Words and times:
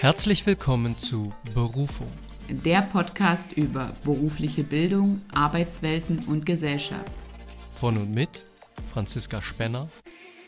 Herzlich 0.00 0.46
willkommen 0.46 0.96
zu 0.96 1.32
Berufung. 1.54 2.06
Der 2.48 2.82
Podcast 2.82 3.52
über 3.54 3.90
berufliche 4.04 4.62
Bildung, 4.62 5.22
Arbeitswelten 5.34 6.20
und 6.28 6.46
Gesellschaft. 6.46 7.10
Von 7.72 7.96
und 7.96 8.14
mit 8.14 8.28
Franziska 8.92 9.42
Spenner 9.42 9.88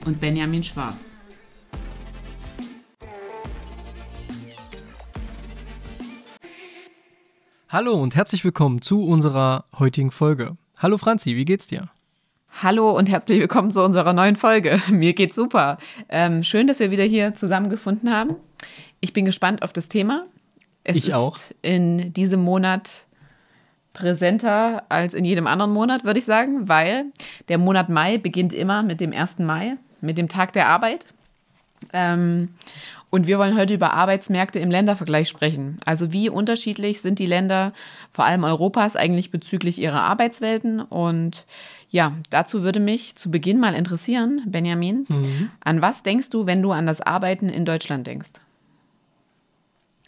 und 0.06 0.20
Benjamin 0.20 0.62
Schwarz. 0.62 1.10
Hallo 7.68 7.94
und 7.94 8.14
herzlich 8.14 8.44
willkommen 8.44 8.82
zu 8.82 9.04
unserer 9.04 9.64
heutigen 9.76 10.12
Folge. 10.12 10.56
Hallo 10.78 10.96
Franzi, 10.96 11.34
wie 11.34 11.44
geht's 11.44 11.66
dir? 11.66 11.90
Hallo 12.62 12.96
und 12.96 13.08
herzlich 13.08 13.40
willkommen 13.40 13.72
zu 13.72 13.82
unserer 13.82 14.12
neuen 14.12 14.36
Folge. 14.36 14.80
Mir 14.90 15.12
geht's 15.12 15.34
super. 15.34 15.78
Ähm, 16.08 16.44
schön, 16.44 16.68
dass 16.68 16.78
wir 16.78 16.92
wieder 16.92 17.04
hier 17.04 17.34
zusammengefunden 17.34 18.12
haben. 18.12 18.36
Ich 19.00 19.12
bin 19.12 19.24
gespannt 19.24 19.62
auf 19.62 19.72
das 19.72 19.88
Thema. 19.88 20.24
Es 20.84 20.96
ich 20.96 21.08
ist 21.08 21.14
auch. 21.14 21.38
in 21.62 22.12
diesem 22.12 22.40
Monat 22.40 23.06
präsenter 23.92 24.84
als 24.88 25.14
in 25.14 25.24
jedem 25.24 25.46
anderen 25.46 25.72
Monat, 25.72 26.04
würde 26.04 26.18
ich 26.18 26.24
sagen, 26.24 26.68
weil 26.68 27.06
der 27.48 27.58
Monat 27.58 27.88
Mai 27.88 28.18
beginnt 28.18 28.52
immer 28.52 28.82
mit 28.82 29.00
dem 29.00 29.12
1. 29.12 29.40
Mai, 29.40 29.76
mit 30.00 30.16
dem 30.16 30.28
Tag 30.28 30.52
der 30.52 30.68
Arbeit. 30.68 31.06
Ähm, 31.92 32.50
und 33.10 33.26
wir 33.26 33.38
wollen 33.38 33.58
heute 33.58 33.74
über 33.74 33.92
Arbeitsmärkte 33.92 34.60
im 34.60 34.70
Ländervergleich 34.70 35.28
sprechen. 35.28 35.78
Also 35.84 36.12
wie 36.12 36.28
unterschiedlich 36.28 37.00
sind 37.00 37.18
die 37.18 37.26
Länder, 37.26 37.72
vor 38.12 38.24
allem 38.24 38.44
Europas, 38.44 38.94
eigentlich 38.94 39.32
bezüglich 39.32 39.80
ihrer 39.80 40.02
Arbeitswelten 40.02 40.80
und 40.80 41.46
ja, 41.90 42.12
dazu 42.30 42.62
würde 42.62 42.78
mich 42.78 43.16
zu 43.16 43.32
Beginn 43.32 43.58
mal 43.58 43.74
interessieren, 43.74 44.42
Benjamin, 44.46 45.06
mhm. 45.08 45.50
an 45.58 45.82
was 45.82 46.04
denkst 46.04 46.30
du, 46.30 46.46
wenn 46.46 46.62
du 46.62 46.70
an 46.70 46.86
das 46.86 47.00
Arbeiten 47.00 47.48
in 47.48 47.64
Deutschland 47.64 48.06
denkst? 48.06 48.30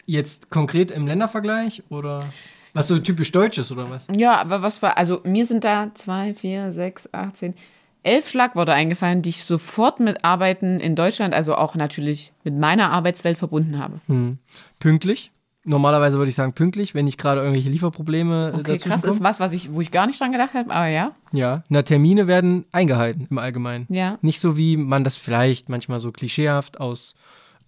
Jetzt 0.05 0.49
konkret 0.49 0.91
im 0.91 1.07
Ländervergleich 1.07 1.83
oder 1.89 2.25
was 2.73 2.87
so 2.87 2.97
typisch 2.99 3.31
deutsch 3.31 3.57
ist 3.57 3.71
oder 3.71 3.89
was? 3.89 4.07
Ja, 4.15 4.39
aber 4.39 4.61
was 4.61 4.81
war, 4.81 4.97
also 4.97 5.21
mir 5.23 5.45
sind 5.45 5.63
da 5.63 5.91
zwei, 5.93 6.33
vier, 6.33 6.71
sechs, 6.71 7.07
acht, 7.13 7.37
zehn, 7.37 7.53
elf 8.01 8.29
Schlagworte 8.29 8.73
eingefallen, 8.73 9.21
die 9.21 9.29
ich 9.29 9.43
sofort 9.45 9.99
mit 9.99 10.25
Arbeiten 10.25 10.79
in 10.79 10.95
Deutschland, 10.95 11.33
also 11.33 11.55
auch 11.55 11.75
natürlich 11.75 12.33
mit 12.43 12.57
meiner 12.57 12.91
Arbeitswelt 12.91 13.37
verbunden 13.37 13.79
habe. 13.79 14.01
Mhm. 14.07 14.39
Pünktlich? 14.79 15.31
Normalerweise 15.65 16.17
würde 16.17 16.27
ich 16.27 16.35
sagen 16.35 16.51
pünktlich, 16.51 16.93
wenn 16.93 17.07
ich 17.07 17.17
gerade 17.17 17.39
irgendwelche 17.39 17.69
Lieferprobleme 17.69 18.51
äh, 18.53 18.59
okay, 18.59 18.77
krass 18.77 19.01
kommen. 19.01 19.13
ist 19.13 19.23
was, 19.23 19.39
was 19.39 19.53
ich, 19.53 19.73
wo 19.73 19.79
ich 19.79 19.91
gar 19.91 20.07
nicht 20.07 20.19
dran 20.19 20.33
gedacht 20.33 20.53
habe, 20.53 20.73
aber 20.73 20.87
ja. 20.87 21.15
Ja, 21.31 21.63
na 21.69 21.83
Termine 21.83 22.27
werden 22.27 22.65
eingehalten 22.73 23.27
im 23.29 23.37
Allgemeinen. 23.37 23.85
Ja. 23.89 24.17
Nicht 24.21 24.41
so 24.41 24.57
wie 24.57 24.75
man 24.75 25.05
das 25.05 25.15
vielleicht 25.15 25.69
manchmal 25.69 26.01
so 26.01 26.11
klischeehaft 26.11 26.81
aus 26.81 27.15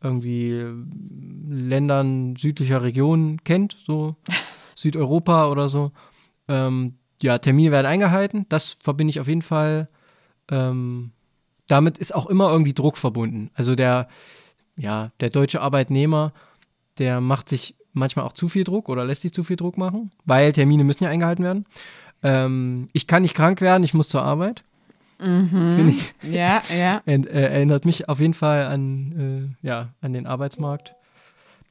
irgendwie 0.05 0.65
Ländern 1.49 2.35
südlicher 2.35 2.81
Regionen 2.83 3.43
kennt, 3.43 3.77
so 3.85 4.15
Südeuropa 4.75 5.49
oder 5.49 5.69
so. 5.69 5.91
Ähm, 6.47 6.95
ja, 7.21 7.37
Termine 7.37 7.71
werden 7.71 7.87
eingehalten. 7.87 8.45
Das 8.49 8.77
verbinde 8.81 9.09
ich 9.09 9.19
auf 9.19 9.27
jeden 9.27 9.41
Fall. 9.41 9.89
Ähm, 10.49 11.11
damit 11.67 11.97
ist 11.97 12.13
auch 12.13 12.27
immer 12.27 12.51
irgendwie 12.51 12.73
Druck 12.73 12.97
verbunden. 12.97 13.49
Also 13.53 13.75
der, 13.75 14.07
ja, 14.77 15.11
der 15.19 15.29
deutsche 15.29 15.61
Arbeitnehmer, 15.61 16.33
der 16.99 17.21
macht 17.21 17.49
sich 17.49 17.75
manchmal 17.93 18.25
auch 18.25 18.33
zu 18.33 18.47
viel 18.47 18.63
Druck 18.63 18.89
oder 18.89 19.05
lässt 19.05 19.23
sich 19.23 19.33
zu 19.33 19.43
viel 19.43 19.55
Druck 19.55 19.77
machen, 19.77 20.11
weil 20.25 20.51
Termine 20.51 20.83
müssen 20.83 21.03
ja 21.03 21.09
eingehalten 21.09 21.43
werden. 21.43 21.65
Ähm, 22.21 22.87
ich 22.93 23.07
kann 23.07 23.23
nicht 23.23 23.35
krank 23.35 23.61
werden, 23.61 23.83
ich 23.83 23.93
muss 23.93 24.09
zur 24.09 24.21
Arbeit. 24.21 24.63
Mhm. 25.19 25.89
Ich. 25.89 26.13
Ja, 26.29 26.61
ja. 26.77 27.01
Und, 27.05 27.27
äh, 27.27 27.49
erinnert 27.49 27.85
mich 27.85 28.09
auf 28.09 28.19
jeden 28.19 28.33
Fall 28.33 28.65
an, 28.65 29.55
äh, 29.63 29.67
ja, 29.67 29.89
an 30.01 30.13
den 30.13 30.27
Arbeitsmarkt. 30.27 30.95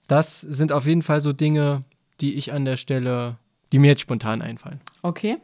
Das 0.06 0.40
sind 0.40 0.72
auf 0.72 0.86
jeden 0.86 1.02
Fall 1.02 1.20
so 1.20 1.32
Dinge, 1.32 1.82
die 2.20 2.34
ich 2.34 2.52
an 2.52 2.64
der 2.64 2.76
Stelle, 2.76 3.36
die 3.72 3.78
mir 3.78 3.88
jetzt 3.88 4.00
spontan 4.00 4.42
einfallen. 4.42 4.80
Okay. 5.02 5.36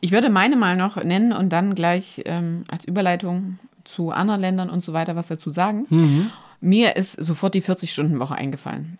Ich 0.00 0.12
würde 0.12 0.30
meine 0.30 0.56
mal 0.56 0.76
noch 0.76 1.02
nennen 1.02 1.32
und 1.32 1.50
dann 1.50 1.74
gleich 1.74 2.22
ähm, 2.26 2.64
als 2.68 2.84
Überleitung 2.84 3.58
zu 3.84 4.10
anderen 4.10 4.40
Ländern 4.40 4.70
und 4.70 4.82
so 4.82 4.92
weiter 4.92 5.16
was 5.16 5.28
dazu 5.28 5.50
sagen. 5.50 5.86
Mhm. 5.88 6.30
Mir 6.60 6.96
ist 6.96 7.12
sofort 7.12 7.54
die 7.54 7.62
40-Stunden-Woche 7.62 8.34
eingefallen. 8.34 8.98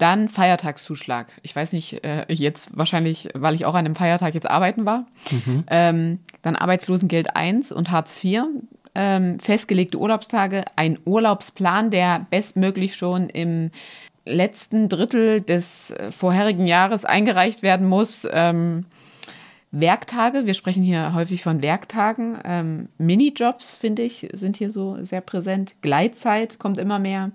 Dann 0.00 0.30
Feiertagszuschlag. 0.30 1.26
Ich 1.42 1.54
weiß 1.54 1.74
nicht, 1.74 2.02
äh, 2.04 2.24
jetzt 2.32 2.76
wahrscheinlich, 2.76 3.28
weil 3.34 3.54
ich 3.54 3.66
auch 3.66 3.74
an 3.74 3.84
einem 3.84 3.94
Feiertag 3.94 4.32
jetzt 4.32 4.48
arbeiten 4.48 4.86
war. 4.86 5.06
Mhm. 5.30 5.64
Ähm, 5.68 6.18
dann 6.40 6.56
Arbeitslosengeld 6.56 7.36
1 7.36 7.70
und 7.70 7.90
Hartz 7.90 8.16
IV. 8.24 8.44
Ähm, 8.94 9.38
festgelegte 9.38 9.98
Urlaubstage, 9.98 10.64
ein 10.74 10.98
Urlaubsplan, 11.04 11.90
der 11.90 12.26
bestmöglich 12.30 12.96
schon 12.96 13.28
im 13.28 13.72
letzten 14.24 14.88
Drittel 14.88 15.42
des 15.42 15.90
äh, 15.90 16.10
vorherigen 16.10 16.66
Jahres 16.66 17.04
eingereicht 17.04 17.62
werden 17.62 17.86
muss. 17.86 18.26
Ähm, 18.30 18.86
Werktage, 19.70 20.46
wir 20.46 20.54
sprechen 20.54 20.82
hier 20.82 21.12
häufig 21.12 21.42
von 21.42 21.60
Werktagen. 21.60 22.38
Ähm, 22.42 22.88
Minijobs, 22.96 23.74
finde 23.74 24.00
ich, 24.00 24.28
sind 24.32 24.56
hier 24.56 24.70
so 24.70 24.96
sehr 25.02 25.20
präsent. 25.20 25.74
Gleitzeit 25.82 26.58
kommt 26.58 26.78
immer 26.78 26.98
mehr. 26.98 27.32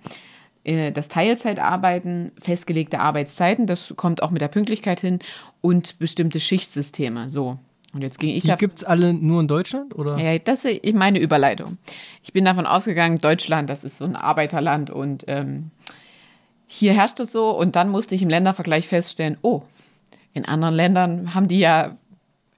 Äh, 0.65 0.91
das 0.91 1.07
Teilzeitarbeiten, 1.07 2.31
festgelegte 2.39 2.99
Arbeitszeiten, 2.99 3.67
das 3.67 3.93
kommt 3.95 4.21
auch 4.21 4.31
mit 4.31 4.41
der 4.41 4.47
Pünktlichkeit 4.47 4.99
hin 4.99 5.19
und 5.61 5.99
bestimmte 5.99 6.39
Schichtsysteme. 6.39 7.29
So. 7.29 7.59
Und 7.93 8.01
jetzt 8.01 8.19
ging 8.19 8.35
ich 8.35 8.43
Die 8.43 8.55
gibt 8.57 8.79
es 8.79 8.83
alle 8.83 9.13
nur 9.13 9.39
in 9.39 9.47
Deutschland? 9.47 9.95
Oder? 9.95 10.17
Ja, 10.17 10.37
das 10.37 10.65
ist 10.65 10.95
meine 10.95 11.19
Überleitung. 11.19 11.77
Ich 12.23 12.33
bin 12.33 12.43
davon 12.43 12.65
ausgegangen, 12.65 13.19
Deutschland, 13.19 13.69
das 13.69 13.83
ist 13.83 13.99
so 13.99 14.05
ein 14.05 14.17
Arbeiterland 14.17 14.89
und 14.89 15.23
ähm, 15.27 15.71
hier 16.67 16.93
herrscht 16.93 17.19
es 17.19 17.31
so. 17.31 17.51
Und 17.51 17.75
dann 17.75 17.89
musste 17.89 18.15
ich 18.15 18.21
im 18.21 18.29
Ländervergleich 18.29 18.87
feststellen, 18.87 19.37
oh, 19.43 19.61
in 20.33 20.45
anderen 20.45 20.75
Ländern 20.75 21.35
haben 21.35 21.47
die 21.47 21.59
ja 21.59 21.95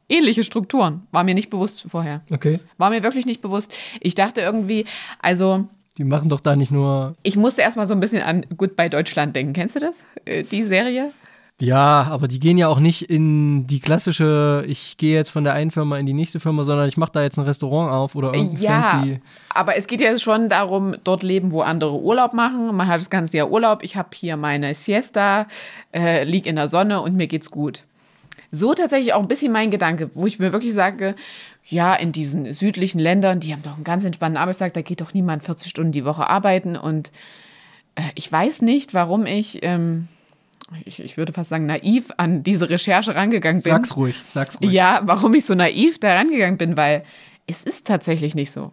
ähnliche 0.09 0.43
Strukturen. 0.43 1.05
War 1.11 1.23
mir 1.23 1.35
nicht 1.35 1.49
bewusst 1.49 1.85
vorher. 1.87 2.21
Okay. 2.31 2.59
War 2.77 2.89
mir 2.89 3.03
wirklich 3.03 3.25
nicht 3.25 3.41
bewusst. 3.41 3.71
Ich 3.99 4.15
dachte 4.15 4.41
irgendwie, 4.41 4.85
also 5.19 5.67
die 5.97 6.03
machen 6.03 6.29
doch 6.29 6.39
da 6.39 6.55
nicht 6.55 6.71
nur. 6.71 7.15
Ich 7.23 7.35
musste 7.35 7.61
erstmal 7.61 7.87
so 7.87 7.93
ein 7.93 7.99
bisschen 7.99 8.21
an 8.21 8.45
Goodbye 8.55 8.89
Deutschland 8.89 9.35
denken. 9.35 9.53
Kennst 9.53 9.75
du 9.75 9.79
das? 9.79 9.95
Äh, 10.25 10.43
die 10.43 10.63
Serie? 10.63 11.11
Ja, 11.59 12.07
aber 12.11 12.27
die 12.27 12.39
gehen 12.39 12.59
ja 12.59 12.67
auch 12.67 12.79
nicht 12.79 13.09
in 13.09 13.65
die 13.65 13.79
klassische, 13.79 14.63
ich 14.67 14.95
gehe 14.97 15.15
jetzt 15.15 15.31
von 15.31 15.43
der 15.43 15.53
einen 15.53 15.71
Firma 15.71 15.97
in 15.97 16.05
die 16.05 16.13
nächste 16.13 16.39
Firma, 16.39 16.63
sondern 16.63 16.87
ich 16.87 16.97
mache 16.97 17.13
da 17.13 17.23
jetzt 17.23 17.39
ein 17.39 17.45
Restaurant 17.45 17.91
auf 17.91 18.13
oder 18.13 18.31
irgendwie 18.31 18.65
ja, 18.65 18.83
fancy. 18.83 19.21
Aber 19.55 19.75
es 19.75 19.87
geht 19.87 19.99
ja 19.99 20.19
schon 20.19 20.49
darum, 20.49 20.95
dort 21.03 21.23
leben, 21.23 21.51
wo 21.51 21.61
andere 21.61 21.99
Urlaub 21.99 22.33
machen. 22.33 22.75
Man 22.75 22.87
hat 22.87 23.01
das 23.01 23.09
ganze 23.09 23.37
Jahr 23.37 23.49
Urlaub. 23.49 23.81
Ich 23.81 23.95
habe 23.95 24.09
hier 24.13 24.37
meine 24.37 24.75
Siesta, 24.75 25.47
äh, 25.91 26.25
lieg 26.25 26.45
in 26.45 26.57
der 26.57 26.67
Sonne 26.67 27.01
und 27.01 27.15
mir 27.15 27.25
geht's 27.25 27.49
gut. 27.49 27.83
So 28.51 28.75
tatsächlich 28.75 29.13
auch 29.13 29.21
ein 29.21 29.27
bisschen 29.27 29.51
mein 29.51 29.71
Gedanke, 29.71 30.11
wo 30.13 30.27
ich 30.27 30.37
mir 30.37 30.53
wirklich 30.53 30.73
sage, 30.73 31.15
ja, 31.69 31.93
in 31.93 32.11
diesen 32.11 32.53
südlichen 32.53 32.99
Ländern, 32.99 33.39
die 33.39 33.51
haben 33.51 33.61
doch 33.61 33.75
einen 33.75 33.83
ganz 33.83 34.05
entspannten 34.05 34.37
Arbeitstag, 34.37 34.73
da 34.73 34.81
geht 34.81 35.01
doch 35.01 35.13
niemand 35.13 35.43
40 35.43 35.69
Stunden 35.69 35.91
die 35.91 36.05
Woche 36.05 36.29
arbeiten. 36.29 36.77
Und 36.77 37.11
äh, 37.95 38.03
ich 38.15 38.31
weiß 38.31 38.61
nicht, 38.61 38.93
warum 38.93 39.25
ich, 39.25 39.59
ähm, 39.63 40.07
ich, 40.85 41.03
ich, 41.03 41.17
würde 41.17 41.33
fast 41.33 41.49
sagen, 41.49 41.65
naiv 41.65 42.11
an 42.15 42.43
diese 42.43 42.69
Recherche 42.69 43.15
rangegangen 43.15 43.61
bin. 43.61 43.71
Sag's 43.71 43.97
ruhig, 43.97 44.15
sag's 44.27 44.57
ruhig. 44.61 44.71
Ja, 44.71 45.01
warum 45.03 45.33
ich 45.33 45.45
so 45.45 45.55
naiv 45.55 45.99
da 45.99 46.15
rangegangen 46.15 46.57
bin, 46.57 46.77
weil 46.77 47.03
es 47.47 47.63
ist 47.63 47.85
tatsächlich 47.85 48.33
nicht 48.33 48.51
so. 48.51 48.71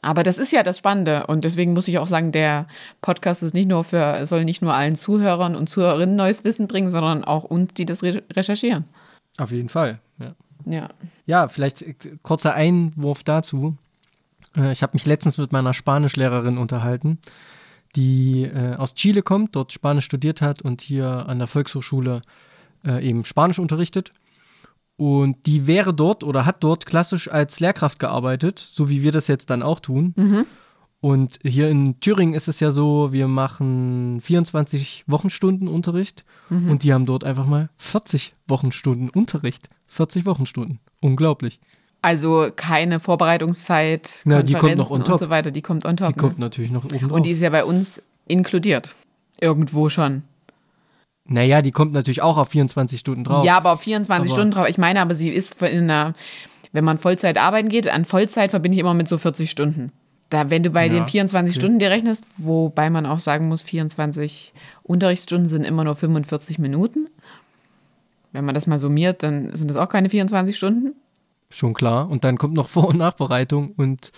Aber 0.00 0.22
das 0.22 0.38
ist 0.38 0.52
ja 0.52 0.62
das 0.62 0.78
Spannende 0.78 1.26
und 1.26 1.44
deswegen 1.44 1.72
muss 1.72 1.88
ich 1.88 1.98
auch 1.98 2.06
sagen, 2.06 2.30
der 2.30 2.68
Podcast 3.02 3.42
ist 3.42 3.52
nicht 3.52 3.68
nur 3.68 3.82
für, 3.82 4.24
soll 4.28 4.44
nicht 4.44 4.62
nur 4.62 4.72
allen 4.72 4.94
Zuhörern 4.94 5.56
und 5.56 5.68
Zuhörerinnen 5.68 6.14
neues 6.14 6.44
Wissen 6.44 6.68
bringen, 6.68 6.90
sondern 6.90 7.24
auch 7.24 7.42
uns, 7.42 7.74
die 7.74 7.84
das 7.84 8.04
recherchieren. 8.04 8.84
Auf 9.38 9.50
jeden 9.50 9.68
Fall, 9.68 9.98
ja. 10.20 10.34
Ja. 10.66 10.88
Ja, 11.24 11.48
vielleicht 11.48 11.82
äh, 11.82 11.94
kurzer 12.22 12.54
Einwurf 12.54 13.24
dazu. 13.24 13.76
Äh, 14.56 14.72
ich 14.72 14.82
habe 14.82 14.94
mich 14.94 15.06
letztens 15.06 15.38
mit 15.38 15.52
meiner 15.52 15.72
Spanischlehrerin 15.72 16.58
unterhalten, 16.58 17.18
die 17.94 18.42
äh, 18.42 18.74
aus 18.74 18.94
Chile 18.94 19.22
kommt, 19.22 19.56
dort 19.56 19.72
Spanisch 19.72 20.04
studiert 20.04 20.42
hat 20.42 20.60
und 20.60 20.82
hier 20.82 21.08
an 21.26 21.38
der 21.38 21.48
Volkshochschule 21.48 22.20
eben 22.84 23.24
Spanisch 23.24 23.58
unterrichtet. 23.58 24.12
Und 24.96 25.44
die 25.46 25.66
wäre 25.66 25.92
dort 25.92 26.22
oder 26.22 26.46
hat 26.46 26.62
dort 26.62 26.86
klassisch 26.86 27.28
als 27.28 27.58
Lehrkraft 27.58 27.98
gearbeitet, 27.98 28.60
so 28.60 28.88
wie 28.88 29.02
wir 29.02 29.10
das 29.10 29.26
jetzt 29.26 29.50
dann 29.50 29.64
auch 29.64 29.80
tun. 29.80 30.14
Mhm. 30.16 30.46
Und 31.00 31.38
hier 31.42 31.68
in 31.68 32.00
Thüringen 32.00 32.34
ist 32.34 32.48
es 32.48 32.60
ja 32.60 32.70
so, 32.70 33.12
wir 33.12 33.28
machen 33.28 34.20
24 34.22 35.04
Wochenstunden 35.06 35.68
Unterricht 35.68 36.24
mhm. 36.48 36.70
und 36.70 36.82
die 36.82 36.92
haben 36.92 37.06
dort 37.06 37.22
einfach 37.22 37.46
mal 37.46 37.68
40 37.76 38.34
Wochenstunden 38.48 39.10
Unterricht. 39.10 39.68
40 39.88 40.26
Wochenstunden. 40.26 40.80
Unglaublich. 41.00 41.60
Also 42.02 42.50
keine 42.54 43.00
Vorbereitungszeit, 43.00 44.22
Na, 44.24 44.42
die 44.42 44.54
kommt 44.54 44.76
noch 44.76 44.90
on 44.90 45.00
top. 45.00 45.14
und 45.14 45.18
so 45.18 45.30
weiter, 45.30 45.50
die 45.50 45.62
kommt 45.62 45.84
on 45.84 45.96
top. 45.96 46.08
Die 46.08 46.14
ne? 46.14 46.20
kommt 46.20 46.38
natürlich 46.38 46.70
noch 46.70 46.84
oben 46.84 46.98
drauf. 46.98 47.12
Und 47.12 47.26
die 47.26 47.30
ist 47.30 47.42
ja 47.42 47.50
bei 47.50 47.64
uns 47.64 48.00
inkludiert. 48.26 48.94
Irgendwo 49.40 49.88
schon. 49.88 50.22
Naja, 51.28 51.62
die 51.62 51.72
kommt 51.72 51.92
natürlich 51.92 52.22
auch 52.22 52.36
auf 52.36 52.48
24 52.50 53.00
Stunden 53.00 53.24
drauf. 53.24 53.44
Ja, 53.44 53.56
aber 53.56 53.72
auf 53.72 53.80
24 53.80 54.30
aber 54.30 54.36
Stunden 54.36 54.52
drauf. 54.52 54.68
Ich 54.68 54.78
meine, 54.78 55.00
aber 55.00 55.14
sie 55.14 55.30
ist 55.30 55.60
in 55.62 55.90
einer, 55.90 56.14
wenn 56.72 56.84
man 56.84 56.98
Vollzeit 56.98 57.38
arbeiten 57.38 57.68
geht, 57.68 57.88
an 57.88 58.04
Vollzeit 58.04 58.50
verbinde 58.50 58.76
ich 58.76 58.80
immer 58.80 58.94
mit 58.94 59.08
so 59.08 59.18
40 59.18 59.50
Stunden. 59.50 59.90
Da, 60.30 60.50
wenn 60.50 60.62
du 60.64 60.70
bei 60.70 60.86
Ja, 60.86 60.92
den 60.92 61.06
24 61.06 61.52
okay. 61.52 61.60
Stunden 61.60 61.78
dir 61.78 61.90
rechnest, 61.90 62.24
wobei 62.36 62.90
man 62.90 63.06
auch 63.06 63.20
sagen 63.20 63.48
muss, 63.48 63.62
24 63.62 64.52
Unterrichtsstunden 64.82 65.48
sind 65.48 65.64
immer 65.64 65.84
nur 65.84 65.94
45 65.96 66.58
Minuten. 66.58 67.08
Wenn 68.32 68.44
man 68.44 68.54
das 68.54 68.66
mal 68.66 68.78
summiert, 68.78 69.22
dann 69.22 69.54
sind 69.56 69.68
das 69.68 69.76
auch 69.76 69.88
keine 69.88 70.10
24 70.10 70.56
Stunden. 70.56 70.94
Schon 71.48 71.74
klar. 71.74 72.10
Und 72.10 72.24
dann 72.24 72.38
kommt 72.38 72.54
noch 72.54 72.68
Vor- 72.68 72.88
und 72.88 72.98
Nachbereitung 72.98 73.72
und 73.76 74.10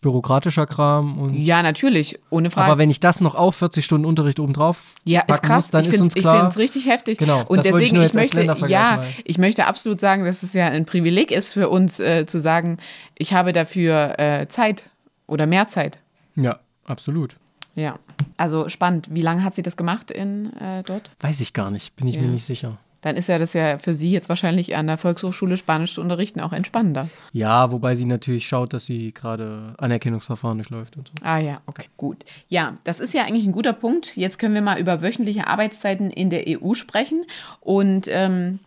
bürokratischer 0.00 0.66
Kram. 0.66 1.18
Und 1.18 1.34
Ja, 1.34 1.62
natürlich, 1.62 2.18
ohne 2.30 2.50
Frage. 2.50 2.70
aber 2.70 2.78
wenn 2.78 2.90
ich 2.90 3.00
das 3.00 3.20
noch 3.20 3.34
auf 3.34 3.56
40 3.56 3.84
Stunden 3.84 4.06
Unterricht 4.06 4.38
obendrauf 4.38 4.94
Ja, 5.04 5.22
ist 5.22 5.42
krass. 5.42 5.64
muss, 5.66 5.70
dann 5.72 5.80
ich 5.82 5.88
ist 5.88 5.92
finde 5.94 6.04
uns 6.04 6.16
ich 6.16 6.22
klar. 6.22 6.36
finde 6.36 6.48
es 6.50 6.58
richtig 6.58 6.86
heftig. 6.86 7.18
Genau, 7.18 7.42
Und 7.46 7.58
ich 7.58 7.72
deswegen, 7.72 7.96
ich, 7.96 8.02
als 8.02 8.14
möchte, 8.14 8.42
ja, 8.68 9.02
ich 9.24 9.36
möchte 9.38 9.66
absolut 9.66 10.00
sagen, 10.00 10.24
dass 10.24 10.42
es 10.44 10.52
ja 10.52 10.66
ein 10.68 10.86
Privileg 10.86 11.32
ist 11.32 11.52
für 11.52 11.68
uns 11.68 11.98
äh, 11.98 12.24
zu 12.24 12.38
sagen, 12.38 12.76
ich 13.16 13.34
habe 13.34 13.52
dafür 13.52 14.18
äh, 14.18 14.46
Zeit 14.48 14.90
oder 15.26 15.46
mehr 15.46 15.68
Zeit. 15.68 15.98
ja, 16.34 16.58
absolut. 16.84 17.36
Ja, 17.74 17.98
also 18.38 18.70
spannend. 18.70 19.08
Wie 19.10 19.20
lange 19.20 19.44
hat 19.44 19.54
sie 19.54 19.62
das 19.62 19.76
gemacht 19.76 20.10
in 20.10 20.50
äh, 20.56 20.82
dort? 20.82 21.10
Weiß 21.20 21.40
ich 21.42 21.52
gar 21.52 21.70
nicht, 21.70 21.94
bin 21.96 22.06
ich 22.08 22.14
Ja. 22.16 22.22
mir 22.22 22.28
nicht 22.28 22.46
sicher. 22.46 22.78
Dann 23.02 23.16
ist 23.16 23.28
ja 23.28 23.38
das 23.38 23.52
ja 23.52 23.76
für 23.78 23.94
sie 23.94 24.10
jetzt 24.10 24.28
wahrscheinlich 24.30 24.74
an 24.74 24.86
der 24.86 24.96
Volkshochschule 24.96 25.58
Spanisch 25.58 25.94
zu 25.94 26.00
unterrichten 26.00 26.40
auch 26.40 26.52
entspannender. 26.54 27.08
Ja, 27.32 27.70
wobei 27.70 27.94
sie 27.94 28.06
natürlich 28.06 28.48
schaut, 28.48 28.72
dass 28.72 28.86
sie 28.86 29.12
gerade 29.12 29.74
Anerkennungsverfahren 29.78 30.56
durchläuft 30.58 30.96
und 30.96 31.08
so. 31.08 31.12
Ah 31.22 31.38
ja, 31.38 31.60
okay, 31.66 31.84
gut. 31.98 32.24
Ja, 32.48 32.78
das 32.84 32.98
ist 32.98 33.12
ja 33.14 33.24
eigentlich 33.24 33.44
ein 33.46 33.52
guter 33.52 33.74
Punkt. 33.74 34.16
Jetzt 34.16 34.38
können 34.38 34.54
wir 34.54 34.62
mal 34.62 34.80
über 34.80 35.02
wöchentliche 35.02 35.46
Arbeitszeiten 35.46 36.10
in 36.10 36.30
der 36.30 36.44
EU 36.48 36.72
sprechen. 36.74 37.24
Und 37.60 38.06
ähm, 38.10 38.58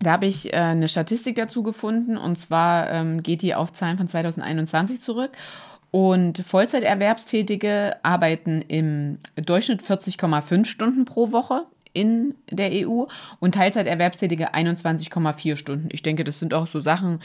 da 0.00 0.12
habe 0.12 0.26
ich 0.26 0.52
äh, 0.52 0.56
eine 0.56 0.88
Statistik 0.88 1.36
dazu 1.36 1.62
gefunden. 1.62 2.16
Und 2.16 2.38
zwar 2.38 2.90
ähm, 2.90 3.22
geht 3.22 3.42
die 3.42 3.54
auf 3.54 3.72
Zahlen 3.72 3.98
von 3.98 4.08
2021 4.08 5.00
zurück. 5.00 5.30
Und 5.90 6.38
Vollzeiterwerbstätige 6.38 7.96
arbeiten 8.02 8.62
im 8.62 9.18
Durchschnitt 9.36 9.82
40,5 9.82 10.66
Stunden 10.66 11.04
pro 11.04 11.32
Woche 11.32 11.64
in 11.94 12.34
der 12.50 12.70
EU 12.86 13.06
und 13.40 13.54
Teilzeiterwerbstätige 13.54 14.54
21,4 14.54 15.56
Stunden. 15.56 15.88
Ich 15.90 16.02
denke, 16.02 16.24
das 16.24 16.38
sind 16.38 16.52
auch 16.52 16.66
so 16.66 16.80
Sachen, 16.80 17.20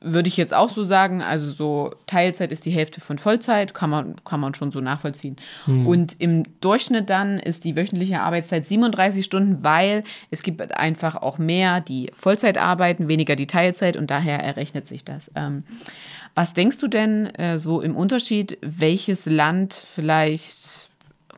würde 0.00 0.28
ich 0.28 0.36
jetzt 0.36 0.54
auch 0.54 0.70
so 0.70 0.84
sagen. 0.84 1.22
Also 1.22 1.50
so 1.50 1.94
Teilzeit 2.06 2.52
ist 2.52 2.64
die 2.64 2.70
Hälfte 2.70 3.00
von 3.00 3.18
Vollzeit, 3.18 3.74
kann 3.74 3.90
man, 3.90 4.16
kann 4.24 4.40
man 4.40 4.54
schon 4.54 4.70
so 4.70 4.80
nachvollziehen. 4.80 5.36
Und 5.66 6.16
im 6.20 6.44
Durchschnitt 6.60 7.10
dann 7.10 7.38
ist 7.38 7.64
die 7.64 7.76
wöchentliche 7.76 8.20
Arbeitszeit 8.20 8.66
37 8.66 9.24
Stunden, 9.24 9.64
weil 9.64 10.04
es 10.30 10.42
gibt 10.42 10.74
einfach 10.76 11.16
auch 11.16 11.38
mehr, 11.38 11.80
die 11.80 12.10
Vollzeit 12.14 12.58
arbeiten, 12.58 13.08
weniger 13.08 13.36
die 13.36 13.46
Teilzeit 13.46 13.96
und 13.96 14.10
daher 14.10 14.38
errechnet 14.38 14.86
sich 14.86 15.04
das. 15.04 15.30
Ähm, 15.34 15.64
was 16.34 16.54
denkst 16.54 16.78
du 16.78 16.88
denn 16.88 17.26
äh, 17.34 17.58
so 17.58 17.80
im 17.80 17.96
Unterschied, 17.96 18.58
welches 18.62 19.26
Land 19.26 19.74
vielleicht, 19.74 20.88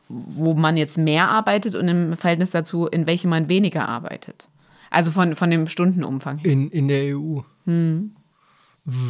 wo 0.07 0.53
man 0.53 0.77
jetzt 0.77 0.97
mehr 0.97 1.29
arbeitet 1.29 1.75
und 1.75 1.87
im 1.87 2.15
Verhältnis 2.15 2.51
dazu, 2.51 2.87
in 2.87 3.05
welchem 3.07 3.29
man 3.29 3.49
weniger 3.49 3.89
arbeitet? 3.89 4.47
Also 4.91 5.11
von, 5.11 5.35
von 5.35 5.51
dem 5.51 5.67
Stundenumfang 5.67 6.37
her. 6.37 6.51
In, 6.51 6.69
in 6.69 6.87
der 6.87 7.17
EU. 7.17 7.41
Hm. 7.65 8.14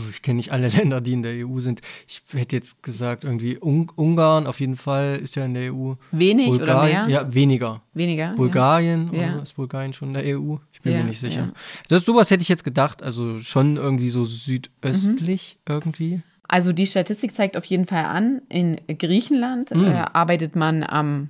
Ich 0.10 0.22
kenne 0.22 0.38
nicht 0.38 0.52
alle 0.52 0.68
Länder, 0.70 1.02
die 1.02 1.14
in 1.14 1.22
der 1.24 1.46
EU 1.46 1.60
sind. 1.60 1.82
Ich 2.08 2.22
hätte 2.32 2.56
jetzt 2.56 2.82
gesagt, 2.82 3.24
irgendwie 3.26 3.58
Ung 3.58 3.92
Ungarn 3.96 4.48
auf 4.48 4.60
jeden 4.62 4.76
Fall 4.78 5.20
ist 5.22 5.36
ja 5.36 5.44
in 5.46 5.54
der 5.54 5.74
EU. 5.74 5.94
Wenig 6.12 6.48
oder 6.48 6.58
Bulgarien, 6.60 7.08
mehr? 7.08 7.10
ja, 7.10 7.34
weniger. 7.34 7.82
Weniger? 7.94 8.34
Bulgarien, 8.36 9.10
Ja. 9.14 9.34
oder 9.34 9.44
ist 9.44 9.54
Bulgarien 9.58 9.92
schon 9.94 10.10
in 10.10 10.14
der 10.14 10.40
EU? 10.40 10.56
Ich 10.72 10.82
bin 10.82 10.94
Ja, 10.94 11.00
mir 11.00 11.06
nicht 11.06 11.20
sicher. 11.20 11.48
ja. 11.48 11.54
Das 11.90 12.06
sowas 12.06 12.32
hätte 12.32 12.42
ich 12.42 12.50
jetzt 12.50 12.64
gedacht, 12.64 13.04
also 13.04 13.40
schon 13.40 13.76
irgendwie 13.76 14.10
so 14.10 14.24
südöstlich 14.26 15.58
Mhm. 15.68 15.74
irgendwie. 15.74 16.22
Also 16.48 16.72
die 16.74 16.86
Statistik 16.88 17.36
zeigt 17.36 17.58
auf 17.58 17.66
jeden 17.66 17.86
Fall 17.88 18.06
an, 18.06 18.42
in 18.50 18.78
Griechenland 18.88 19.72
Hm. 19.72 19.86
äh, 19.88 20.06
arbeitet 20.14 20.56
man 20.56 20.84
am 20.84 21.30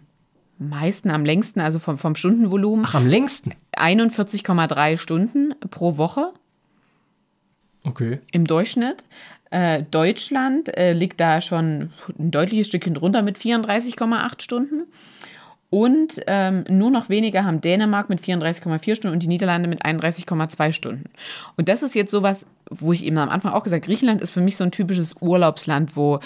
meisten, 0.59 1.09
am 1.09 1.25
längsten, 1.25 1.61
also 1.61 1.79
vom, 1.79 1.97
vom 1.97 2.15
Stundenvolumen, 2.15 2.85
Ach, 2.87 2.95
am 2.95 3.07
längsten. 3.07 3.53
41,3 3.77 4.97
Stunden 4.97 5.53
pro 5.71 5.97
Woche 5.97 6.31
Okay. 7.85 8.19
im 8.31 8.45
Durchschnitt. 8.45 9.03
Äh, 9.51 9.83
Deutschland 9.89 10.75
äh, 10.75 10.93
liegt 10.93 11.19
da 11.19 11.39
schon 11.39 11.91
ein 12.19 12.31
deutliches 12.31 12.67
Stückchen 12.67 12.93
drunter 12.93 13.21
mit 13.21 13.37
34,8 13.37 14.41
Stunden. 14.41 14.83
Und 15.69 16.21
ähm, 16.27 16.63
nur 16.69 16.89
noch 16.89 17.09
weniger 17.09 17.43
haben 17.43 17.61
Dänemark 17.61 18.09
mit 18.09 18.21
34,4 18.21 18.95
Stunden 18.95 19.13
und 19.13 19.23
die 19.23 19.27
Niederlande 19.27 19.67
mit 19.67 19.85
31,2 19.85 20.71
Stunden. 20.71 21.09
Und 21.57 21.69
das 21.69 21.83
ist 21.83 21.95
jetzt 21.95 22.11
sowas, 22.11 22.45
wo 22.69 22.93
ich 22.93 23.03
eben 23.03 23.17
am 23.17 23.29
Anfang 23.29 23.51
auch 23.51 23.63
gesagt 23.63 23.85
Griechenland 23.85 24.21
ist 24.21 24.31
für 24.31 24.41
mich 24.41 24.57
so 24.57 24.63
ein 24.63 24.71
typisches 24.71 25.15
Urlaubsland, 25.19 25.95
wo 25.95 26.19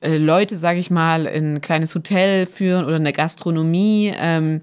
äh, 0.00 0.18
Leute, 0.18 0.56
sage 0.56 0.78
ich 0.78 0.90
mal, 0.90 1.26
in 1.26 1.54
ein 1.54 1.60
kleines 1.60 1.94
Hotel 1.94 2.46
führen 2.46 2.84
oder 2.84 2.96
eine 2.96 3.12
Gastronomie. 3.12 4.12
Ähm, 4.16 4.60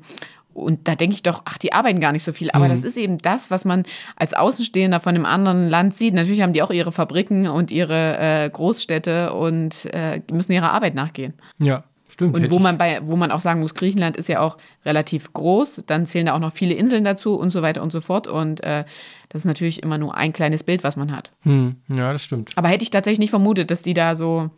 und 0.53 0.87
da 0.87 0.95
denke 0.95 1.15
ich 1.15 1.23
doch, 1.23 1.41
ach, 1.45 1.57
die 1.57 1.73
arbeiten 1.73 1.99
gar 1.99 2.11
nicht 2.11 2.23
so 2.23 2.31
viel. 2.31 2.51
Aber 2.51 2.67
das 2.67 2.83
ist 2.83 2.97
eben 2.97 3.17
das, 3.17 3.49
was 3.51 3.65
man 3.65 3.83
als 4.15 4.33
Außenstehender 4.33 4.99
von 4.99 5.15
einem 5.15 5.25
anderen 5.25 5.69
Land 5.69 5.95
sieht. 5.95 6.13
Natürlich 6.13 6.41
haben 6.41 6.53
die 6.53 6.61
auch 6.61 6.71
ihre 6.71 6.91
Fabriken 6.91 7.47
und 7.47 7.71
ihre 7.71 8.17
äh, 8.19 8.49
Großstädte 8.49 9.33
und 9.33 9.85
äh, 9.93 10.21
müssen 10.31 10.51
ihrer 10.51 10.71
Arbeit 10.71 10.95
nachgehen. 10.95 11.33
Ja, 11.57 11.83
stimmt. 12.07 12.35
Und 12.35 12.51
wo 12.51 12.59
man 12.59 12.77
bei, 12.77 12.99
wo 13.03 13.15
man 13.15 13.31
auch 13.31 13.39
sagen 13.39 13.61
muss, 13.61 13.73
Griechenland 13.73 14.15
ist 14.15 14.29
ja 14.29 14.41
auch 14.41 14.57
relativ 14.85 15.33
groß, 15.33 15.83
dann 15.87 16.05
zählen 16.05 16.27
da 16.27 16.33
auch 16.35 16.39
noch 16.39 16.53
viele 16.53 16.75
Inseln 16.75 17.03
dazu 17.03 17.35
und 17.35 17.49
so 17.49 17.61
weiter 17.61 17.81
und 17.81 17.91
so 17.91 18.01
fort. 18.01 18.27
Und 18.27 18.63
äh, 18.63 18.85
das 19.29 19.41
ist 19.41 19.45
natürlich 19.45 19.81
immer 19.81 19.97
nur 19.97 20.15
ein 20.15 20.33
kleines 20.33 20.63
Bild, 20.63 20.83
was 20.83 20.95
man 20.95 21.11
hat. 21.15 21.31
Hm, 21.41 21.77
ja, 21.87 22.13
das 22.13 22.23
stimmt. 22.23 22.51
Aber 22.55 22.67
hätte 22.67 22.83
ich 22.83 22.91
tatsächlich 22.91 23.19
nicht 23.19 23.31
vermutet, 23.31 23.71
dass 23.71 23.81
die 23.81 23.95
da 23.95 24.15
so, 24.15 24.51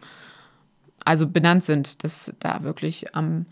also 1.05 1.27
benannt 1.27 1.63
sind, 1.63 2.03
dass 2.03 2.33
da 2.39 2.63
wirklich 2.63 3.15
am 3.15 3.25
vom 3.25 3.45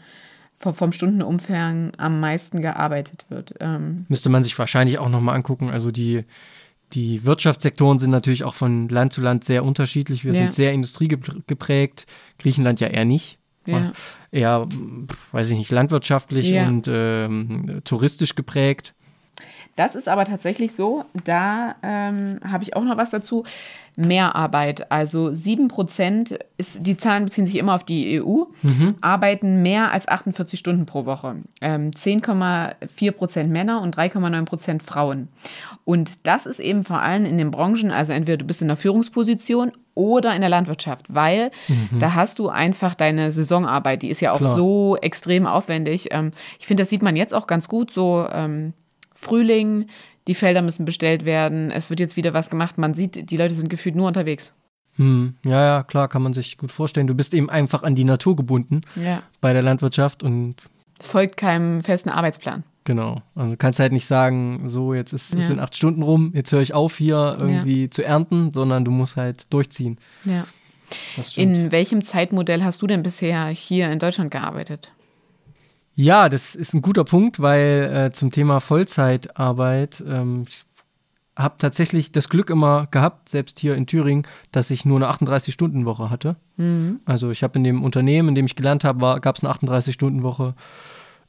vom 0.72 0.92
Stundenumfang 0.94 1.92
am 1.98 2.20
meisten 2.22 2.62
gearbeitet 2.62 3.26
wird. 3.30 3.56
Ähm, 3.60 4.06
Müsste 4.08 4.30
man 4.30 4.44
sich 4.44 4.58
wahrscheinlich 4.58 4.98
auch 5.00 5.10
nochmal 5.10 5.36
angucken. 5.36 5.70
Also 5.70 5.92
die, 5.92 6.24
die 6.94 7.26
Wirtschaftssektoren 7.26 8.00
sind 8.00 8.12
natürlich 8.12 8.44
auch 8.46 8.56
von 8.56 8.88
Land 8.88 9.12
zu 9.14 9.22
Land 9.22 9.44
sehr 9.44 9.66
unterschiedlich. 9.66 10.24
Wir 10.24 10.32
Ja. 10.34 10.40
sind 10.40 10.54
sehr 10.54 10.72
industriegeprägt. 10.74 12.06
Griechenland 12.40 12.80
ja 12.80 12.88
eher 12.88 13.06
nicht. 13.06 13.40
ja. 13.66 13.92
Eher, 14.32 14.68
weiß 15.32 15.52
ich 15.52 15.58
nicht, 15.58 15.72
landwirtschaftlich 15.72 16.50
Ja. 16.50 16.68
und 16.68 16.88
ähm, 16.92 17.82
touristisch 17.84 18.34
geprägt. 18.36 18.96
Das 19.76 19.96
ist 19.96 20.08
aber 20.08 20.26
tatsächlich 20.26 20.74
so. 20.76 21.06
Da 21.24 21.76
ähm, 21.82 22.40
habe 22.48 22.64
ich 22.64 22.76
auch 22.76 22.84
noch 22.84 22.98
was 22.98 23.10
dazu. 23.10 23.44
Mehrarbeit. 23.96 24.92
Also 24.92 25.34
7 25.34 25.68
Prozent, 25.68 26.40
ist, 26.58 26.86
die 26.86 26.98
Zahlen 26.98 27.26
beziehen 27.26 27.46
sich 27.46 27.58
immer 27.58 27.76
auf 27.76 27.84
die 27.84 28.22
EU, 28.22 28.46
arbeiten 29.02 29.62
mehr 29.62 29.92
als 29.92 30.08
48 30.08 30.60
Stunden 30.60 30.86
pro 30.86 31.06
Woche. 31.06 31.36
Ähm, 31.62 31.92
10,4 31.92 33.12
Prozent 33.12 33.52
Männer 33.52 33.82
und 33.82 33.96
3,9 33.96 34.46
Prozent 34.46 34.84
Frauen. 34.84 35.28
Und 35.86 36.26
das 36.26 36.46
ist 36.46 36.60
eben 36.60 36.84
vor 36.84 37.02
allem 37.02 37.26
in 37.26 37.38
den 37.38 37.52
Branchen, 37.52 37.92
also 37.92 38.14
entweder 38.14 38.38
du 38.38 38.46
bist 38.46 38.62
in 38.62 38.68
der 38.68 38.78
Führungsposition 38.78 39.72
oder 39.96 40.34
in 40.34 40.42
der 40.42 40.50
Landwirtschaft, 40.50 41.14
weil 41.14 41.52
da 42.00 42.16
hast 42.16 42.40
du 42.40 42.50
einfach 42.50 42.96
deine 42.96 43.32
Saisonarbeit, 43.32 44.02
die 44.02 44.10
ist 44.10 44.22
ja 44.22 44.32
auch 44.32 44.40
Klar. 44.40 44.56
so 44.56 44.98
extrem 45.02 45.46
aufwendig. 45.46 46.08
Ähm, 46.12 46.32
ich 46.60 46.66
finde, 46.66 46.82
das 46.82 46.90
sieht 46.90 47.04
man 47.04 47.16
jetzt 47.16 47.34
auch 47.34 47.46
ganz 47.46 47.68
gut 47.68 47.92
so. 47.92 48.28
Ähm, 48.32 48.74
Frühling, 49.14 49.88
die 50.28 50.34
Felder 50.36 50.62
müssen 50.62 50.86
bestellt 50.86 51.26
werden, 51.26 51.72
es 51.72 51.90
wird 51.90 52.00
jetzt 52.00 52.16
wieder 52.18 52.34
was 52.34 52.50
gemacht. 52.50 52.78
Man 52.78 52.94
sieht, 52.94 53.30
die 53.30 53.38
Leute 53.38 53.54
sind 53.56 53.70
gefühlt 53.70 53.96
nur 53.96 54.08
unterwegs. 54.08 54.54
Hm, 54.96 55.36
ja, 55.44 55.62
ja, 55.66 55.84
klar, 55.84 56.08
kann 56.08 56.22
man 56.22 56.34
sich 56.34 56.58
gut 56.58 56.72
vorstellen. 56.72 57.08
Du 57.08 57.16
bist 57.16 57.34
eben 57.34 57.50
einfach 57.50 57.84
an 57.84 57.96
die 57.96 58.04
Natur 58.04 58.36
gebunden 58.36 58.82
Ja. 58.96 59.24
bei 59.42 59.52
der 59.54 59.64
Landwirtschaft 59.64 60.22
und 60.24 60.56
Es 61.00 61.08
folgt 61.08 61.36
keinem 61.38 61.82
festen 61.84 62.10
Arbeitsplan. 62.10 62.64
genau. 62.86 63.22
Also 63.34 63.56
kannst 63.58 63.80
halt 63.80 63.92
nicht 63.92 64.06
sagen, 64.06 64.64
so, 64.70 64.94
jetzt 64.94 65.12
ist, 65.14 65.34
Ja. 65.34 65.42
sind 65.42 65.60
acht 65.60 65.76
Stunden 65.76 66.04
rum, 66.04 66.32
jetzt 66.36 66.52
höre 66.52 66.62
ich 66.62 66.74
auf 66.76 66.98
hier 66.98 67.38
irgendwie 67.40 67.90
zu 67.90 68.04
ernten, 68.06 68.52
sondern 68.54 68.86
du 68.86 68.92
musst 68.92 69.16
halt 69.18 69.52
durchziehen. 69.52 69.98
Ja. 70.26 70.46
In 71.38 71.72
welchem 71.72 72.04
Zeitmodell 72.04 72.64
hast 72.64 72.82
du 72.84 72.88
denn 72.88 73.02
bisher 73.02 73.48
hier 73.48 73.92
in 73.92 73.98
Deutschland 73.98 74.30
gearbeitet? 74.30 74.92
Ja, 75.96 76.30
das 76.30 76.56
ist 76.56 76.74
ein 76.74 76.82
guter 76.82 77.04
Punkt, 77.04 77.40
weil 77.40 77.92
äh, 77.94 78.12
zum 78.12 78.32
Thema 78.32 78.60
Vollzeitarbeit, 78.60 80.04
ähm, 80.08 80.46
ich 80.48 80.64
habe 81.36 81.56
tatsächlich 81.58 82.12
das 82.12 82.30
Glück 82.30 82.50
immer 82.50 82.88
gehabt, 82.92 83.30
selbst 83.30 83.60
hier 83.60 83.76
in 83.76 83.88
Thüringen, 83.88 84.28
dass 84.52 84.70
ich 84.72 84.86
nur 84.86 84.98
eine 84.98 85.10
38-Stunden-Woche 85.10 86.10
hatte. 86.10 86.36
Also 87.06 87.32
ich 87.32 87.44
habe 87.44 87.58
in 87.58 87.64
dem 87.64 87.84
Unternehmen, 87.84 88.30
in 88.30 88.36
dem 88.36 88.46
ich 88.46 88.56
gelernt 88.56 88.84
habe, 88.84 89.20
gab 89.20 89.36
es 89.36 89.44
eine 89.44 89.54
38-Stunden-Woche. 89.54 90.56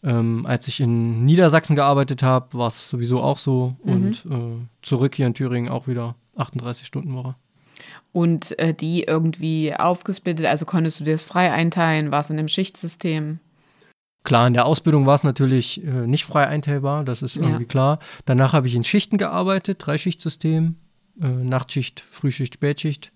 Ähm, 0.02 0.44
als 0.44 0.68
ich 0.68 0.80
in 0.80 1.25
Niedersachsen 1.25 1.76
gearbeitet 1.76 2.23
habe, 2.23 2.59
war 2.59 2.68
es 2.68 2.90
sowieso 2.90 3.23
auch 3.23 3.38
so. 3.38 3.76
Und 3.83 4.26
äh, 4.30 4.66
zurück 4.83 5.14
hier 5.14 5.26
in 5.26 5.35
Thüringen 5.35 5.71
auch 5.71 5.88
wieder 5.88 6.16
38-Stunden-Woche. 6.37 7.35
Und 8.12 8.59
äh, 8.59 8.75
die 8.75 9.04
irgendwie 9.04 9.75
aufgesplittet, 9.75 10.47
also 10.47 10.66
konntest 10.66 11.00
du 11.00 11.04
dir 11.04 11.12
das 11.12 11.25
frei 11.25 11.50
einteilen? 11.50 12.11
War 12.11 12.21
es 12.21 12.30
in 12.30 12.38
einem 12.38 12.49
Schichtsystem? 12.49 13.40
Klar, 14.25 14.47
in 14.47 14.54
der 14.54 14.64
Ausbildung 14.66 15.07
war 15.07 15.14
es 15.14 15.23
natürlich 15.23 15.85
äh, 15.85 16.07
nicht 16.07 16.25
frei 16.25 16.47
einteilbar, 16.47 17.04
das 17.04 17.23
ist 17.23 17.37
Ja. 17.37 17.43
irgendwie 17.43 17.66
klar. 17.66 17.99
Danach 18.25 18.52
habe 18.54 18.66
ich 18.66 18.75
in 18.75 18.83
Schichten 18.85 19.19
gearbeitet, 19.19 19.78
Dreischichtsystem, 19.85 20.76
äh, 21.21 21.26
Nachtschicht, 21.26 22.00
Frühschicht, 22.11 22.54
Spätschicht. 22.54 23.12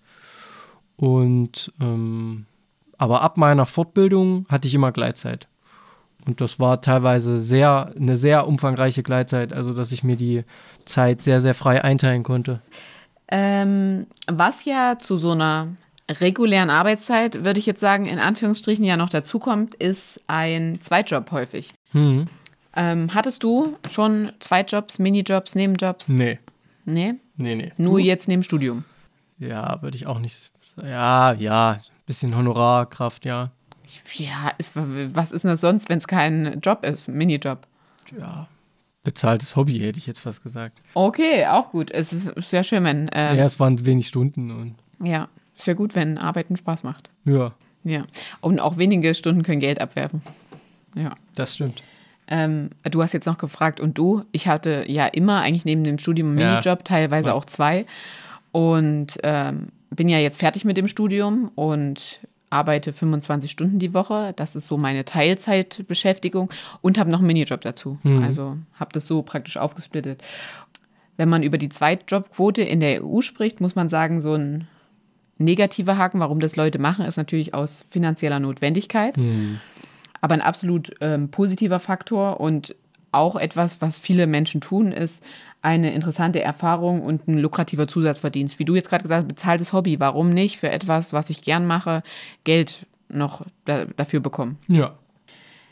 Und 0.95 1.73
ähm, 1.81 2.45
aber 2.97 3.21
ab 3.21 3.37
meiner 3.37 3.65
Fortbildung 3.65 4.45
hatte 4.49 4.67
ich 4.67 4.75
immer 4.75 4.91
Gleitzeit. 4.91 5.47
Und 6.27 6.41
das 6.41 6.59
war 6.59 6.81
teilweise 6.81 7.37
sehr, 7.37 7.93
eine 7.97 8.17
sehr 8.17 8.45
umfangreiche 8.45 9.03
Gleitzeit, 9.03 9.53
also 9.53 9.73
dass 9.73 9.93
ich 9.93 10.03
mir 10.03 10.17
die 10.17 10.43
Zeit 10.85 11.21
sehr, 11.21 11.39
sehr 11.39 11.53
frei 11.55 11.81
einteilen 11.83 12.23
konnte. 12.23 12.61
Ähm, 13.29 14.05
was 14.27 14.65
ja 14.65 14.97
zu 14.99 15.15
so 15.15 15.31
einer 15.31 15.69
regulären 16.09 16.69
Arbeitszeit, 16.69 17.45
würde 17.45 17.59
ich 17.59 17.65
jetzt 17.65 17.79
sagen, 17.79 18.05
in 18.05 18.19
Anführungsstrichen 18.19 18.83
ja 18.85 18.97
noch 18.97 19.09
dazukommt, 19.09 19.75
ist 19.75 20.21
ein 20.27 20.79
Zweitjob 20.81 21.31
häufig. 21.31 21.73
Hm. 21.91 22.25
Ähm, 22.75 23.13
hattest 23.13 23.43
du 23.43 23.77
schon 23.87 24.31
Zweitjobs, 24.39 24.99
Minijobs, 24.99 25.55
Nebenjobs? 25.55 26.09
Nee. 26.09 26.39
Nee? 26.85 27.15
Nee, 27.35 27.55
nee. 27.55 27.71
Nur 27.77 27.99
Du? 27.99 28.05
jetzt 28.05 28.27
neben 28.27 28.43
Studium. 28.43 28.83
Ja, 29.37 29.81
würde 29.81 29.95
ich 29.95 30.07
auch 30.07 30.19
nicht. 30.19 30.51
Ja, 30.83 31.33
ja, 31.33 31.79
bisschen 32.05 32.35
Honorarkraft, 32.35 33.25
ja. 33.25 33.51
Ja, 34.13 34.51
ist, 34.57 34.73
was 34.75 35.31
ist 35.31 35.43
denn 35.43 35.51
das 35.51 35.61
sonst, 35.61 35.89
wenn 35.89 35.97
es 35.97 36.07
kein 36.07 36.59
Job 36.61 36.85
ist? 36.85 37.07
Minijob. 37.07 37.65
Ja. 38.19 38.47
Bezahltes 39.03 39.55
Hobby, 39.55 39.79
hätte 39.79 39.97
ich 39.97 40.07
jetzt 40.07 40.19
fast 40.19 40.43
gesagt. 40.43 40.81
Okay, 40.93 41.47
auch 41.47 41.71
gut. 41.71 41.89
Es 41.89 42.11
ist 42.11 42.31
sehr 42.49 42.63
schön, 42.63 42.83
wenn. 42.83 43.09
Ähm, 43.13 43.37
ja, 43.37 43.45
es 43.45 43.59
waren 43.59 43.85
wenig 43.85 44.07
Stunden 44.07 44.51
und 44.51 44.75
ja, 45.01 45.29
sehr 45.61 45.75
gut, 45.75 45.95
wenn 45.95 46.17
Arbeiten 46.17 46.57
Spaß 46.57 46.83
macht. 46.83 47.11
ja, 47.25 47.53
Ja. 47.83 48.03
Und 48.41 48.59
auch 48.59 48.77
wenige 48.77 49.13
Stunden 49.15 49.43
können 49.43 49.59
Geld 49.59 49.79
abwerfen. 49.81 50.21
Ja. 50.95 51.15
das 51.35 51.55
stimmt. 51.55 51.83
Ähm, 52.27 52.69
du 52.83 53.01
hast 53.01 53.13
jetzt 53.13 53.25
noch 53.25 53.37
gefragt, 53.37 53.79
und 53.79 53.97
du? 53.97 54.23
Ich 54.31 54.47
hatte 54.47 54.83
ja 54.87 55.05
immer 55.07 55.41
eigentlich 55.41 55.65
neben 55.65 55.83
dem 55.83 55.97
Studium 55.97 56.29
einen 56.31 56.39
Ja. 56.39 56.49
Minijob, 56.55 56.83
teilweise 56.85 57.29
Ja. 57.29 57.33
auch 57.35 57.45
zwei. 57.45 57.85
Und 58.51 59.17
ähm, 59.23 59.67
bin 59.89 60.09
ja 60.09 60.19
jetzt 60.19 60.39
fertig 60.39 60.63
mit 60.65 60.77
dem 60.77 60.87
Studium 60.87 61.51
und 61.55 62.19
arbeite 62.51 62.93
25 62.93 63.49
Stunden 63.51 63.79
die 63.79 63.93
Woche. 63.93 64.33
Das 64.35 64.55
ist 64.55 64.67
so 64.67 64.77
meine 64.77 65.05
Teilzeitbeschäftigung 65.05 66.49
und 66.81 66.97
habe 66.97 67.09
noch 67.11 67.19
einen 67.19 67.27
Minijob 67.27 67.61
dazu. 67.61 67.97
Mhm. 68.03 68.23
Also 68.23 68.57
habe 68.79 68.91
das 68.93 69.07
so 69.07 69.21
praktisch 69.21 69.57
aufgesplittet. 69.57 70.21
Wenn 71.17 71.29
man 71.29 71.43
über 71.43 71.57
die 71.57 71.69
Zweitjobquote 71.69 72.61
in 72.61 72.79
der 72.79 73.03
EU 73.03 73.21
spricht, 73.21 73.61
muss 73.61 73.75
man 73.75 73.89
sagen, 73.89 74.21
so 74.21 74.33
ein 74.33 74.67
negativer 75.39 75.97
Haken, 75.97 76.19
warum 76.19 76.39
das 76.39 76.55
Leute 76.55 76.77
machen, 76.79 77.05
ist 77.05 77.17
natürlich 77.17 77.53
aus 77.53 77.83
finanzieller 77.89 78.39
Notwendigkeit 78.39 79.17
Hm. 79.17 79.59
aber 80.21 80.35
ein 80.35 80.41
absolut 80.41 80.91
ähm, 81.01 81.31
positiver 81.31 81.79
Faktor 81.79 82.39
und 82.39 82.75
auch 83.11 83.35
etwas, 83.35 83.81
was 83.81 83.97
viele 83.97 84.27
Menschen 84.27 84.61
tun, 84.61 84.91
ist 84.91 85.23
eine 85.61 85.93
interessante 85.93 86.41
Erfahrung 86.41 87.01
und 87.01 87.27
ein 87.27 87.37
lukrativer 87.39 87.87
Zusatzverdienst. 87.87 88.59
Wie 88.59 88.65
du 88.65 88.75
jetzt 88.75 88.89
gerade 88.89 89.01
gesagt 89.01 89.23
hast, 89.23 89.27
bezahltes 89.27 89.73
Hobby. 89.73 89.99
Warum 89.99 90.33
nicht 90.33 90.57
für 90.57 90.69
etwas, 90.69 91.11
was 91.11 91.29
ich 91.29 91.41
gern 91.41 91.65
mache, 91.65 92.03
Geld 92.43 92.85
noch 93.09 93.45
da, 93.65 93.85
dafür 93.85 94.19
bekommen? 94.19 94.57
Ja. 94.67 94.93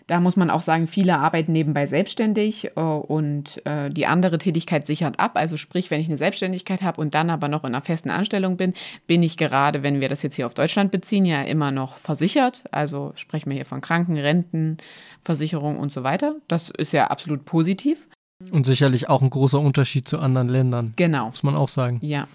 Da 0.08 0.22
muss 0.22 0.38
man 0.38 0.50
auch 0.50 0.62
sagen, 0.62 0.88
viele 0.88 1.18
arbeiten 1.18 1.52
nebenbei 1.52 1.86
selbstständig 1.86 2.72
äh, 2.76 2.80
und 2.80 3.62
äh, 3.66 3.90
die 3.90 4.08
andere 4.08 4.38
Tätigkeit 4.38 4.88
sichert 4.88 5.20
ab. 5.20 5.32
Also 5.36 5.58
sprich, 5.58 5.92
wenn 5.92 6.00
ich 6.00 6.08
eine 6.08 6.18
Selbstständigkeit 6.18 6.82
habe 6.82 7.02
und 7.02 7.14
dann 7.14 7.30
aber 7.30 7.50
noch 7.50 7.66
in 7.66 7.76
einer 7.76 7.84
festen 7.84 8.10
Anstellung 8.10 8.56
bin, 8.56 8.74
bin 9.06 9.22
ich 9.22 9.36
gerade, 9.36 9.84
wenn 9.84 10.00
wir 10.00 10.08
das 10.08 10.24
jetzt 10.24 10.36
hier 10.36 10.48
auf 10.48 10.54
Deutschland 10.54 10.92
beziehen, 10.92 11.26
ja 11.26 11.42
immer 11.42 11.72
noch 11.72 11.98
versichert. 11.98 12.64
Also 12.72 13.12
sprechen 13.16 13.50
wir 13.50 13.56
hier 13.56 13.66
von 13.66 13.82
Kranken, 13.82 14.18
Renten, 14.18 14.78
Versicherung 15.24 15.78
und 15.78 15.92
so 15.92 16.04
weiter. 16.04 16.36
Das 16.48 16.70
ist 16.70 16.94
ja 16.94 17.08
absolut 17.08 17.44
positiv. 17.44 18.08
Und 18.52 18.68
sicherlich 18.68 19.10
auch 19.10 19.24
ein 19.24 19.32
großer 19.32 19.60
Unterschied 19.60 20.08
zu 20.08 20.20
anderen 20.20 20.48
Ländern, 20.48 20.94
Genau. 20.96 21.30
muss 21.30 21.42
man 21.42 21.56
auch 21.56 21.70
sagen. 21.70 22.00
Ja, 22.04 22.28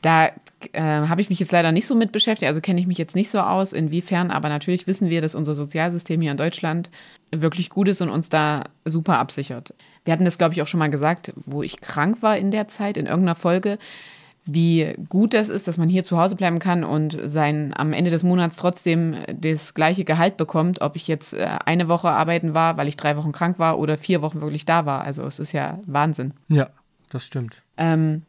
da 0.00 0.30
äh, 0.72 0.80
habe 0.80 1.20
ich 1.20 1.28
mich 1.28 1.38
jetzt 1.38 1.52
leider 1.52 1.70
nicht 1.70 1.86
so 1.86 1.94
mit 1.94 2.12
beschäftigt, 2.12 2.48
also 2.48 2.62
kenne 2.62 2.80
ich 2.80 2.86
mich 2.86 2.96
jetzt 2.96 3.14
nicht 3.14 3.28
so 3.28 3.40
aus, 3.40 3.74
inwiefern, 3.74 4.30
aber 4.30 4.48
natürlich 4.48 4.86
wissen 4.86 5.10
wir, 5.10 5.20
dass 5.20 5.34
unser 5.34 5.54
Sozialsystem 5.54 6.20
hier 6.22 6.30
in 6.30 6.38
Deutschland 6.38 6.88
wirklich 7.30 7.68
gut 7.68 7.88
ist 7.88 8.00
und 8.00 8.08
uns 8.08 8.30
da 8.30 8.64
super 8.86 9.18
absichert. 9.18 9.74
Wir 10.06 10.14
hatten 10.14 10.24
das, 10.24 10.38
glaube 10.38 10.54
ich, 10.54 10.62
auch 10.62 10.66
schon 10.66 10.78
mal 10.80 10.90
gesagt, 10.90 11.34
wo 11.44 11.62
ich 11.62 11.80
krank 11.82 12.22
war 12.22 12.38
in 12.38 12.50
der 12.50 12.68
Zeit, 12.68 12.96
in 12.96 13.04
irgendeiner 13.04 13.34
Folge, 13.36 13.78
wie 14.46 14.94
gut 15.08 15.34
das 15.34 15.48
ist, 15.48 15.68
dass 15.68 15.76
man 15.76 15.88
hier 15.88 16.04
zu 16.04 16.18
Hause 16.18 16.36
bleiben 16.36 16.58
kann 16.58 16.82
und 16.84 17.18
sein 17.26 17.72
am 17.76 17.92
Ende 17.92 18.10
des 18.10 18.22
Monats 18.22 18.56
trotzdem 18.56 19.16
das 19.32 19.74
gleiche 19.74 20.04
Gehalt 20.04 20.36
bekommt, 20.36 20.80
ob 20.80 20.96
ich 20.96 21.06
jetzt 21.08 21.34
äh, 21.34 21.46
eine 21.64 21.88
Woche 21.88 22.08
arbeiten 22.08 22.54
war, 22.54 22.76
weil 22.76 22.88
ich 22.88 22.96
drei 22.96 23.16
Wochen 23.16 23.32
krank 23.32 23.58
war 23.58 23.78
oder 23.78 23.98
vier 23.98 24.22
Wochen 24.22 24.40
wirklich 24.40 24.64
da 24.64 24.86
war. 24.86 25.02
Also 25.02 25.24
es 25.24 25.38
ist 25.38 25.52
ja 25.52 25.78
Wahnsinn. 25.86 26.32
Ja, 26.48 26.70
das 27.10 27.24
stimmt. 27.24 27.62
Ähm, 27.76 28.22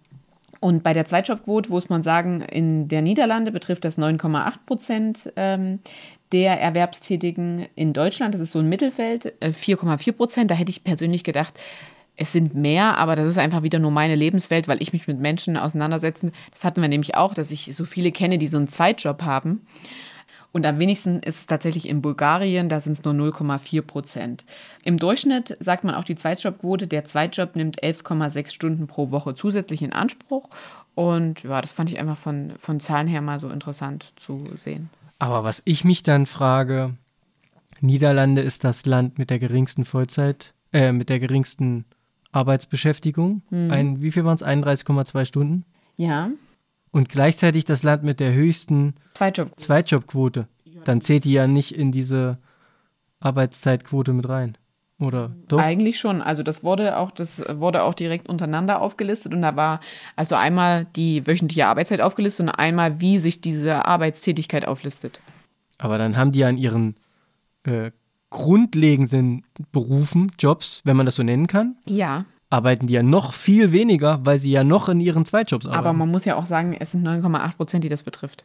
und 0.60 0.84
bei 0.84 0.94
der 0.94 1.06
Zweitjobquote 1.06 1.72
muss 1.72 1.90
man 1.90 2.04
sagen, 2.04 2.42
in 2.42 2.88
der 2.88 3.02
Niederlande 3.02 3.52
betrifft 3.52 3.84
das 3.84 3.98
9,8 3.98 4.54
Prozent 4.66 5.34
ähm, 5.36 5.80
der 6.32 6.62
Erwerbstätigen. 6.62 7.68
In 7.76 7.94
Deutschland, 7.94 8.36
das 8.36 8.42
ist 8.42 8.52
so 8.52 8.60
ein 8.60 8.70
Mittelfeld, 8.70 9.34
äh, 9.42 9.50
4,4 9.50 10.12
Prozent. 10.12 10.52
Da 10.52 10.56
hätte 10.56 10.70
ich 10.70 10.84
persönlich 10.84 11.24
gedacht, 11.24 11.60
es 12.22 12.32
sind 12.32 12.54
mehr, 12.54 13.00
aber 13.00 13.16
das 13.16 13.28
ist 13.28 13.40
einfach 13.40 13.64
wieder 13.64 13.80
nur 13.80 13.90
meine 13.90 14.14
Lebenswelt, 14.14 14.68
weil 14.68 14.80
ich 14.80 14.94
mich 14.94 15.08
mit 15.08 15.20
Menschen 15.20 15.58
auseinandersetze. 15.58 16.32
Das 16.52 16.64
hatten 16.64 16.80
wir 16.80 16.88
nämlich 16.88 17.16
auch, 17.16 17.34
dass 17.34 17.50
ich 17.50 17.76
so 17.76 17.84
viele 17.84 18.12
kenne, 18.12 18.38
die 18.38 18.46
so 18.46 18.58
einen 18.58 18.68
Zweitjob 18.68 19.24
haben. 19.24 19.66
Und 20.52 20.66
am 20.68 20.78
wenigsten 20.78 21.22
ist 21.22 21.40
es 21.40 21.46
tatsächlich 21.48 21.90
in 21.90 22.04
Bulgarien, 22.04 22.70
da 22.70 22.80
sind 22.80 22.94
es 22.94 23.04
nur 23.04 23.16
0,4 23.16 23.82
Prozent. 23.82 24.46
Im 24.84 24.98
Durchschnitt 24.98 25.58
sagt 25.60 25.84
man 25.84 25.96
auch 25.96 26.04
die 26.04 26.16
Zweitjobquote, 26.16 26.86
der 26.86 27.06
Zweitjob 27.06 27.56
nimmt 27.56 27.82
11,6 27.82 28.52
Stunden 28.52 28.86
pro 28.86 29.10
Woche 29.10 29.34
zusätzlich 29.34 29.82
in 29.82 29.92
Anspruch. 29.92 30.50
Und 30.94 31.42
ja, 31.42 31.60
das 31.60 31.74
fand 31.74 31.90
ich 31.90 31.98
einfach 31.98 32.18
von, 32.18 32.54
von 32.60 32.80
Zahlen 32.80 33.08
her 33.08 33.22
mal 33.22 33.40
so 33.40 33.50
interessant 33.50 34.14
zu 34.16 34.46
sehen. 34.58 34.92
Aber 35.18 35.44
was 35.44 35.64
ich 35.66 35.86
mich 35.86 36.04
dann 36.04 36.28
frage, 36.28 36.94
Niederlande 37.80 38.42
ist 38.42 38.64
das 38.64 38.86
Land 38.86 39.18
mit 39.18 39.32
der 39.32 39.40
geringsten 39.40 39.86
Vollzeit, 39.86 40.54
äh, 40.72 40.92
mit 40.92 41.10
der 41.10 41.20
geringsten 41.20 41.86
Arbeitsbeschäftigung. 42.32 43.42
Ein, 43.52 44.02
wie 44.02 44.12
viel 44.12 44.26
waren 44.26 44.36
es? 44.36 44.44
31,2 44.44 45.26
Stunden. 45.26 45.66
Ja, 45.98 46.30
Und 46.92 47.10
gleichzeitig 47.10 47.66
das 47.66 47.84
Land 47.84 48.04
mit 48.04 48.20
der 48.20 48.34
höchsten 48.34 48.96
Zweitjob. 49.12 49.60
Zweitjobquote. 49.60 50.48
Dann 50.84 51.02
zählt 51.02 51.26
die 51.26 51.34
ja 51.34 51.48
nicht 51.48 51.76
in 51.76 51.92
diese 51.92 52.38
Arbeitszeitquote 53.20 54.14
mit 54.14 54.28
rein. 54.28 54.58
Oder 55.00 55.32
doch? 55.48 55.60
Eigentlich 55.60 56.00
schon. 56.00 56.22
Also 56.22 56.44
das 56.44 56.64
wurde 56.64 56.98
auch, 56.98 57.10
das 57.12 57.44
wurde 57.50 57.84
auch 57.84 57.96
direkt 57.96 58.30
untereinander 58.30 58.82
aufgelistet 58.82 59.34
und 59.34 59.42
da 59.42 59.56
war 59.56 59.80
also 60.16 60.36
einmal 60.36 60.86
die 60.96 61.26
wöchentliche 61.26 61.66
Arbeitszeit 61.66 62.02
aufgelistet 62.02 62.48
und 62.48 62.52
einmal, 62.52 63.02
wie 63.02 63.18
sich 63.18 63.42
diese 63.42 63.86
Arbeitstätigkeit 63.86 64.68
auflistet. 64.68 65.20
Aber 65.80 65.98
dann 65.98 66.18
haben 66.18 66.32
die 66.32 66.40
ja 66.40 66.50
in 66.50 66.58
ihren 66.58 66.96
äh, 67.64 67.90
grundlegenden 68.32 69.44
Berufen, 69.72 70.32
Jobs, 70.40 70.82
wenn 70.84 70.98
man 70.98 71.06
das 71.06 71.16
so 71.16 71.24
nennen 71.24 71.46
kann, 71.48 71.76
Ja, 71.86 72.26
arbeiten 72.50 72.88
die 72.88 72.94
ja 72.96 73.04
noch 73.04 73.34
viel 73.34 73.72
weniger, 73.72 74.26
weil 74.26 74.38
sie 74.40 74.52
ja 74.52 74.64
noch 74.64 74.90
in 74.90 75.00
ihren 75.00 75.24
Zweitjobs 75.26 75.66
arbeiten. 75.68 75.80
aber 75.80 75.94
man 75.94 76.10
muss 76.10 76.26
ja 76.26 76.36
auch 76.36 76.46
sagen, 76.48 76.76
es 76.80 76.92
sind 76.92 77.04
9,8 77.06 77.56
Prozent, 77.58 77.84
die 77.84 77.90
das 77.90 78.02
betrifft. 78.04 78.44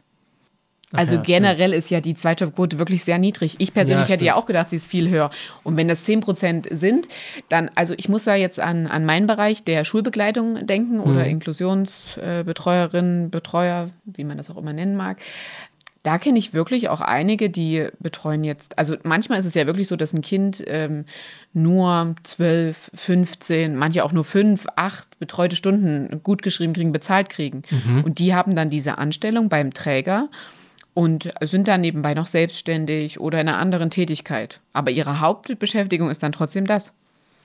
Also 0.93 1.15
ja, 1.15 1.21
generell 1.21 1.73
ist 1.73 1.89
ja 1.89 1.99
die 1.99 2.15
Zweitjobquote 2.15 2.79
wirklich 2.79 3.03
sehr 3.03 3.17
niedrig. 3.17 3.55
Ich 3.59 3.73
persönlich 3.73 4.07
Ja, 4.07 4.13
hätte 4.13 4.23
ja 4.23 4.31
stimmt. 4.31 4.43
auch 4.43 4.47
gedacht, 4.47 4.69
sie 4.69 4.77
ist 4.77 4.87
viel 4.87 5.09
höher. 5.09 5.31
Und 5.63 5.75
wenn 5.75 5.89
das 5.89 6.05
10 6.05 6.21
Prozent 6.21 6.65
sind, 6.71 7.09
dann, 7.49 7.69
also 7.75 7.93
ich 7.97 8.07
muss 8.07 8.23
da 8.23 8.35
jetzt 8.35 8.57
an, 8.57 8.87
an 8.87 9.03
meinen 9.05 9.27
Bereich 9.27 9.65
der 9.65 9.83
Schulbegleitung 9.83 10.65
denken 10.65 11.01
oder 11.01 11.25
Mhm. 11.25 11.29
Inklusionsbetreuerinnen, 11.31 13.29
Betreuer, 13.31 13.89
wie 14.05 14.23
man 14.23 14.37
das 14.37 14.49
auch 14.49 14.55
immer 14.57 14.71
nennen 14.71 14.95
mag. 14.95 15.17
Da 16.07 16.17
kenne 16.17 16.39
ich 16.39 16.53
wirklich 16.53 16.87
auch 16.87 17.01
einige, 17.01 17.49
die 17.49 17.89
betreuen 17.99 18.45
jetzt, 18.45 18.77
also 18.79 18.95
manchmal 19.03 19.39
ist 19.39 19.45
es 19.45 19.55
ja 19.55 19.65
wirklich 19.65 19.89
so, 19.89 19.97
dass 19.97 20.13
ein 20.13 20.21
Kind 20.21 20.63
ähm, 20.65 21.03
nur 21.51 22.15
12, 22.23 22.91
15, 22.93 23.75
manche 23.75 24.05
auch 24.05 24.13
nur 24.13 24.23
5, 24.23 24.67
8 24.77 25.19
betreute 25.19 25.57
Stunden 25.57 26.21
gut 26.23 26.43
geschrieben 26.43 26.71
kriegen, 26.71 26.93
bezahlt 26.93 27.27
kriegen. 27.27 27.63
Und 28.05 28.19
die 28.19 28.33
haben 28.33 28.55
dann 28.55 28.69
diese 28.69 28.97
Anstellung 28.99 29.49
beim 29.49 29.73
Träger 29.73 30.29
und 30.93 31.33
sind 31.41 31.67
dann 31.67 31.81
nebenbei 31.81 32.13
noch 32.13 32.27
selbstständig 32.27 33.19
oder 33.19 33.41
in 33.41 33.49
einer 33.49 33.57
anderen 33.57 33.89
Tätigkeit. 33.89 34.61
Aber 34.71 34.91
ihre 34.91 35.19
Hauptbeschäftigung 35.19 36.09
ist 36.09 36.23
dann 36.23 36.31
trotzdem 36.31 36.65
das. 36.65 36.93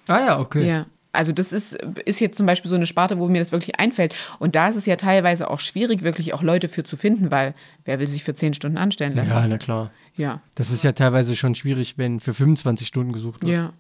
ah 0.07 0.21
ja, 0.21 0.39
okay. 0.39 0.69
Ja. 0.69 0.87
Also 1.13 1.33
das 1.33 1.53
ist, 1.53 1.75
ist 2.05 2.21
jetzt 2.21 2.37
zum 2.37 2.47
Beispiel 2.47 2.69
so 2.69 2.75
eine 2.75 2.87
Sparte, 2.87 3.19
wo 3.19 3.29
mir 3.29 3.39
das 3.39 3.53
wirklich 3.53 3.79
einfällt. 3.79 4.15
Und 4.39 4.57
da 4.57 4.69
ist 4.69 4.77
es 4.77 4.87
ja 4.87 4.97
teilweise 4.97 5.51
auch 5.51 5.61
schwierig, 5.61 6.03
wirklich 6.03 6.33
auch 6.33 6.43
Leute 6.43 6.69
für 6.69 6.85
zu 6.85 6.97
finden, 6.97 7.31
weil 7.31 7.55
wer 7.85 7.99
will 7.99 8.07
sich 8.09 8.25
für 8.25 8.35
10 8.35 8.55
Stunden 8.55 8.79
anstellen 8.79 9.15
lassen? 9.15 9.31
Ja, 9.31 9.47
na 9.47 9.59
klar. 9.59 9.91
Ja. 10.17 10.41
Das 10.55 10.71
ist 10.71 10.85
ja 10.85 10.93
teilweise 10.93 11.37
schon 11.37 11.55
schwierig, 11.55 11.99
wenn 11.99 12.21
für 12.21 12.33
25 12.33 12.87
Stunden 12.87 13.13
gesucht 13.13 13.43
wird. 13.43 13.53
Ja. 13.53 13.73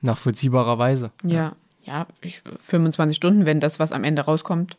Nachvollziehbarerweise. 0.00 1.10
Ja. 1.24 1.56
Ja, 1.82 2.06
ich, 2.20 2.42
25 2.60 3.16
Stunden, 3.16 3.46
wenn 3.46 3.60
das, 3.60 3.78
was 3.78 3.92
am 3.92 4.04
Ende 4.04 4.22
rauskommt, 4.22 4.76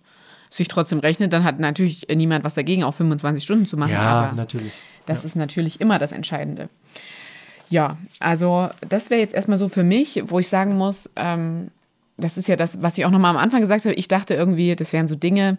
sich 0.52 0.68
trotzdem 0.68 1.00
rechnet, 1.00 1.34
dann 1.34 1.44
hat 1.44 1.60
natürlich 1.60 2.08
niemand 2.14 2.44
was 2.44 2.54
dagegen, 2.54 2.84
auch 2.84 2.94
25 2.94 3.44
Stunden 3.44 3.66
zu 3.66 3.78
machen. 3.78 3.94
Ja, 3.94 4.02
aber 4.02 4.36
natürlich. 4.36 4.72
Das 5.08 5.26
ist 5.26 5.36
natürlich 5.36 5.82
immer 5.82 5.98
das 5.98 6.12
Entscheidende. 6.12 6.70
Ja, 7.70 7.98
also 8.20 8.70
das 8.88 9.10
wäre 9.10 9.22
jetzt 9.22 9.34
erstmal 9.34 9.58
so 9.58 9.70
für 9.70 9.84
mich, 9.84 10.24
wo 10.28 10.40
ich 10.40 10.50
sagen 10.50 10.78
muss, 10.78 11.10
ähm, 11.16 11.70
das 12.20 12.38
ist 12.38 12.48
ja 12.48 12.56
das, 12.56 12.82
was 12.82 12.98
ich 12.98 13.06
auch 13.06 13.12
nochmal 13.12 13.32
am 13.32 13.42
Anfang 13.42 13.62
gesagt 13.62 13.86
habe. 13.86 13.96
Ich 13.96 14.08
dachte 14.08 14.34
irgendwie, 14.34 14.76
das 14.76 14.94
wären 14.94 15.08
so 15.08 15.16
Dinge, 15.16 15.58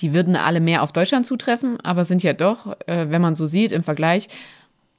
die 0.00 0.14
würden 0.14 0.36
alle 0.36 0.60
mehr 0.60 0.82
auf 0.82 0.92
Deutschland 0.92 1.26
zutreffen, 1.26 1.78
aber 1.80 2.04
sind 2.04 2.22
ja 2.22 2.32
doch, 2.32 2.76
äh, 2.86 3.10
wenn 3.10 3.22
man 3.22 3.34
so 3.34 3.46
sieht, 3.46 3.72
im 3.72 3.82
Vergleich, 3.82 4.28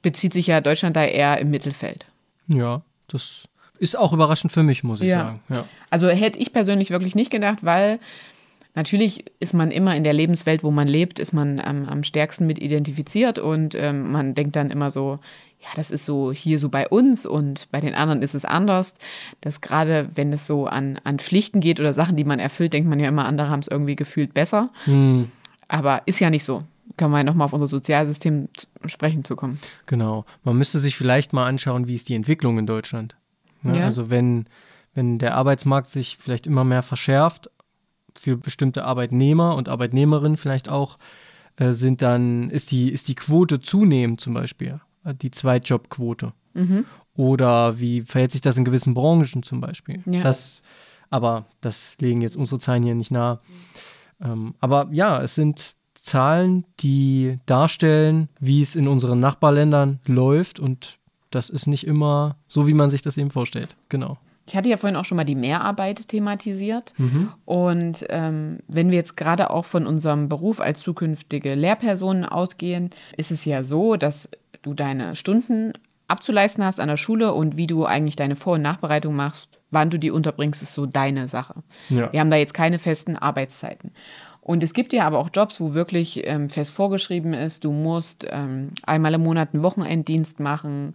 bezieht 0.02 0.32
sich 0.32 0.46
ja 0.46 0.60
Deutschland 0.60 0.96
da 0.96 1.04
eher 1.04 1.38
im 1.38 1.50
Mittelfeld. 1.50 2.06
Ja, 2.48 2.82
das 3.08 3.48
ist 3.78 3.98
auch 3.98 4.12
überraschend 4.12 4.52
für 4.52 4.62
mich, 4.62 4.84
muss 4.84 5.00
ich 5.00 5.08
ja. 5.08 5.18
sagen. 5.18 5.40
Ja. 5.48 5.64
Also 5.90 6.08
hätte 6.08 6.38
ich 6.38 6.52
persönlich 6.52 6.90
wirklich 6.90 7.14
nicht 7.14 7.30
gedacht, 7.30 7.64
weil 7.64 7.98
natürlich 8.74 9.24
ist 9.40 9.54
man 9.54 9.70
immer 9.70 9.96
in 9.96 10.04
der 10.04 10.12
Lebenswelt, 10.12 10.62
wo 10.62 10.70
man 10.70 10.88
lebt, 10.88 11.18
ist 11.18 11.32
man 11.32 11.58
am, 11.58 11.88
am 11.88 12.04
stärksten 12.04 12.46
mit 12.46 12.58
identifiziert 12.58 13.38
und 13.38 13.74
ähm, 13.74 14.12
man 14.12 14.34
denkt 14.34 14.56
dann 14.56 14.70
immer 14.70 14.90
so, 14.90 15.18
ja, 15.64 15.70
das 15.76 15.90
ist 15.90 16.04
so 16.04 16.30
hier 16.30 16.58
so 16.58 16.68
bei 16.68 16.86
uns 16.88 17.24
und 17.24 17.68
bei 17.70 17.80
den 17.80 17.94
anderen 17.94 18.20
ist 18.20 18.34
es 18.34 18.44
anders. 18.44 18.94
Dass 19.40 19.62
gerade 19.62 20.10
wenn 20.14 20.32
es 20.32 20.46
so 20.46 20.66
an, 20.66 21.00
an 21.04 21.18
Pflichten 21.18 21.60
geht 21.60 21.80
oder 21.80 21.94
Sachen, 21.94 22.16
die 22.16 22.24
man 22.24 22.38
erfüllt, 22.38 22.74
denkt 22.74 22.88
man 22.88 23.00
ja 23.00 23.08
immer, 23.08 23.24
andere 23.24 23.48
haben 23.48 23.60
es 23.60 23.68
irgendwie 23.68 23.96
gefühlt 23.96 24.34
besser. 24.34 24.70
Hm. 24.84 25.30
Aber 25.68 26.02
ist 26.04 26.20
ja 26.20 26.28
nicht 26.28 26.44
so. 26.44 26.60
Kann 26.98 27.10
man 27.10 27.20
ja 27.20 27.24
nochmal 27.24 27.46
auf 27.46 27.54
unser 27.54 27.66
Sozialsystem 27.66 28.48
sprechen 28.84 29.24
zu 29.24 29.36
kommen. 29.36 29.58
Genau. 29.86 30.26
Man 30.42 30.58
müsste 30.58 30.78
sich 30.80 30.96
vielleicht 30.96 31.32
mal 31.32 31.46
anschauen, 31.46 31.88
wie 31.88 31.94
ist 31.94 32.10
die 32.10 32.14
Entwicklung 32.14 32.58
in 32.58 32.66
Deutschland. 32.66 33.16
Ja, 33.64 33.74
ja. 33.74 33.84
Also 33.86 34.10
wenn, 34.10 34.46
wenn 34.92 35.18
der 35.18 35.34
Arbeitsmarkt 35.34 35.88
sich 35.88 36.18
vielleicht 36.20 36.46
immer 36.46 36.64
mehr 36.64 36.82
verschärft, 36.82 37.50
für 38.16 38.36
bestimmte 38.36 38.84
Arbeitnehmer 38.84 39.56
und 39.56 39.70
Arbeitnehmerinnen 39.70 40.36
vielleicht 40.36 40.68
auch, 40.68 40.98
äh, 41.56 41.72
sind 41.72 42.02
dann, 42.02 42.50
ist 42.50 42.70
die, 42.70 42.92
ist 42.92 43.08
die 43.08 43.14
Quote 43.14 43.60
zunehmend 43.60 44.20
zum 44.20 44.34
Beispiel 44.34 44.80
die 45.12 45.30
Zweitjobquote. 45.30 46.32
Mhm. 46.54 46.84
Oder 47.16 47.78
wie 47.78 48.02
verhält 48.02 48.32
sich 48.32 48.40
das 48.40 48.56
in 48.56 48.64
gewissen 48.64 48.94
Branchen 48.94 49.42
zum 49.42 49.60
Beispiel? 49.60 50.02
Ja. 50.06 50.22
Das, 50.22 50.62
aber 51.10 51.46
das 51.60 51.96
legen 52.00 52.20
jetzt 52.22 52.36
unsere 52.36 52.58
Zahlen 52.58 52.82
hier 52.82 52.94
nicht 52.94 53.10
nahe. 53.10 53.40
Ähm, 54.22 54.54
aber 54.60 54.88
ja, 54.90 55.22
es 55.22 55.34
sind 55.34 55.76
Zahlen, 55.94 56.64
die 56.80 57.38
darstellen, 57.46 58.28
wie 58.38 58.62
es 58.62 58.76
in 58.76 58.88
unseren 58.88 59.20
Nachbarländern 59.20 60.00
läuft 60.06 60.60
und 60.60 60.98
das 61.30 61.50
ist 61.50 61.66
nicht 61.66 61.86
immer 61.86 62.36
so, 62.46 62.66
wie 62.66 62.74
man 62.74 62.90
sich 62.90 63.02
das 63.02 63.16
eben 63.16 63.30
vorstellt. 63.30 63.74
Genau. 63.88 64.18
Ich 64.46 64.54
hatte 64.54 64.68
ja 64.68 64.76
vorhin 64.76 64.96
auch 64.96 65.06
schon 65.06 65.16
mal 65.16 65.24
die 65.24 65.34
Mehrarbeit 65.34 66.08
thematisiert. 66.08 66.92
Mhm. 66.98 67.30
Und 67.46 68.04
ähm, 68.10 68.58
wenn 68.68 68.90
wir 68.90 68.98
jetzt 68.98 69.16
gerade 69.16 69.50
auch 69.50 69.64
von 69.64 69.86
unserem 69.86 70.28
Beruf 70.28 70.60
als 70.60 70.80
zukünftige 70.80 71.54
Lehrpersonen 71.54 72.26
ausgehen, 72.26 72.90
ist 73.16 73.30
es 73.30 73.44
ja 73.46 73.62
so, 73.64 73.96
dass 73.96 74.28
du 74.64 74.74
deine 74.74 75.14
Stunden 75.16 75.72
abzuleisten 76.08 76.64
hast 76.64 76.80
an 76.80 76.88
der 76.88 76.96
Schule 76.96 77.32
und 77.32 77.56
wie 77.56 77.66
du 77.66 77.86
eigentlich 77.86 78.16
deine 78.16 78.36
Vor- 78.36 78.54
und 78.54 78.62
Nachbereitung 78.62 79.16
machst, 79.16 79.58
wann 79.70 79.90
du 79.90 79.98
die 79.98 80.10
unterbringst, 80.10 80.62
ist 80.62 80.74
so 80.74 80.86
deine 80.86 81.28
Sache. 81.28 81.62
Ja. 81.88 82.12
Wir 82.12 82.20
haben 82.20 82.30
da 82.30 82.36
jetzt 82.36 82.54
keine 82.54 82.78
festen 82.78 83.16
Arbeitszeiten. 83.16 83.92
Und 84.40 84.62
es 84.62 84.74
gibt 84.74 84.92
ja 84.92 85.06
aber 85.06 85.18
auch 85.18 85.30
Jobs, 85.32 85.60
wo 85.60 85.72
wirklich 85.72 86.26
ähm, 86.26 86.50
fest 86.50 86.74
vorgeschrieben 86.74 87.32
ist, 87.32 87.64
du 87.64 87.72
musst 87.72 88.26
ähm, 88.28 88.72
einmal 88.82 89.14
im 89.14 89.22
Monat 89.22 89.54
einen 89.54 89.62
Wochenenddienst 89.62 90.38
machen. 90.38 90.92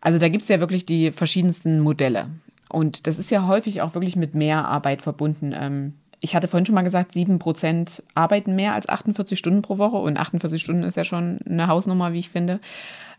Also 0.00 0.18
da 0.18 0.28
gibt 0.28 0.42
es 0.42 0.48
ja 0.48 0.58
wirklich 0.58 0.84
die 0.84 1.12
verschiedensten 1.12 1.78
Modelle. 1.78 2.28
Und 2.68 3.06
das 3.06 3.20
ist 3.20 3.30
ja 3.30 3.46
häufig 3.46 3.82
auch 3.82 3.94
wirklich 3.94 4.16
mit 4.16 4.34
mehr 4.34 4.66
Arbeit 4.66 5.00
verbunden. 5.02 5.54
Ähm, 5.56 5.94
ich 6.20 6.34
hatte 6.34 6.48
vorhin 6.48 6.66
schon 6.66 6.74
mal 6.74 6.82
gesagt, 6.82 7.12
7% 7.14 8.02
arbeiten 8.14 8.56
mehr 8.56 8.74
als 8.74 8.88
48 8.88 9.38
Stunden 9.38 9.62
pro 9.62 9.78
Woche 9.78 9.96
und 9.96 10.18
48 10.18 10.60
Stunden 10.60 10.82
ist 10.82 10.96
ja 10.96 11.04
schon 11.04 11.38
eine 11.48 11.68
Hausnummer, 11.68 12.12
wie 12.12 12.18
ich 12.18 12.30
finde. 12.30 12.60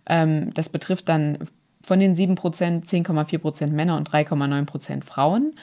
Ähm, 0.07 0.53
das 0.53 0.69
betrifft 0.69 1.09
dann 1.09 1.37
von 1.81 1.99
den 1.99 2.15
7% 2.15 2.35
10,4% 2.37 3.67
Männer 3.67 3.97
und 3.97 4.09
3,9% 4.09 5.03
Frauen. 5.03 5.53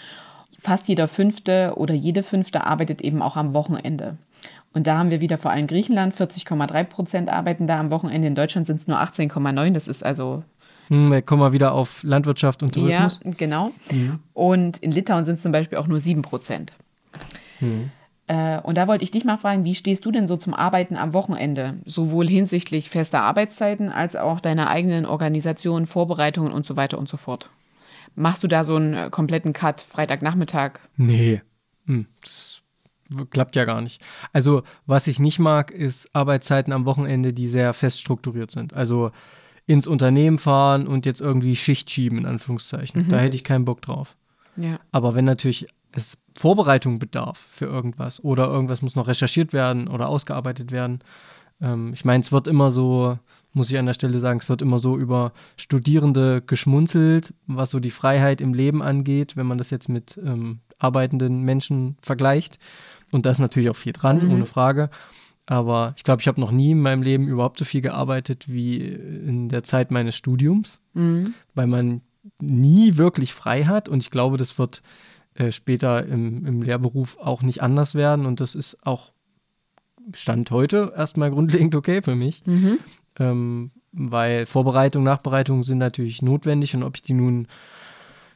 Fast 0.58 0.88
jeder 0.88 1.08
fünfte 1.08 1.74
oder 1.76 1.94
jede 1.94 2.22
fünfte 2.22 2.64
arbeitet 2.64 3.02
eben 3.02 3.20
auch 3.20 3.36
am 3.36 3.52
Wochenende. 3.52 4.16
Und 4.72 4.86
da 4.86 4.98
haben 4.98 5.10
wir 5.10 5.20
wieder 5.20 5.38
vor 5.38 5.50
allem 5.50 5.66
Griechenland, 5.66 6.14
40,3% 6.14 7.28
arbeiten 7.28 7.66
da 7.66 7.78
am 7.78 7.90
Wochenende. 7.90 8.26
In 8.26 8.34
Deutschland 8.34 8.66
sind 8.66 8.80
es 8.80 8.86
nur 8.86 8.98
18,9. 8.98 9.72
Das 9.72 9.88
ist 9.88 10.04
also 10.04 10.42
hm, 10.88 11.10
wir 11.10 11.22
kommen 11.22 11.42
wir 11.42 11.52
wieder 11.52 11.72
auf 11.72 12.02
Landwirtschaft 12.02 12.62
und 12.62 12.74
Tourismus. 12.74 13.20
Ja, 13.24 13.32
genau. 13.36 13.72
Mhm. 13.90 14.20
Und 14.32 14.78
in 14.78 14.90
Litauen 14.90 15.24
sind 15.24 15.36
es 15.36 15.42
zum 15.42 15.52
Beispiel 15.52 15.78
auch 15.78 15.86
nur 15.86 16.00
7 16.00 16.22
Prozent. 16.22 16.74
Mhm. 17.64 17.90
Äh, 18.26 18.60
und 18.60 18.76
da 18.76 18.88
wollte 18.88 19.04
ich 19.04 19.10
dich 19.10 19.24
mal 19.24 19.36
fragen, 19.36 19.64
wie 19.64 19.74
stehst 19.74 20.04
du 20.06 20.10
denn 20.10 20.26
so 20.26 20.36
zum 20.36 20.54
Arbeiten 20.54 20.96
am 20.96 21.12
Wochenende? 21.12 21.78
Sowohl 21.84 22.26
hinsichtlich 22.26 22.88
fester 22.88 23.22
Arbeitszeiten 23.22 23.90
als 23.90 24.16
auch 24.16 24.40
deiner 24.40 24.68
eigenen 24.68 25.04
Organisation, 25.04 25.86
Vorbereitungen 25.86 26.52
und 26.52 26.64
so 26.64 26.76
weiter 26.76 26.98
und 26.98 27.08
so 27.08 27.16
fort. 27.16 27.50
Machst 28.14 28.42
du 28.42 28.48
da 28.48 28.64
so 28.64 28.76
einen 28.76 28.94
äh, 28.94 29.10
kompletten 29.10 29.52
Cut 29.52 29.82
Freitagnachmittag? 29.82 30.78
Nee, 30.96 31.42
hm, 31.86 32.06
das 32.22 32.62
klappt 33.30 33.56
ja 33.56 33.64
gar 33.64 33.82
nicht. 33.82 34.00
Also, 34.32 34.62
was 34.86 35.06
ich 35.06 35.18
nicht 35.18 35.38
mag, 35.38 35.70
ist 35.70 36.08
Arbeitszeiten 36.14 36.72
am 36.72 36.86
Wochenende, 36.86 37.32
die 37.32 37.46
sehr 37.46 37.72
fest 37.74 38.00
strukturiert 38.00 38.50
sind. 38.50 38.72
Also 38.72 39.10
ins 39.66 39.86
Unternehmen 39.86 40.38
fahren 40.38 40.86
und 40.86 41.06
jetzt 41.06 41.20
irgendwie 41.20 41.56
Schicht 41.56 41.90
schieben, 41.90 42.18
in 42.18 42.26
Anführungszeichen. 42.26 43.04
Mhm. 43.04 43.08
Da 43.08 43.18
hätte 43.18 43.36
ich 43.36 43.44
keinen 43.44 43.64
Bock 43.64 43.82
drauf. 43.82 44.16
Ja. 44.56 44.78
Aber 44.92 45.14
wenn 45.14 45.24
natürlich 45.24 45.66
es 45.96 46.18
Vorbereitung 46.36 46.98
bedarf 46.98 47.46
für 47.48 47.66
irgendwas 47.66 48.22
oder 48.22 48.48
irgendwas 48.48 48.82
muss 48.82 48.96
noch 48.96 49.06
recherchiert 49.06 49.52
werden 49.52 49.88
oder 49.88 50.08
ausgearbeitet 50.08 50.72
werden. 50.72 51.00
Ähm, 51.60 51.92
ich 51.94 52.04
meine, 52.04 52.22
es 52.22 52.32
wird 52.32 52.46
immer 52.46 52.70
so, 52.70 53.18
muss 53.52 53.70
ich 53.70 53.78
an 53.78 53.86
der 53.86 53.94
Stelle 53.94 54.18
sagen, 54.18 54.40
es 54.40 54.48
wird 54.48 54.62
immer 54.62 54.78
so 54.78 54.98
über 54.98 55.32
Studierende 55.56 56.42
geschmunzelt, 56.44 57.34
was 57.46 57.70
so 57.70 57.80
die 57.80 57.90
Freiheit 57.90 58.40
im 58.40 58.54
Leben 58.54 58.82
angeht, 58.82 59.36
wenn 59.36 59.46
man 59.46 59.58
das 59.58 59.70
jetzt 59.70 59.88
mit 59.88 60.18
ähm, 60.22 60.60
arbeitenden 60.78 61.42
Menschen 61.42 61.96
vergleicht. 62.02 62.58
Und 63.12 63.26
da 63.26 63.30
ist 63.30 63.38
natürlich 63.38 63.70
auch 63.70 63.76
viel 63.76 63.92
dran, 63.92 64.24
mhm. 64.24 64.32
ohne 64.32 64.46
Frage. 64.46 64.90
Aber 65.46 65.92
ich 65.96 66.04
glaube, 66.04 66.22
ich 66.22 66.28
habe 66.28 66.40
noch 66.40 66.50
nie 66.50 66.72
in 66.72 66.80
meinem 66.80 67.02
Leben 67.02 67.28
überhaupt 67.28 67.58
so 67.58 67.64
viel 67.64 67.82
gearbeitet 67.82 68.46
wie 68.48 68.78
in 68.78 69.48
der 69.48 69.62
Zeit 69.62 69.90
meines 69.90 70.16
Studiums, 70.16 70.80
mhm. 70.94 71.34
weil 71.54 71.66
man 71.66 72.00
nie 72.40 72.96
wirklich 72.96 73.34
frei 73.34 73.64
hat. 73.64 73.88
Und 73.88 74.02
ich 74.02 74.10
glaube, 74.10 74.38
das 74.38 74.58
wird 74.58 74.82
äh, 75.34 75.52
später 75.52 76.06
im, 76.06 76.46
im 76.46 76.62
Lehrberuf 76.62 77.18
auch 77.18 77.42
nicht 77.42 77.62
anders 77.62 77.94
werden. 77.94 78.26
Und 78.26 78.40
das 78.40 78.54
ist 78.54 78.86
auch 78.86 79.12
Stand 80.12 80.50
heute 80.50 80.92
erstmal 80.96 81.30
grundlegend 81.32 81.74
okay 81.74 82.02
für 82.02 82.14
mich. 82.14 82.42
Mhm. 82.46 82.78
Ähm, 83.18 83.70
weil 83.92 84.46
Vorbereitung, 84.46 85.04
Nachbereitung 85.04 85.62
sind 85.62 85.78
natürlich 85.78 86.20
notwendig 86.20 86.74
und 86.74 86.82
ob 86.82 86.96
ich 86.96 87.02
die 87.02 87.14
nun 87.14 87.46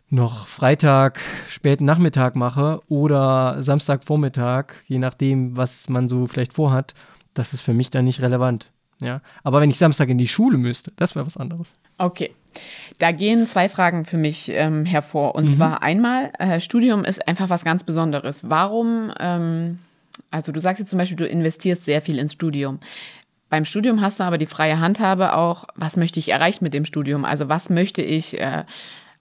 noch 0.08 0.46
Freitag, 0.46 1.20
späten 1.48 1.84
Nachmittag 1.84 2.34
mache 2.34 2.80
oder 2.88 3.62
Samstagvormittag, 3.62 4.74
je 4.86 4.98
nachdem, 4.98 5.56
was 5.56 5.88
man 5.88 6.08
so 6.08 6.26
vielleicht 6.26 6.54
vorhat, 6.54 6.94
das 7.34 7.52
ist 7.52 7.60
für 7.60 7.74
mich 7.74 7.90
dann 7.90 8.04
nicht 8.04 8.22
relevant. 8.22 8.70
Ja, 9.00 9.20
aber 9.44 9.60
wenn 9.60 9.70
ich 9.70 9.78
Samstag 9.78 10.08
in 10.08 10.18
die 10.18 10.28
Schule 10.28 10.58
müsste, 10.58 10.92
das 10.96 11.14
wäre 11.14 11.24
was 11.24 11.36
anderes. 11.36 11.72
Okay, 11.98 12.32
da 12.98 13.12
gehen 13.12 13.46
zwei 13.46 13.68
Fragen 13.68 14.04
für 14.04 14.16
mich 14.16 14.50
ähm, 14.52 14.84
hervor. 14.84 15.34
Und 15.34 15.46
mhm. 15.46 15.56
zwar 15.56 15.82
einmal, 15.82 16.32
äh, 16.38 16.60
Studium 16.60 17.04
ist 17.04 17.26
einfach 17.28 17.48
was 17.48 17.64
ganz 17.64 17.84
Besonderes. 17.84 18.50
Warum, 18.50 19.12
ähm, 19.20 19.78
also 20.30 20.50
du 20.52 20.60
sagst 20.60 20.80
jetzt 20.80 20.90
zum 20.90 20.98
Beispiel, 20.98 21.16
du 21.16 21.26
investierst 21.26 21.84
sehr 21.84 22.02
viel 22.02 22.18
ins 22.18 22.32
Studium. 22.32 22.80
Beim 23.50 23.64
Studium 23.64 24.00
hast 24.00 24.20
du 24.20 24.24
aber 24.24 24.36
die 24.36 24.46
freie 24.46 24.80
Handhabe 24.80 25.34
auch, 25.34 25.64
was 25.74 25.96
möchte 25.96 26.18
ich 26.18 26.30
erreichen 26.30 26.64
mit 26.64 26.74
dem 26.74 26.84
Studium? 26.84 27.24
Also 27.24 27.48
was 27.48 27.70
möchte 27.70 28.02
ich 28.02 28.38
äh, 28.38 28.64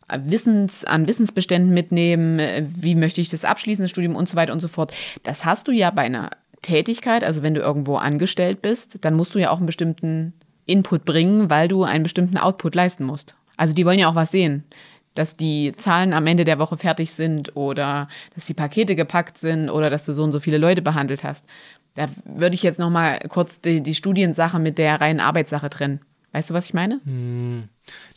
Wissens, 0.09 0.85
an 0.85 1.07
Wissensbeständen 1.07 1.73
mitnehmen? 1.73 2.39
Wie 2.75 2.95
möchte 2.95 3.21
ich 3.21 3.29
das 3.29 3.45
abschließen, 3.45 3.83
das 3.83 3.91
Studium 3.91 4.15
und 4.15 4.27
so 4.27 4.35
weiter 4.35 4.53
und 4.53 4.59
so 4.59 4.67
fort? 4.67 4.93
Das 5.23 5.45
hast 5.45 5.67
du 5.67 5.71
ja 5.71 5.91
bei 5.91 6.03
einer 6.03 6.31
Tätigkeit, 6.61 7.23
also 7.23 7.43
wenn 7.43 7.53
du 7.53 7.61
irgendwo 7.61 7.97
angestellt 7.97 8.61
bist, 8.61 8.99
dann 9.01 9.15
musst 9.15 9.35
du 9.35 9.39
ja 9.39 9.51
auch 9.51 9.57
einen 9.57 9.65
bestimmten 9.65 10.33
Input 10.65 11.05
bringen, 11.05 11.49
weil 11.49 11.67
du 11.67 11.83
einen 11.83 12.03
bestimmten 12.03 12.37
Output 12.37 12.75
leisten 12.75 13.05
musst. 13.05 13.35
Also 13.55 13.73
die 13.73 13.85
wollen 13.85 13.99
ja 13.99 14.09
auch 14.09 14.15
was 14.15 14.31
sehen, 14.31 14.63
dass 15.15 15.35
die 15.35 15.73
Zahlen 15.77 16.13
am 16.13 16.27
Ende 16.27 16.45
der 16.45 16.59
Woche 16.59 16.77
fertig 16.77 17.13
sind 17.13 17.55
oder 17.55 18.07
dass 18.35 18.45
die 18.45 18.53
Pakete 18.53 18.95
gepackt 18.95 19.37
sind 19.37 19.69
oder 19.69 19.89
dass 19.89 20.05
du 20.05 20.13
so 20.13 20.23
und 20.23 20.31
so 20.31 20.39
viele 20.39 20.57
Leute 20.57 20.81
behandelt 20.81 21.23
hast. 21.23 21.45
Da 21.95 22.07
würde 22.25 22.53
ich 22.53 22.63
jetzt 22.63 22.79
noch 22.79 22.91
mal 22.91 23.19
kurz 23.29 23.59
die, 23.59 23.81
die 23.81 23.95
Studiensache 23.95 24.59
mit 24.59 24.77
der 24.77 25.01
reinen 25.01 25.19
Arbeitssache 25.19 25.69
trennen. 25.69 26.01
Weißt 26.31 26.51
du, 26.51 26.53
was 26.53 26.65
ich 26.65 26.73
meine? 26.73 26.99
Hm. 27.03 27.69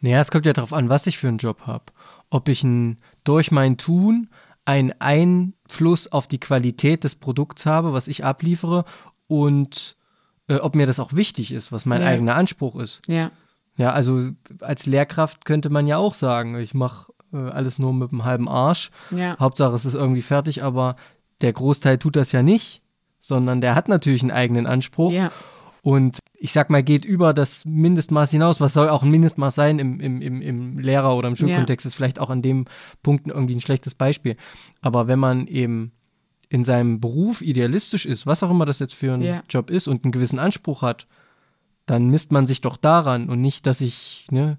Naja, 0.03 0.21
es 0.21 0.31
kommt 0.31 0.45
ja 0.45 0.53
darauf 0.53 0.75
an, 0.75 0.91
was 0.91 1.07
ich 1.07 1.17
für 1.17 1.29
einen 1.29 1.39
Job 1.39 1.63
habe. 1.67 1.85
Ob 2.29 2.49
ich 2.49 2.63
ein, 2.63 2.99
durch 3.25 3.51
mein 3.51 3.79
Tun 3.79 4.29
einen 4.65 4.93
Einfluss 4.99 6.11
auf 6.11 6.29
die 6.29 6.41
Qualität 6.41 7.05
des 7.05 7.15
Produkts 7.15 7.67
habe, 7.67 7.93
was 7.93 8.09
ich 8.09 8.25
abliefere 8.25 8.85
und 9.27 9.97
äh, 10.49 10.57
ob 10.57 10.75
mir 10.75 10.87
das 10.87 11.01
auch 11.01 11.13
wichtig 11.15 11.53
ist, 11.53 11.73
was 11.73 11.87
mein 11.87 12.03
ja. 12.03 12.09
eigener 12.09 12.35
Anspruch 12.35 12.77
ist. 12.77 13.03
Ja. 13.07 13.31
Ja, 13.77 13.93
also 13.93 14.31
als 14.61 14.87
Lehrkraft 14.87 15.45
könnte 15.45 15.71
man 15.71 15.87
ja 15.87 15.97
auch 15.97 16.13
sagen, 16.13 16.59
ich 16.59 16.75
mache 16.75 17.13
äh, 17.33 17.37
alles 17.37 17.79
nur 17.79 17.95
mit 17.95 18.13
einem 18.13 18.25
halben 18.25 18.49
Arsch. 18.49 18.91
Ja. 19.11 19.39
Hauptsache 19.39 19.75
es 19.75 19.85
ist 19.85 19.95
irgendwie 19.95 20.23
fertig, 20.23 20.63
aber 20.63 20.97
der 21.41 21.53
Großteil 21.53 21.99
tut 21.99 22.17
das 22.17 22.33
ja 22.33 22.43
nicht, 22.43 22.83
sondern 23.19 23.61
der 23.61 23.75
hat 23.75 23.89
natürlich 23.89 24.23
einen 24.23 24.33
eigenen 24.33 24.67
Anspruch. 24.67 25.13
Ja. 25.13 25.31
Und 25.83 26.19
ich 26.35 26.53
sag 26.53 26.71
mal, 26.71 26.83
geht 26.83 27.05
über 27.05 27.33
das 27.33 27.65
Mindestmaß 27.65 28.31
hinaus. 28.31 28.61
Was 28.61 28.75
soll 28.75 28.89
auch 28.89 29.03
ein 29.03 29.11
Mindestmaß 29.11 29.55
sein 29.55 29.79
im, 29.79 30.01
im, 30.01 30.21
im, 30.21 30.43
im 30.43 30.79
Lehrer- 30.79 31.17
oder 31.17 31.29
im 31.29 31.37
Schulkontext, 31.37 31.85
ja. 31.85 31.89
ist 31.89 31.95
vielleicht 31.95 32.19
auch 32.19 32.31
an 32.31 32.43
dem 32.43 32.67
Punkt 33.03 33.27
irgendwie 33.29 33.55
ein 33.55 33.61
schlechtes 33.61 33.95
Beispiel. 33.95 34.37
Aber 34.81 35.07
wenn 35.07 35.19
man 35.19 35.47
eben 35.47 35.93
in 36.49 36.65
seinem 36.65 37.01
Beruf 37.01 37.43
idealistisch 37.43 38.07
ist, 38.07 38.27
was 38.27 38.43
auch 38.43 38.51
immer 38.51 38.67
das 38.67 38.81
jetzt 38.81 38.95
für 38.95 39.15
ein 39.15 39.23
Ja. 39.23 39.43
Job 39.49 39.71
ist 39.71 39.87
und 39.89 40.05
einen 40.05 40.13
gewissen 40.13 40.39
Anspruch 40.39 40.83
hat, 40.83 41.07
dann 41.87 42.09
misst 42.09 42.33
man 42.33 42.47
sich 42.47 42.61
doch 42.61 42.77
daran 42.77 43.29
und 43.29 43.41
nicht, 43.41 43.67
dass 43.67 43.81
ich 43.81 44.27
ne, 44.31 44.59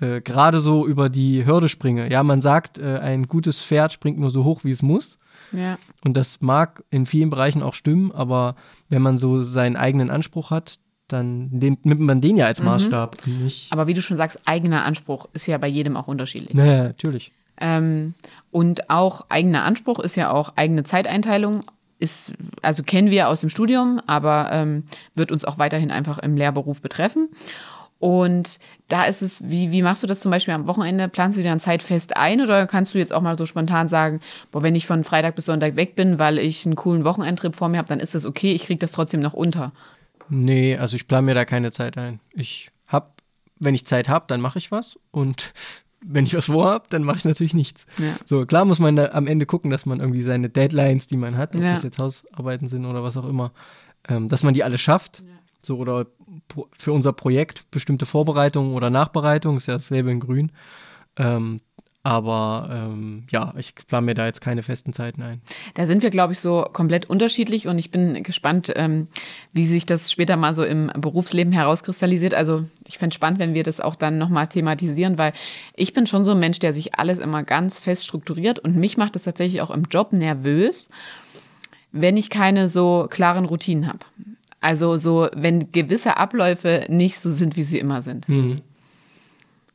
äh, 0.00 0.20
gerade 0.20 0.60
so 0.60 0.86
über 0.86 1.08
die 1.08 1.46
Hürde 1.46 1.68
springe. 1.68 2.10
Ja, 2.10 2.22
man 2.22 2.42
sagt, 2.42 2.78
äh, 2.78 2.98
ein 2.98 3.26
gutes 3.26 3.62
Pferd 3.62 3.92
springt 3.92 4.18
nur 4.18 4.30
so 4.30 4.44
hoch, 4.44 4.62
wie 4.62 4.70
es 4.70 4.82
muss. 4.82 5.18
Ja. 5.52 5.78
Und 6.04 6.16
das 6.16 6.40
mag 6.40 6.82
in 6.90 7.06
vielen 7.06 7.30
Bereichen 7.30 7.62
auch 7.62 7.74
stimmen, 7.74 8.12
aber 8.12 8.56
wenn 8.88 9.02
man 9.02 9.18
so 9.18 9.42
seinen 9.42 9.76
eigenen 9.76 10.10
Anspruch 10.10 10.50
hat, 10.50 10.78
dann 11.08 11.48
nimmt 11.50 11.84
man 11.84 12.20
den 12.20 12.36
ja 12.36 12.46
als 12.46 12.60
Maßstab. 12.60 13.16
und 13.26 13.44
Nicht, 13.44 13.72
Aber 13.72 13.86
wie 13.86 13.94
du 13.94 14.02
schon 14.02 14.16
sagst, 14.16 14.40
eigener 14.44 14.84
Anspruch 14.84 15.28
ist 15.32 15.46
ja 15.46 15.56
bei 15.58 15.68
jedem 15.68 15.96
auch 15.96 16.08
unterschiedlich. 16.08 16.54
naja, 16.54 16.84
natürlich. 16.84 17.32
Ähm, 17.58 18.14
und 18.50 18.90
auch 18.90 19.26
eigener 19.28 19.64
Anspruch 19.64 19.98
ist 20.00 20.16
ja 20.16 20.30
auch 20.30 20.52
eigene 20.56 20.84
Zeiteinteilung. 20.84 21.62
Ist, 21.98 22.34
also 22.60 22.82
kennen 22.82 23.08
wir 23.10 23.28
aus 23.28 23.40
dem 23.40 23.48
Studium, 23.48 24.02
aber 24.06 24.50
ähm, 24.52 24.84
wird 25.14 25.32
uns 25.32 25.46
auch 25.46 25.56
weiterhin 25.58 25.90
einfach 25.90 26.18
im 26.18 26.36
Lehrberuf 26.36 26.82
betreffen. 26.82 27.30
Und 27.98 28.58
da 28.88 29.04
ist 29.04 29.22
es, 29.22 29.48
wie, 29.48 29.70
wie 29.70 29.82
machst 29.82 30.02
du 30.02 30.06
das 30.06 30.20
zum 30.20 30.30
Beispiel 30.30 30.52
am 30.52 30.66
Wochenende? 30.66 31.08
Planst 31.08 31.38
du 31.38 31.42
dir 31.42 31.48
dann 31.48 31.60
Zeit 31.60 31.82
fest 31.82 32.16
ein 32.16 32.40
oder 32.42 32.66
kannst 32.66 32.92
du 32.94 32.98
jetzt 32.98 33.12
auch 33.12 33.22
mal 33.22 33.38
so 33.38 33.46
spontan 33.46 33.88
sagen, 33.88 34.20
boah, 34.50 34.62
wenn 34.62 34.74
ich 34.74 34.86
von 34.86 35.02
Freitag 35.02 35.34
bis 35.34 35.46
Sonntag 35.46 35.76
weg 35.76 35.96
bin, 35.96 36.18
weil 36.18 36.38
ich 36.38 36.66
einen 36.66 36.74
coolen 36.74 37.04
Wochenendtrip 37.04 37.54
vor 37.54 37.68
mir 37.68 37.78
habe, 37.78 37.88
dann 37.88 38.00
ist 38.00 38.14
das 38.14 38.26
okay, 38.26 38.52
ich 38.52 38.64
kriege 38.64 38.78
das 38.78 38.92
trotzdem 38.92 39.20
noch 39.20 39.32
unter. 39.32 39.72
Nee, 40.28 40.76
also 40.76 40.96
ich 40.96 41.06
plane 41.08 41.24
mir 41.24 41.34
da 41.34 41.44
keine 41.44 41.70
Zeit 41.70 41.96
ein. 41.96 42.20
Ich 42.34 42.70
hab, 42.88 43.22
wenn 43.58 43.74
ich 43.74 43.86
Zeit 43.86 44.08
habe, 44.10 44.26
dann 44.28 44.40
mache 44.42 44.58
ich 44.58 44.70
was 44.70 44.98
und 45.10 45.54
wenn 46.08 46.24
ich 46.26 46.34
was 46.34 46.44
vorhab, 46.46 46.90
dann 46.90 47.02
mache 47.02 47.16
ich 47.16 47.24
natürlich 47.24 47.54
nichts. 47.54 47.86
Ja. 47.98 48.14
So, 48.26 48.44
klar 48.44 48.64
muss 48.66 48.78
man 48.78 48.94
da 48.94 49.06
am 49.12 49.26
Ende 49.26 49.46
gucken, 49.46 49.70
dass 49.70 49.86
man 49.86 50.00
irgendwie 50.00 50.22
seine 50.22 50.50
Deadlines, 50.50 51.06
die 51.06 51.16
man 51.16 51.36
hat, 51.38 51.56
ob 51.56 51.62
Ja. 51.62 51.70
das 51.72 51.82
jetzt 51.82 51.98
Hausarbeiten 51.98 52.68
sind 52.68 52.84
oder 52.84 53.02
was 53.02 53.16
auch 53.16 53.26
immer, 53.26 53.52
ähm, 54.08 54.28
dass 54.28 54.42
man 54.42 54.52
die 54.54 54.62
alle 54.62 54.76
schafft. 54.78 55.22
So, 55.66 55.78
oder 55.78 56.06
für 56.78 56.92
unser 56.92 57.12
Projekt 57.12 57.70
bestimmte 57.72 58.06
Vorbereitungen 58.06 58.72
oder 58.72 58.88
Nachbereitungen, 58.88 59.56
ist 59.56 59.66
ja 59.66 59.74
dasselbe 59.74 60.12
in 60.12 60.20
Grün. 60.20 60.52
Ähm, 61.16 61.60
aber 62.04 62.68
ähm, 62.70 63.24
ja, 63.32 63.52
ich 63.58 63.74
plane 63.74 64.06
mir 64.06 64.14
da 64.14 64.26
jetzt 64.26 64.40
keine 64.40 64.62
festen 64.62 64.92
Zeiten 64.92 65.22
ein. 65.22 65.40
Da 65.74 65.86
sind 65.86 66.04
wir, 66.04 66.10
glaube 66.10 66.34
ich, 66.34 66.38
so 66.38 66.62
komplett 66.72 67.10
unterschiedlich 67.10 67.66
und 67.66 67.80
ich 67.80 67.90
bin 67.90 68.22
gespannt, 68.22 68.72
ähm, 68.76 69.08
wie 69.52 69.66
sich 69.66 69.86
das 69.86 70.12
später 70.12 70.36
mal 70.36 70.54
so 70.54 70.62
im 70.62 70.92
Berufsleben 70.96 71.52
herauskristallisiert. 71.52 72.32
Also 72.32 72.62
ich 72.86 72.98
fände 72.98 73.08
es 73.08 73.16
spannend, 73.16 73.40
wenn 73.40 73.54
wir 73.54 73.64
das 73.64 73.80
auch 73.80 73.96
dann 73.96 74.18
nochmal 74.18 74.46
thematisieren, 74.46 75.18
weil 75.18 75.32
ich 75.74 75.94
bin 75.94 76.06
schon 76.06 76.24
so 76.24 76.30
ein 76.30 76.38
Mensch, 76.38 76.60
der 76.60 76.74
sich 76.74 76.94
alles 76.94 77.18
immer 77.18 77.42
ganz 77.42 77.80
fest 77.80 78.04
strukturiert 78.04 78.60
und 78.60 78.76
mich 78.76 78.96
macht 78.96 79.16
es 79.16 79.24
tatsächlich 79.24 79.60
auch 79.60 79.70
im 79.70 79.86
Job 79.90 80.12
nervös, 80.12 80.90
wenn 81.90 82.16
ich 82.16 82.30
keine 82.30 82.68
so 82.68 83.08
klaren 83.10 83.46
Routinen 83.46 83.88
habe. 83.88 84.06
Also 84.66 84.96
so, 84.96 85.28
wenn 85.32 85.70
gewisse 85.70 86.16
Abläufe 86.16 86.86
nicht 86.88 87.20
so 87.20 87.30
sind, 87.30 87.54
wie 87.54 87.62
sie 87.62 87.78
immer 87.78 88.02
sind. 88.02 88.28
Mhm. 88.28 88.56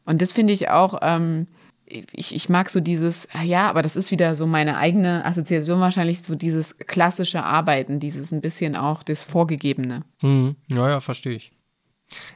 Und 0.03 0.21
das 0.21 0.33
finde 0.33 0.51
ich 0.51 0.67
auch, 0.67 0.99
ähm, 1.01 1.47
ich, 1.85 2.35
ich 2.35 2.49
mag 2.49 2.69
so 2.69 2.81
dieses, 2.81 3.25
ah 3.31 3.41
ja, 3.41 3.69
aber 3.69 3.83
das 3.83 3.95
ist 3.95 4.11
wieder 4.11 4.35
so 4.35 4.45
meine 4.45 4.75
eigene 4.75 5.23
Assoziation 5.23 5.79
wahrscheinlich, 5.79 6.23
so 6.23 6.35
dieses 6.35 6.77
klassische 6.77 7.41
Arbeiten, 7.41 8.01
dieses 8.01 8.33
ein 8.33 8.41
bisschen 8.41 8.75
auch 8.75 9.01
das 9.01 9.23
Vorgegebene. 9.23 10.03
Mhm. 10.21 10.57
Ja, 10.67 10.89
ja, 10.89 10.99
verstehe 10.99 11.35
ich. 11.35 11.53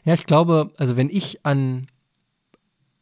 Ja, 0.05 0.13
ich 0.13 0.25
glaube, 0.25 0.71
also 0.77 0.95
wenn 0.95 1.09
ich 1.09 1.45
an 1.45 1.87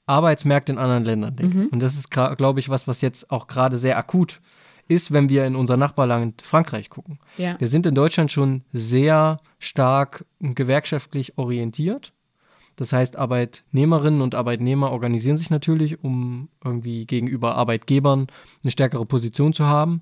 Arbeitsmärkte 0.08 0.72
in 0.72 0.80
anderen 0.80 1.06
Ländern 1.06 1.36
denke, 1.36 1.68
und 1.70 1.80
das 1.80 1.94
ist, 1.94 2.10
glaube 2.10 2.60
ich, 2.60 2.70
was, 2.70 2.88
was 2.88 3.02
jetzt 3.02 3.30
auch 3.30 3.46
gerade 3.46 3.78
sehr 3.78 4.00
akut 4.00 4.32
ist, 4.32 4.63
wenn 4.88 5.30
wir 5.30 5.46
in 5.46 5.56
unser 5.56 5.78
Nachbarland 5.78 6.42
Frankreich 6.42 6.90
gucken. 6.90 7.20
Ja. 7.38 7.60
Wir 7.60 7.68
sind 7.68 7.86
in 7.86 7.96
Deutschland 7.96 8.32
schon 8.32 8.64
sehr 8.72 9.40
stark 9.60 10.26
gewerkschaftlich 10.40 11.38
orientiert. 11.38 12.14
Das 12.76 12.92
heißt, 12.92 13.18
Arbeitnehmerinnen 13.18 14.22
und 14.22 14.36
Arbeitnehmer 14.36 14.92
organisieren 14.92 15.38
sich 15.38 15.50
natürlich, 15.50 16.04
um 16.04 16.50
irgendwie 16.64 17.06
gegenüber 17.06 17.56
Arbeitgebern 17.56 18.28
eine 18.64 18.72
stärkere 18.72 19.06
Position 19.06 19.54
zu 19.54 19.66
haben. 19.66 20.02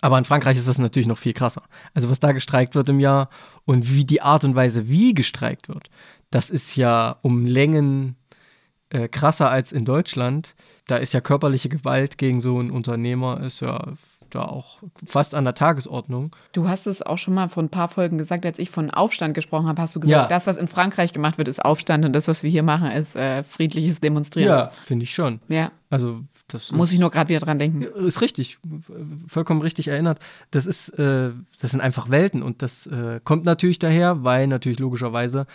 Aber 0.00 0.18
in 0.18 0.24
Frankreich 0.24 0.56
ist 0.56 0.68
das 0.68 0.78
natürlich 0.78 1.08
noch 1.08 1.18
viel 1.18 1.32
krasser. 1.32 1.62
Also 1.94 2.08
was 2.10 2.20
da 2.20 2.32
gestreikt 2.32 2.74
wird 2.74 2.88
im 2.88 3.00
Jahr 3.00 3.30
und 3.64 3.92
wie 3.94 4.04
die 4.04 4.22
Art 4.22 4.44
und 4.44 4.54
Weise, 4.54 4.88
wie 4.88 5.14
gestreikt 5.14 5.68
wird, 5.68 5.90
das 6.30 6.50
ist 6.50 6.76
ja 6.76 7.16
um 7.22 7.46
Längen 7.46 8.16
äh, 8.90 9.08
krasser 9.08 9.50
als 9.50 9.72
in 9.72 9.84
Deutschland. 9.84 10.54
Da 10.86 10.96
ist 10.96 11.12
ja 11.12 11.20
körperliche 11.20 11.68
Gewalt 11.68 12.18
gegen 12.18 12.40
so 12.40 12.58
einen 12.58 12.70
Unternehmer 12.70 13.40
ist 13.42 13.60
ja 13.60 13.92
da 14.30 14.42
auch 14.42 14.78
fast 15.06 15.34
an 15.34 15.44
der 15.44 15.54
Tagesordnung. 15.54 16.36
Du 16.52 16.68
hast 16.68 16.86
es 16.86 17.00
auch 17.00 17.16
schon 17.16 17.32
mal 17.32 17.48
vor 17.48 17.62
ein 17.62 17.70
paar 17.70 17.88
Folgen 17.88 18.18
gesagt, 18.18 18.44
als 18.44 18.58
ich 18.58 18.68
von 18.68 18.90
Aufstand 18.90 19.32
gesprochen 19.32 19.66
habe, 19.66 19.80
hast 19.80 19.96
du 19.96 20.00
gesagt, 20.00 20.22
Ja. 20.22 20.28
das, 20.28 20.46
was 20.46 20.58
in 20.58 20.68
Frankreich 20.68 21.14
gemacht 21.14 21.38
wird, 21.38 21.48
ist 21.48 21.64
Aufstand 21.64 22.04
und 22.04 22.12
das, 22.12 22.28
was 22.28 22.42
wir 22.42 22.50
hier 22.50 22.62
machen, 22.62 22.90
ist 22.90 23.16
äh, 23.16 23.42
friedliches 23.42 24.00
Demonstrieren. 24.00 24.50
Ja, 24.50 24.70
finde 24.84 25.04
ich 25.04 25.14
schon. 25.14 25.40
Ja, 25.48 25.72
Also 25.88 26.20
das 26.48 26.72
muss 26.72 26.92
ich 26.92 26.98
nur 26.98 27.10
gerade 27.10 27.30
wieder 27.30 27.40
dran 27.40 27.58
denken. 27.58 27.80
Ist 27.82 28.20
richtig, 28.20 28.58
vollkommen 29.26 29.62
richtig 29.62 29.88
erinnert. 29.88 30.18
Das 30.50 30.66
ist, 30.66 30.90
äh, 30.98 31.30
das 31.60 31.70
sind 31.70 31.80
einfach 31.80 32.10
Welten 32.10 32.42
und 32.42 32.60
das 32.60 32.86
äh, 32.86 33.20
kommt 33.24 33.44
natürlich 33.46 33.78
daher, 33.78 34.24
weil 34.24 34.46
natürlich 34.46 34.78
logischerweise 34.78 35.46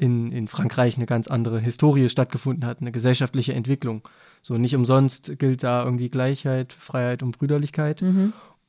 in, 0.00 0.32
in 0.32 0.48
Frankreich 0.48 0.96
eine 0.96 1.04
ganz 1.06 1.26
andere 1.28 1.60
Historie 1.60 2.08
stattgefunden 2.08 2.64
hat, 2.64 2.80
eine 2.80 2.90
gesellschaftliche 2.90 3.52
Entwicklung. 3.52 4.02
So 4.42 4.56
nicht 4.56 4.74
umsonst 4.74 5.38
gilt 5.38 5.62
da 5.62 5.84
irgendwie 5.84 6.08
Gleichheit, 6.08 6.72
Freiheit 6.72 7.22
und 7.22 7.36
Brüderlichkeit. 7.36 8.02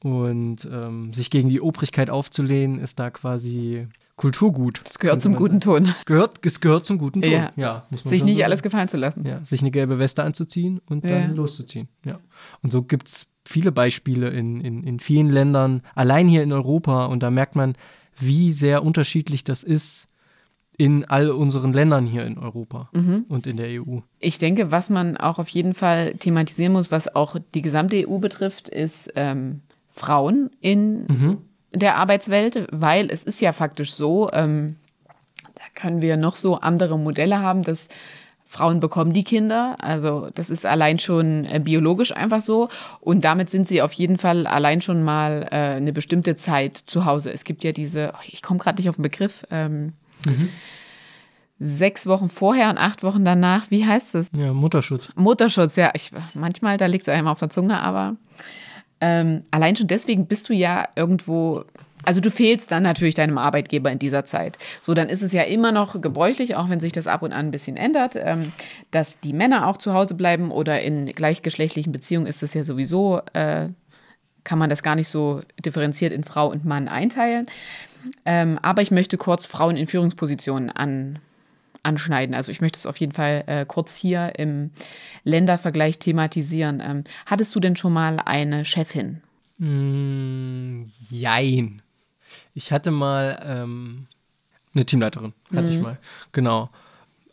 Und 0.03 0.67
ähm, 0.69 1.13
sich 1.13 1.29
gegen 1.29 1.49
die 1.49 1.61
Obrigkeit 1.61 2.09
aufzulehnen, 2.09 2.79
ist 2.79 2.99
da 2.99 3.11
quasi 3.11 3.87
Kulturgut. 4.15 4.81
Das 4.83 4.97
gehört 4.97 5.21
zum 5.21 5.35
guten 5.35 5.61
sagen. 5.61 5.85
Ton. 5.85 5.95
Gehört, 6.05 6.45
es 6.45 6.59
gehört 6.59 6.85
zum 6.87 6.97
guten 6.97 7.21
Ton. 7.21 7.31
Ja. 7.31 7.51
Ja, 7.55 7.83
muss 7.91 8.03
man 8.03 8.09
Sich 8.11 8.23
nicht 8.23 8.35
sagen. 8.35 8.45
alles 8.45 8.63
gefallen 8.63 8.87
zu 8.87 8.97
lassen. 8.97 9.25
Ja, 9.25 9.45
sich 9.45 9.61
eine 9.61 9.69
gelbe 9.71 9.99
Weste 9.99 10.23
anzuziehen 10.23 10.81
und 10.89 11.05
dann 11.05 11.11
Ja. 11.11 11.27
loszuziehen. 11.27 11.87
Ja. 12.03 12.19
Und 12.63 12.71
so 12.71 12.81
gibt 12.81 13.07
es 13.09 13.27
viele 13.47 13.71
Beispiele 13.71 14.29
in, 14.31 14.59
in, 14.59 14.83
in 14.83 14.99
vielen 14.99 15.29
Ländern, 15.29 15.81
allein 15.95 16.27
hier 16.27 16.41
in 16.43 16.51
Europa. 16.51 17.05
Und 17.05 17.21
da 17.23 17.29
merkt 17.29 17.55
man, 17.55 17.75
wie 18.19 18.51
sehr 18.51 18.83
unterschiedlich 18.83 19.43
das 19.43 19.63
ist 19.63 20.07
in 20.77 21.05
all 21.05 21.29
unseren 21.29 21.73
Ländern 21.73 22.05
hier 22.05 22.25
in 22.25 22.37
Europa 22.37 22.89
Mhm. 22.93 23.25
und 23.29 23.45
in 23.45 23.57
der 23.57 23.67
EU. 23.81 23.99
Ich 24.19 24.39
denke, 24.39 24.71
was 24.71 24.89
man 24.89 25.17
auch 25.17 25.37
auf 25.37 25.49
jeden 25.49 25.73
Fall 25.73 26.13
thematisieren 26.15 26.73
muss, 26.73 26.91
was 26.91 27.13
auch 27.15 27.35
die 27.53 27.61
gesamte 27.61 28.07
EU 28.09 28.17
betrifft, 28.17 28.67
ist 28.69 29.11
ähm, 29.15 29.61
Frauen 29.91 30.49
in 30.61 31.05
der 31.73 31.97
Arbeitswelt, 31.97 32.67
weil 32.71 33.09
es 33.11 33.23
ist 33.23 33.41
ja 33.41 33.51
faktisch 33.53 33.93
so, 33.93 34.29
ähm, 34.33 34.75
da 35.55 35.63
können 35.75 36.01
wir 36.01 36.17
noch 36.17 36.35
so 36.35 36.55
andere 36.59 36.97
Modelle 36.97 37.39
haben, 37.39 37.61
dass 37.63 37.87
Frauen 38.45 38.79
bekommen 38.81 39.13
die 39.13 39.23
Kinder, 39.23 39.77
also 39.79 40.29
das 40.35 40.49
ist 40.49 40.65
allein 40.65 40.99
schon 40.99 41.45
äh, 41.45 41.61
biologisch 41.63 42.13
einfach 42.13 42.41
so 42.41 42.67
und 42.99 43.23
damit 43.23 43.49
sind 43.49 43.65
sie 43.67 43.81
auf 43.81 43.93
jeden 43.93 44.17
Fall 44.17 44.45
allein 44.47 44.81
schon 44.81 45.03
mal 45.03 45.47
äh, 45.51 45.55
eine 45.75 45.93
bestimmte 45.93 46.35
Zeit 46.35 46.75
zu 46.75 47.05
Hause. 47.05 47.31
Es 47.31 47.45
gibt 47.45 47.63
ja 47.63 47.71
diese, 47.71 48.11
oh, 48.13 48.19
ich 48.27 48.41
komme 48.41 48.59
gerade 48.59 48.81
nicht 48.81 48.89
auf 48.89 48.95
den 48.97 49.03
Begriff, 49.03 49.45
ähm, 49.51 49.93
sechs 51.59 52.07
Wochen 52.07 52.29
vorher 52.29 52.69
und 52.71 52.77
acht 52.77 53.03
Wochen 53.03 53.23
danach, 53.23 53.69
wie 53.69 53.85
heißt 53.85 54.15
das? 54.15 54.29
Ja, 54.35 54.51
Mutterschutz. 54.51 55.09
Mutterschutz, 55.15 55.75
ja, 55.75 55.91
ich, 55.93 56.11
manchmal, 56.33 56.77
da 56.77 56.87
liegt 56.87 57.07
es 57.07 57.13
einem 57.13 57.27
auf 57.27 57.39
der 57.39 57.51
Zunge, 57.51 57.79
aber 57.79 58.15
ähm, 58.99 59.43
allein 59.51 59.75
schon 59.75 59.87
deswegen 59.87 60.25
bist 60.25 60.49
du 60.49 60.53
ja 60.53 60.87
irgendwo, 60.95 61.63
also 62.03 62.19
du 62.19 62.31
fehlst 62.31 62.71
dann 62.71 62.81
natürlich 62.81 63.13
deinem 63.13 63.37
Arbeitgeber 63.37 63.91
in 63.91 63.99
dieser 63.99 64.25
Zeit. 64.25 64.57
So, 64.81 64.95
dann 64.95 65.07
ist 65.07 65.21
es 65.21 65.33
ja 65.33 65.43
immer 65.43 65.71
noch 65.71 66.01
gebräuchlich, 66.01 66.55
auch 66.55 66.67
wenn 66.67 66.79
sich 66.79 66.93
das 66.93 67.05
ab 67.05 67.21
und 67.21 67.31
an 67.31 67.47
ein 67.47 67.51
bisschen 67.51 67.77
ändert, 67.77 68.13
ähm, 68.15 68.51
dass 68.89 69.19
die 69.19 69.33
Männer 69.33 69.67
auch 69.67 69.77
zu 69.77 69.93
Hause 69.93 70.15
bleiben 70.15 70.49
oder 70.49 70.81
in 70.81 71.05
gleichgeschlechtlichen 71.07 71.91
Beziehungen 71.91 72.25
ist 72.25 72.41
das 72.41 72.55
ja 72.55 72.63
sowieso, 72.63 73.21
äh, 73.33 73.69
kann 74.43 74.57
man 74.57 74.71
das 74.71 74.81
gar 74.81 74.95
nicht 74.95 75.09
so 75.09 75.41
differenziert 75.63 76.11
in 76.11 76.23
Frau 76.23 76.49
und 76.49 76.65
Mann 76.65 76.87
einteilen. 76.87 77.45
Ähm, 78.25 78.59
aber 78.61 78.81
ich 78.81 78.91
möchte 78.91 79.17
kurz 79.17 79.45
Frauen 79.45 79.77
in 79.77 79.87
Führungspositionen 79.87 80.69
an, 80.69 81.19
anschneiden. 81.83 82.35
Also 82.35 82.51
ich 82.51 82.61
möchte 82.61 82.77
es 82.77 82.85
auf 82.85 82.97
jeden 82.97 83.13
Fall 83.13 83.43
äh, 83.47 83.65
kurz 83.65 83.95
hier 83.95 84.33
im 84.37 84.71
Ländervergleich 85.23 85.99
thematisieren. 85.99 86.81
Ähm, 86.83 87.03
hattest 87.25 87.53
du 87.55 87.59
denn 87.59 87.75
schon 87.75 87.93
mal 87.93 88.19
eine 88.19 88.65
Chefin? 88.65 89.21
Mm, 89.57 90.83
jein. 91.09 91.81
Ich 92.53 92.71
hatte 92.71 92.91
mal 92.91 93.41
ähm, 93.45 94.07
eine 94.73 94.85
Teamleiterin, 94.85 95.33
hatte 95.53 95.69
ich 95.69 95.79
mal. 95.79 95.97
Genau. 96.31 96.69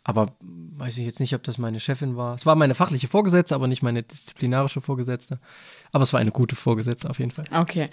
Aber 0.03 0.33
weiß 0.41 0.97
ich 0.97 1.05
jetzt 1.05 1.19
nicht, 1.19 1.35
ob 1.35 1.43
das 1.43 1.57
meine 1.57 1.79
Chefin 1.79 2.15
war. 2.15 2.33
Es 2.33 2.45
war 2.45 2.55
meine 2.55 2.73
fachliche 2.73 3.07
Vorgesetzte, 3.07 3.53
aber 3.53 3.67
nicht 3.67 3.83
meine 3.83 4.01
disziplinarische 4.01 4.81
Vorgesetzte. 4.81 5.39
Aber 5.91 6.03
es 6.03 6.13
war 6.13 6.19
eine 6.19 6.31
gute 6.31 6.55
Vorgesetzte 6.55 7.09
auf 7.09 7.19
jeden 7.19 7.31
Fall. 7.31 7.45
Okay. 7.51 7.89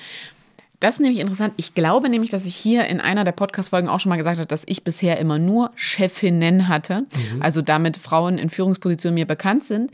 Das 0.81 0.97
ist 0.97 1.01
nämlich 1.01 1.21
interessant. 1.21 1.55
Ich 1.57 1.75
glaube 1.75 2.09
nämlich, 2.09 2.31
dass 2.31 2.45
ich 2.45 2.55
hier 2.55 2.87
in 2.87 3.01
einer 3.01 3.25
der 3.25 3.33
Podcast-Folgen 3.33 3.89
auch 3.89 4.01
schon 4.01 4.11
mal 4.11 4.17
gesagt 4.17 4.39
habe, 4.39 4.47
dass 4.47 4.65
ich 4.67 4.85
bisher 4.85 5.19
immer 5.19 5.39
nur 5.39 5.71
Chefinnen 5.75 6.69
hatte. 6.69 7.07
Also 7.41 7.63
damit 7.63 7.97
Frauen 7.97 8.37
in 8.39 8.51
Führungspositionen 8.51 9.15
mir 9.15 9.27
bekannt 9.27 9.65
sind. 9.65 9.91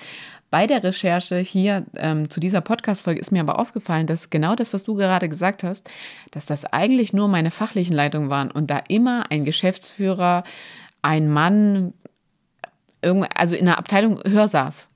Bei 0.51 0.67
der 0.67 0.85
Recherche 0.85 1.39
hier 1.39 1.87
ähm, 1.97 2.29
zu 2.29 2.39
dieser 2.39 2.61
Podcast-Folge 2.61 3.21
ist 3.21 3.33
mir 3.33 3.41
aber 3.41 3.59
aufgefallen, 3.59 4.07
dass 4.07 4.29
genau 4.29 4.55
das, 4.55 4.75
was 4.75 4.85
du 4.85 4.95
gerade 4.95 5.29
gesagt 5.29 5.63
hast, 5.63 5.89
dass 6.31 6.45
das 6.45 6.67
eigentlich 6.67 7.15
nur 7.15 7.27
meine 7.27 7.51
fachlichen 7.51 7.97
Leitungen 7.97 8.29
waren 8.29 8.51
und 8.51 8.71
da 8.71 8.83
immer 8.89 9.31
ein 9.31 9.47
Geschäftsführer, 9.47 10.45
ein 11.01 11.31
Mann, 11.31 11.95
also 13.35 13.55
in 13.55 13.65
der 13.65 13.79
Abteilung 13.79 14.21
höher 14.27 14.47
saß. 14.47 14.89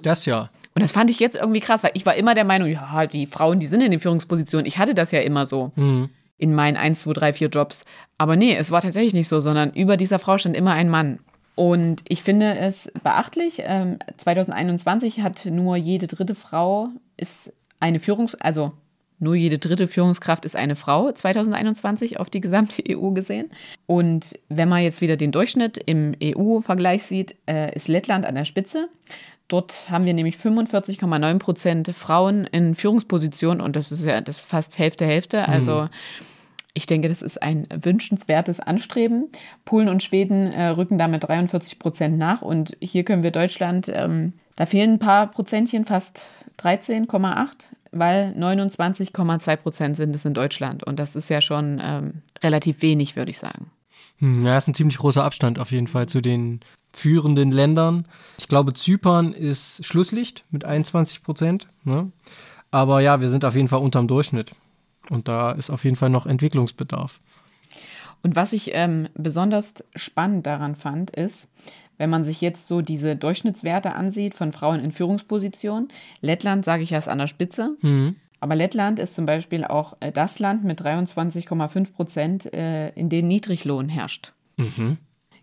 Das 0.00 0.24
ja. 0.24 0.48
Und 0.74 0.82
das 0.82 0.92
fand 0.92 1.08
ich 1.10 1.20
jetzt 1.20 1.36
irgendwie 1.36 1.60
krass, 1.60 1.82
weil 1.82 1.92
ich 1.94 2.04
war 2.04 2.16
immer 2.16 2.34
der 2.34 2.44
Meinung, 2.44 2.68
ja, 2.68 3.06
die 3.06 3.26
Frauen, 3.26 3.60
die 3.60 3.66
sind 3.66 3.80
in 3.80 3.92
den 3.92 4.00
Führungspositionen. 4.00 4.66
Ich 4.66 4.78
hatte 4.78 4.94
das 4.94 5.12
ja 5.12 5.20
immer 5.20 5.46
so 5.46 5.70
mhm. 5.76 6.10
in 6.36 6.54
meinen 6.54 6.76
1, 6.76 7.00
2, 7.00 7.12
3, 7.12 7.32
4 7.34 7.48
Jobs. 7.48 7.84
Aber 8.18 8.34
nee, 8.34 8.56
es 8.56 8.70
war 8.70 8.82
tatsächlich 8.82 9.14
nicht 9.14 9.28
so, 9.28 9.40
sondern 9.40 9.72
über 9.72 9.96
dieser 9.96 10.18
Frau 10.18 10.36
stand 10.36 10.56
immer 10.56 10.72
ein 10.72 10.88
Mann. 10.88 11.20
Und 11.54 12.02
ich 12.08 12.22
finde 12.24 12.56
es 12.58 12.90
beachtlich. 13.04 13.62
Ähm, 13.64 13.98
2021 14.16 15.20
hat 15.20 15.46
nur 15.46 15.76
jede 15.76 16.08
dritte 16.08 16.34
Frau 16.34 16.88
ist 17.16 17.52
eine 17.78 18.00
Führungs-, 18.00 18.34
also 18.40 18.72
nur 19.20 19.36
jede 19.36 19.58
dritte 19.58 19.86
Führungskraft 19.86 20.44
ist 20.44 20.56
eine 20.56 20.74
Frau 20.74 21.12
2021 21.12 22.18
auf 22.18 22.30
die 22.30 22.40
gesamte 22.40 22.82
EU 22.88 23.10
gesehen. 23.10 23.50
Und 23.86 24.38
wenn 24.48 24.68
man 24.68 24.82
jetzt 24.82 25.00
wieder 25.00 25.16
den 25.16 25.32
Durchschnitt 25.32 25.78
im 25.78 26.14
EU-Vergleich 26.22 27.04
sieht, 27.04 27.36
äh, 27.46 27.74
ist 27.74 27.88
Lettland 27.88 28.26
an 28.26 28.34
der 28.34 28.44
Spitze. 28.44 28.88
Dort 29.48 29.90
haben 29.90 30.06
wir 30.06 30.14
nämlich 30.14 30.36
45,9 30.36 31.38
Prozent 31.38 31.88
Frauen 31.94 32.44
in 32.44 32.74
Führungspositionen 32.74 33.60
und 33.60 33.76
das 33.76 33.92
ist 33.92 34.04
ja 34.04 34.20
das 34.20 34.38
ist 34.38 34.46
fast 34.46 34.78
Hälfte 34.78 35.04
Hälfte. 35.04 35.48
Also 35.48 35.82
mhm. 35.82 35.88
ich 36.72 36.86
denke, 36.86 37.08
das 37.08 37.20
ist 37.20 37.42
ein 37.42 37.66
wünschenswertes 37.82 38.60
Anstreben. 38.60 39.28
Polen 39.64 39.88
und 39.88 40.02
Schweden 40.02 40.50
äh, 40.52 40.68
rücken 40.68 40.96
damit 40.96 41.24
43 41.24 41.78
Prozent 41.78 42.16
nach 42.16 42.40
und 42.40 42.76
hier 42.80 43.04
können 43.04 43.22
wir 43.22 43.32
Deutschland, 43.32 43.90
ähm, 43.92 44.32
da 44.56 44.66
fehlen 44.66 44.94
ein 44.94 44.98
paar 44.98 45.30
Prozentchen, 45.30 45.84
fast 45.84 46.28
13,8, 46.60 47.48
weil 47.90 48.34
29,2 48.38 49.56
Prozent 49.56 49.96
sind 49.96 50.16
es 50.16 50.24
in 50.24 50.32
Deutschland 50.32 50.84
und 50.84 50.98
das 50.98 51.16
ist 51.16 51.28
ja 51.28 51.42
schon 51.42 51.80
ähm, 51.82 52.22
relativ 52.42 52.80
wenig, 52.80 53.14
würde 53.14 53.30
ich 53.30 53.38
sagen. 53.38 53.70
Hm, 54.18 54.46
ja, 54.46 54.56
ist 54.56 54.68
ein 54.68 54.74
ziemlich 54.74 54.98
großer 54.98 55.24
Abstand 55.24 55.58
auf 55.58 55.72
jeden 55.72 55.86
Fall 55.86 56.08
zu 56.08 56.20
den 56.20 56.60
führenden 56.92 57.50
Ländern. 57.50 58.06
Ich 58.38 58.48
glaube, 58.48 58.72
Zypern 58.72 59.32
ist 59.32 59.84
Schlusslicht 59.84 60.44
mit 60.50 60.64
21 60.64 61.22
Prozent. 61.22 61.68
Ne? 61.84 62.12
Aber 62.70 63.00
ja, 63.00 63.20
wir 63.20 63.28
sind 63.28 63.44
auf 63.44 63.56
jeden 63.56 63.68
Fall 63.68 63.80
unterm 63.80 64.08
Durchschnitt. 64.08 64.54
Und 65.10 65.28
da 65.28 65.52
ist 65.52 65.70
auf 65.70 65.84
jeden 65.84 65.96
Fall 65.96 66.10
noch 66.10 66.26
Entwicklungsbedarf. 66.26 67.20
Und 68.22 68.36
was 68.36 68.52
ich 68.52 68.70
ähm, 68.72 69.08
besonders 69.14 69.74
spannend 69.94 70.46
daran 70.46 70.76
fand, 70.76 71.10
ist, 71.10 71.46
wenn 71.98 72.10
man 72.10 72.24
sich 72.24 72.40
jetzt 72.40 72.66
so 72.66 72.80
diese 72.80 73.16
Durchschnittswerte 73.16 73.94
ansieht 73.94 74.34
von 74.34 74.52
Frauen 74.52 74.80
in 74.80 74.92
Führungspositionen, 74.92 75.88
Lettland, 76.20 76.64
sage 76.64 76.82
ich 76.82 76.90
ja, 76.90 76.98
ist 76.98 77.08
an 77.08 77.18
der 77.18 77.26
Spitze. 77.26 77.76
Mhm. 77.82 78.16
Aber 78.44 78.56
Lettland 78.56 78.98
ist 78.98 79.14
zum 79.14 79.24
Beispiel 79.24 79.64
auch 79.64 79.96
äh, 80.00 80.12
das 80.12 80.38
Land 80.38 80.64
mit 80.64 80.82
23,5 80.82 81.94
Prozent, 81.94 82.52
äh, 82.52 82.90
in 82.90 83.08
dem 83.08 83.26
Niedriglohn 83.26 83.88
herrscht. 83.88 84.34
Mhm. 84.58 84.98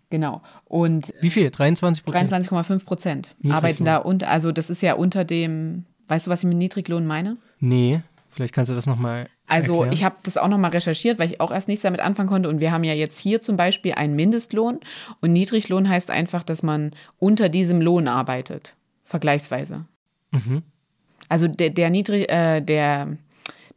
Genau. 0.08 0.40
Und 0.66 1.12
Wie 1.20 1.30
viel? 1.30 1.50
23 1.50 2.04
Prozent? 2.04 2.32
23,5 2.32 2.84
Prozent 2.84 3.34
arbeiten 3.48 3.84
da 3.84 3.96
und 3.96 4.22
also 4.22 4.52
das 4.52 4.70
ist 4.70 4.82
ja 4.82 4.94
unter 4.94 5.24
dem, 5.24 5.84
weißt 6.06 6.28
du, 6.28 6.30
was 6.30 6.44
ich 6.44 6.48
mit 6.48 6.58
Niedriglohn 6.58 7.04
meine? 7.04 7.38
Nee, 7.58 8.02
vielleicht 8.28 8.54
kannst 8.54 8.70
du 8.70 8.76
das 8.76 8.86
nochmal. 8.86 9.26
Also 9.48 9.72
erklären. 9.72 9.92
ich 9.94 10.04
habe 10.04 10.14
das 10.22 10.36
auch 10.36 10.46
nochmal 10.46 10.70
recherchiert, 10.70 11.18
weil 11.18 11.28
ich 11.28 11.40
auch 11.40 11.50
erst 11.50 11.66
nichts 11.66 11.82
damit 11.82 12.02
anfangen 12.02 12.28
konnte. 12.28 12.48
Und 12.48 12.60
wir 12.60 12.70
haben 12.70 12.84
ja 12.84 12.94
jetzt 12.94 13.18
hier 13.18 13.40
zum 13.40 13.56
Beispiel 13.56 13.94
einen 13.94 14.14
Mindestlohn. 14.14 14.78
Und 15.20 15.32
Niedriglohn 15.32 15.88
heißt 15.88 16.12
einfach, 16.12 16.44
dass 16.44 16.62
man 16.62 16.92
unter 17.18 17.48
diesem 17.48 17.80
Lohn 17.80 18.06
arbeitet. 18.06 18.76
Vergleichsweise. 19.04 19.86
Mhm. 20.30 20.62
Also 21.32 21.48
der, 21.48 21.70
der 21.70 21.88
Niedrig, 21.88 22.30
äh, 22.30 22.60
der, 22.60 23.16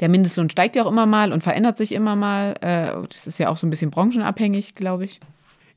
der 0.01 0.09
Mindestlohn 0.09 0.49
steigt 0.49 0.75
ja 0.75 0.83
auch 0.83 0.91
immer 0.91 1.05
mal 1.05 1.31
und 1.31 1.41
verändert 1.41 1.77
sich 1.77 1.93
immer 1.93 2.17
mal. 2.17 2.53
Äh, 2.59 3.07
das 3.07 3.27
ist 3.27 3.37
ja 3.37 3.47
auch 3.47 3.55
so 3.55 3.65
ein 3.65 3.69
bisschen 3.69 3.91
branchenabhängig, 3.91 4.75
glaube 4.75 5.05
ich. 5.05 5.21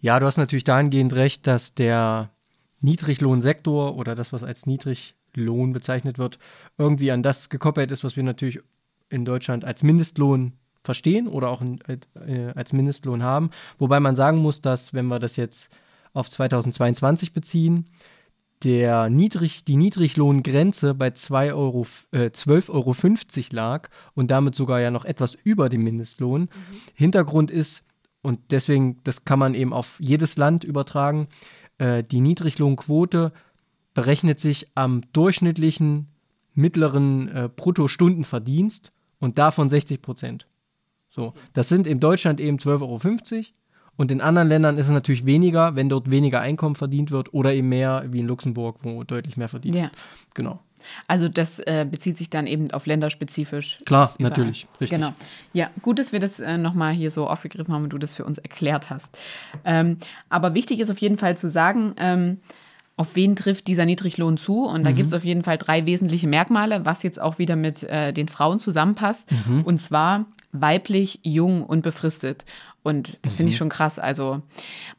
Ja, 0.01 0.19
du 0.19 0.27
hast 0.27 0.39
natürlich 0.39 0.65
dahingehend 0.65 1.13
recht, 1.13 1.47
dass 1.47 1.75
der 1.75 2.31
Niedriglohnsektor 2.81 3.97
oder 3.97 4.17
das, 4.17 4.33
was 4.33 4.43
als 4.43 4.67
Niedriglohn 4.67 5.73
bezeichnet 5.73 6.19
wird, 6.19 6.41
irgendwie 6.79 7.13
an 7.13 7.23
das 7.23 7.49
gekoppelt 7.49 7.93
ist, 7.93 8.03
was 8.03 8.17
wir 8.17 8.25
natürlich 8.25 8.59
in 9.09 9.25
Deutschland 9.25 9.65
als 9.65 9.85
Mindestlohn 9.85 10.55
verstehen 10.83 11.29
oder 11.29 11.49
auch 11.49 11.63
in, 11.63 11.79
äh, 11.87 12.53
als 12.57 12.73
Mindestlohn 12.73 13.23
haben. 13.23 13.51
Wobei 13.79 14.01
man 14.01 14.17
sagen 14.17 14.39
muss, 14.39 14.61
dass, 14.61 14.95
wenn 14.95 15.07
wir 15.07 15.21
das 15.21 15.37
jetzt 15.37 15.71
auf 16.13 16.29
2022 16.29 17.33
beziehen, 17.33 17.87
der 18.65 19.09
Niedrig, 19.09 19.65
die 19.65 19.77
Niedriglohngrenze 19.77 20.95
bei 20.95 21.11
2 21.11 21.55
Euro, 21.55 21.87
äh, 22.13 22.31
12,50 22.31 22.71
Euro 22.71 23.57
lag 23.57 23.89
und 24.15 24.31
damit 24.31 24.55
sogar 24.55 24.81
ja 24.81 24.91
noch 24.91 25.05
etwas 25.05 25.37
über 25.45 25.69
dem 25.69 25.85
Mindestlohn. 25.85 26.43
Mhm. 26.43 26.49
Hintergrund 26.95 27.51
ist, 27.51 27.85
und 28.23 28.41
deswegen, 28.51 28.99
das 29.05 29.25
kann 29.25 29.39
man 29.39 29.55
eben 29.55 29.73
auf 29.73 29.99
jedes 30.01 30.37
Land 30.37 30.65
übertragen. 30.65 31.29
Äh, 31.79 32.03
die 32.03 32.21
Niedriglohnquote 32.21 33.33
berechnet 33.95 34.41
sich 34.41 34.69
am 34.75 35.03
durchschnittlichen 35.13 36.09
mittleren 36.55 37.29
äh, 37.29 37.49
Bruttostundenverdienst 37.55 38.93
und 39.21 39.39
davon 39.39 39.69
60 39.69 40.03
Prozent. 40.03 40.47
So, 41.09 41.35
das 41.53 41.69
sind 41.69 41.87
in 41.87 42.01
Deutschland 42.01 42.41
eben 42.41 42.59
12,50 42.59 42.83
Euro. 42.83 43.45
Und 43.99 44.13
in 44.13 44.21
anderen 44.21 44.49
Ländern 44.49 44.79
ist 44.79 44.87
es 44.87 44.93
natürlich 44.93 45.27
weniger, 45.27 45.75
wenn 45.75 45.89
dort 45.89 46.09
weniger 46.09 46.41
Einkommen 46.41 46.77
verdient 46.77 47.11
wird 47.11 47.35
oder 47.35 47.53
eben 47.53 47.69
mehr, 47.69 48.05
wie 48.09 48.21
in 48.21 48.29
Luxemburg, 48.29 48.77
wo 48.83 49.03
deutlich 49.03 49.37
mehr 49.37 49.49
verdient 49.49 49.75
ja. 49.75 49.83
wird. 49.83 49.93
Genau. 50.35 50.61
Also 51.09 51.29
das 51.29 51.59
äh, 51.59 51.85
bezieht 51.91 52.17
sich 52.17 52.31
dann 52.31 52.47
eben 52.47 52.71
auf 52.71 52.87
länderspezifisch. 52.87 53.79
Klar, 53.85 54.15
natürlich, 54.21 54.69
richtig. 54.81 54.97
Genau. 54.97 55.13
Ja, 55.53 55.69
gut, 55.83 55.99
dass 55.99 56.13
wir 56.13 56.21
das 56.21 56.39
äh, 56.39 56.57
nochmal 56.59 56.93
hier 56.93 57.11
so 57.11 57.27
aufgegriffen 57.27 57.75
haben 57.75 57.83
und 57.85 57.93
du 57.93 57.99
das 57.99 58.15
für 58.15 58.25
uns 58.25 58.39
erklärt 58.39 58.89
hast. 58.89 59.19
Ähm, 59.65 59.99
aber 60.29 60.55
wichtig 60.55 60.79
ist 60.79 60.91
auf 60.91 60.99
jeden 60.99 61.19
Fall 61.19 61.37
zu 61.37 61.49
sagen, 61.49 61.95
ähm, 61.99 62.39
auf 62.97 63.17
wen 63.17 63.35
trifft 63.35 63.67
dieser 63.67 63.85
Niedriglohn 63.85 64.37
zu? 64.37 64.65
Und 64.65 64.85
da 64.85 64.91
mhm. 64.91 64.95
gibt 64.95 65.09
es 65.09 65.13
auf 65.13 65.25
jeden 65.25 65.43
Fall 65.43 65.59
drei 65.59 65.87
wesentliche 65.87 66.29
Merkmale, 66.29 66.85
was 66.85 67.03
jetzt 67.03 67.21
auch 67.21 67.39
wieder 67.39 67.57
mit 67.57 67.83
äh, 67.83 68.13
den 68.13 68.29
Frauen 68.29 68.61
zusammenpasst. 68.61 69.29
Mhm. 69.47 69.63
Und 69.63 69.81
zwar 69.81 70.27
weiblich, 70.53 71.21
jung 71.23 71.65
und 71.65 71.83
befristet. 71.83 72.45
Und 72.83 73.19
das 73.23 73.35
finde 73.35 73.51
ich 73.51 73.57
mhm. 73.57 73.59
schon 73.59 73.69
krass. 73.69 73.99
Also 73.99 74.41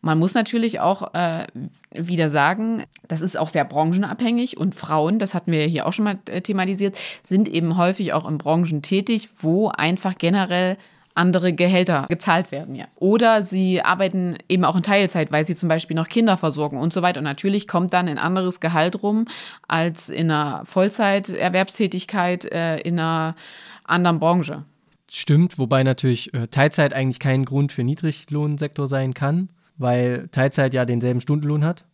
man 0.02 0.20
muss 0.20 0.34
natürlich 0.34 0.80
auch 0.80 1.14
äh, 1.14 1.48
wieder 1.92 2.30
sagen, 2.30 2.84
das 3.08 3.22
ist 3.22 3.38
auch 3.38 3.50
sehr 3.50 3.66
branchenabhängig 3.66 4.58
und 4.58 4.76
Frauen, 4.76 5.18
das 5.18 5.34
hatten 5.34 5.52
wir 5.52 5.66
hier 5.66 5.88
auch 5.88 5.94
schon 5.94 6.06
mal 6.06 6.20
äh, 6.30 6.42
thematisiert, 6.42 6.98
sind 7.24 7.48
eben 7.48 7.78
häufig 7.78 8.14
auch 8.14 8.30
in 8.30 8.38
Branchen 8.38 8.82
tätig, 8.82 9.30
wo 9.40 9.70
einfach 9.70 10.18
generell 10.18 10.78
andere 11.16 11.52
Gehälter 11.52 12.06
gezahlt 12.08 12.52
werden, 12.52 12.76
ja. 12.76 12.86
Oder 12.96 13.44
sie 13.44 13.82
arbeiten 13.82 14.38
eben 14.48 14.64
auch 14.64 14.76
in 14.76 14.84
Teilzeit, 14.84 15.32
weil 15.32 15.46
sie 15.46 15.56
zum 15.56 15.68
Beispiel 15.68 15.96
noch 15.96 16.08
Kinder 16.08 16.38
versorgen 16.38 16.78
und 16.78 16.94
so 16.94 17.02
weiter. 17.02 17.18
Und 17.18 17.26
natürlich 17.26 17.68
kommt 17.68 17.94
dann 17.94 18.08
ein 18.08 18.18
anderes 18.20 18.60
Gehalt 18.60 19.04
rum 19.04 19.26
als 19.68 20.10
in 20.10 20.32
einer 20.32 20.64
Vollzeiterwerbstätigkeit 20.66 22.46
äh, 22.46 22.78
in 22.82 23.00
einer 23.00 23.36
anderen 23.84 24.20
Branche 24.20 24.64
stimmt, 25.12 25.60
wobei 25.60 25.84
natürlich 25.84 26.34
äh, 26.34 26.48
Teilzeit 26.48 26.93
eigentlich 26.93 27.19
kein 27.19 27.45
Grund 27.45 27.72
für 27.72 27.84
Niedriglohnsektor 27.84 28.88
sein 28.88 29.13
kann, 29.13 29.50
weil 29.78 30.28
Teilzeit 30.32 30.74
ja 30.74 30.86
denselben 30.86 31.22
Stundenlohn 31.22 31.63
hat 31.63 31.86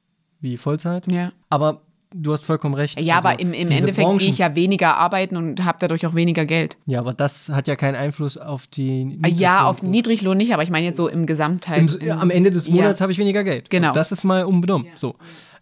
wie 0.41 0.57
Vollzeit. 0.57 1.11
Ja. 1.11 1.31
Aber 1.49 1.81
du 2.13 2.33
hast 2.33 2.43
vollkommen 2.43 2.75
recht. 2.75 2.99
Ja, 3.01 3.17
also 3.17 3.27
aber 3.27 3.39
im, 3.39 3.53
im 3.53 3.69
Endeffekt 3.69 3.97
Branchen, 3.97 4.19
gehe 4.19 4.29
ich 4.29 4.37
ja 4.37 4.55
weniger 4.55 4.95
arbeiten 4.97 5.37
und 5.37 5.63
habe 5.65 5.77
dadurch 5.81 6.05
auch 6.05 6.15
weniger 6.15 6.45
Geld. 6.45 6.77
Ja, 6.85 6.99
aber 6.99 7.13
das 7.13 7.49
hat 7.49 7.67
ja 7.67 7.75
keinen 7.75 7.95
Einfluss 7.95 8.37
auf 8.37 8.67
die 8.67 9.19
Ja, 9.27 9.65
auf 9.65 9.81
Niedriglohn 9.81 10.37
nicht, 10.37 10.53
aber 10.53 10.63
ich 10.63 10.69
meine 10.69 10.85
jetzt 10.85 10.97
so 10.97 11.07
im 11.07 11.25
Gesamtheit. 11.25 11.95
Im, 11.95 12.11
am 12.11 12.29
Ende 12.29 12.51
des 12.51 12.69
Monats 12.69 12.99
ja. 12.99 13.03
habe 13.03 13.11
ich 13.11 13.17
weniger 13.17 13.43
Geld. 13.43 13.69
Genau. 13.69 13.89
Und 13.89 13.95
das 13.95 14.11
ist 14.11 14.23
mal 14.23 14.43
unbenommen. 14.45 14.87
Ja. 14.87 14.93
So. 14.95 15.15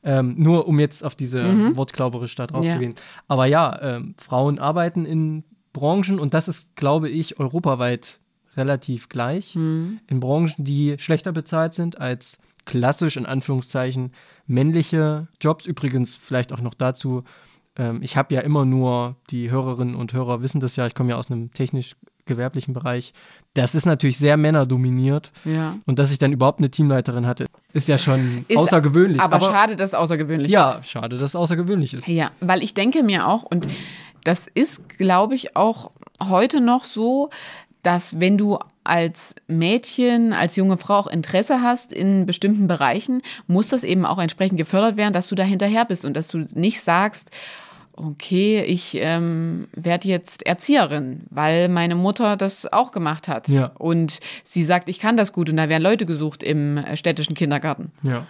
Ähm, 0.06 0.36
nur 0.38 0.68
um 0.68 0.80
jetzt 0.80 1.04
auf 1.04 1.16
diese 1.16 1.42
mhm. 1.44 1.78
wortklauberisch 1.78 2.36
da 2.36 2.46
drauf 2.46 2.66
ja. 2.66 2.74
zu 2.74 2.80
gehen. 2.80 2.96
Aber 3.30 3.46
ja, 3.46 3.80
ähm, 3.82 4.16
Frauen 4.18 4.60
arbeiten 4.60 5.06
in 5.06 5.46
Branchen, 5.74 6.20
und 6.20 6.34
das 6.34 6.48
ist, 6.48 6.76
glaube 6.76 7.10
ich, 7.10 7.40
europaweit 7.40 8.20
relativ 8.56 9.10
gleich, 9.10 9.56
mhm. 9.56 10.00
in 10.08 10.20
Branchen, 10.20 10.64
die 10.64 10.96
schlechter 11.00 11.32
bezahlt 11.32 11.74
sind 11.74 12.00
als 12.00 12.38
klassisch 12.66 13.18
in 13.18 13.26
Anführungszeichen 13.26 14.12
männliche 14.48 15.28
Jobs. 15.42 15.66
Übrigens 15.66 16.16
vielleicht 16.16 16.54
auch 16.54 16.62
noch 16.62 16.74
dazu, 16.74 17.24
ähm, 17.76 18.02
ich 18.02 18.18
habe 18.18 18.34
ja 18.36 18.42
immer 18.42 18.66
nur, 18.66 19.16
die 19.30 19.50
Hörerinnen 19.50 19.96
und 19.96 20.14
Hörer 20.14 20.42
wissen 20.42 20.60
das 20.60 20.76
ja, 20.76 20.86
ich 20.86 20.96
komme 20.96 21.12
ja 21.12 21.18
aus 21.18 21.32
einem 21.32 21.52
technisch-gewerblichen 21.52 22.74
Bereich. 22.74 23.14
Das 23.54 23.76
ist 23.76 23.86
natürlich 23.86 24.18
sehr 24.18 24.38
männerdominiert. 24.38 25.32
Ja. 25.46 25.76
Und 25.86 26.00
dass 26.00 26.12
ich 26.12 26.18
dann 26.18 26.32
überhaupt 26.32 26.60
eine 26.60 26.70
Teamleiterin 26.70 27.26
hatte, 27.26 27.48
ist 27.74 27.88
ja 27.88 27.98
schon 27.98 28.46
ist, 28.48 28.58
außergewöhnlich. 28.58 29.22
Aber, 29.22 29.38
aber, 29.38 29.46
schade, 29.48 29.76
dass 29.76 29.92
es 29.92 29.96
außergewöhnlich 29.96 30.52
ja, 30.52 30.70
ist. 30.70 30.76
Ja, 30.76 30.84
schade, 30.84 31.18
dass 31.18 31.30
es 31.30 31.36
außergewöhnlich 31.36 31.94
ist. 31.94 32.08
Ja, 32.08 32.32
weil 32.40 32.64
ich 32.64 32.74
denke 32.74 33.04
mir 33.04 33.28
auch, 33.28 33.44
und 33.44 33.68
das 34.24 34.48
ist, 34.48 34.90
glaube 34.98 35.36
ich, 35.36 35.56
auch 35.56 35.92
heute 36.22 36.62
noch 36.62 36.86
so, 36.86 37.30
dass 37.82 38.20
wenn 38.20 38.38
du 38.38 38.58
als 38.84 39.36
Mädchen, 39.48 40.34
als 40.34 40.56
junge 40.56 40.78
Frau 40.78 40.96
auch 40.96 41.08
Interesse 41.08 41.62
hast 41.62 41.94
in 41.94 42.26
bestimmten 42.26 42.68
Bereichen, 42.68 43.22
muss 43.48 43.68
das 43.68 43.84
eben 43.84 44.06
auch 44.06 44.20
entsprechend 44.20 44.58
gefördert 44.58 44.98
werden, 44.98 45.14
dass 45.14 45.28
du 45.28 45.36
da 45.36 45.44
hinterher 45.44 45.86
bist 45.86 46.04
und 46.06 46.16
dass 46.16 46.28
du 46.28 46.46
nicht 46.54 46.82
sagst, 46.82 47.30
okay, 47.96 48.64
ich 48.64 48.98
ähm, 49.00 49.68
werde 49.74 50.08
jetzt 50.08 50.46
Erzieherin, 50.46 51.22
weil 51.30 51.70
meine 51.70 51.96
Mutter 51.96 52.36
das 52.38 52.72
auch 52.72 52.92
gemacht 52.92 53.28
hat. 53.28 53.48
Ja. 53.48 53.72
Und 53.78 54.20
sie 54.44 54.64
sagt, 54.64 54.90
ich 54.90 55.00
kann 55.00 55.16
das 55.16 55.32
gut 55.32 55.50
und 55.50 55.58
da 55.58 55.70
werden 55.70 55.84
Leute 55.84 56.06
gesucht 56.06 56.44
im 56.44 56.78
äh, 56.78 56.98
städtischen 56.98 57.36
Kindergarten. 57.36 57.92
Ja. 58.02 58.26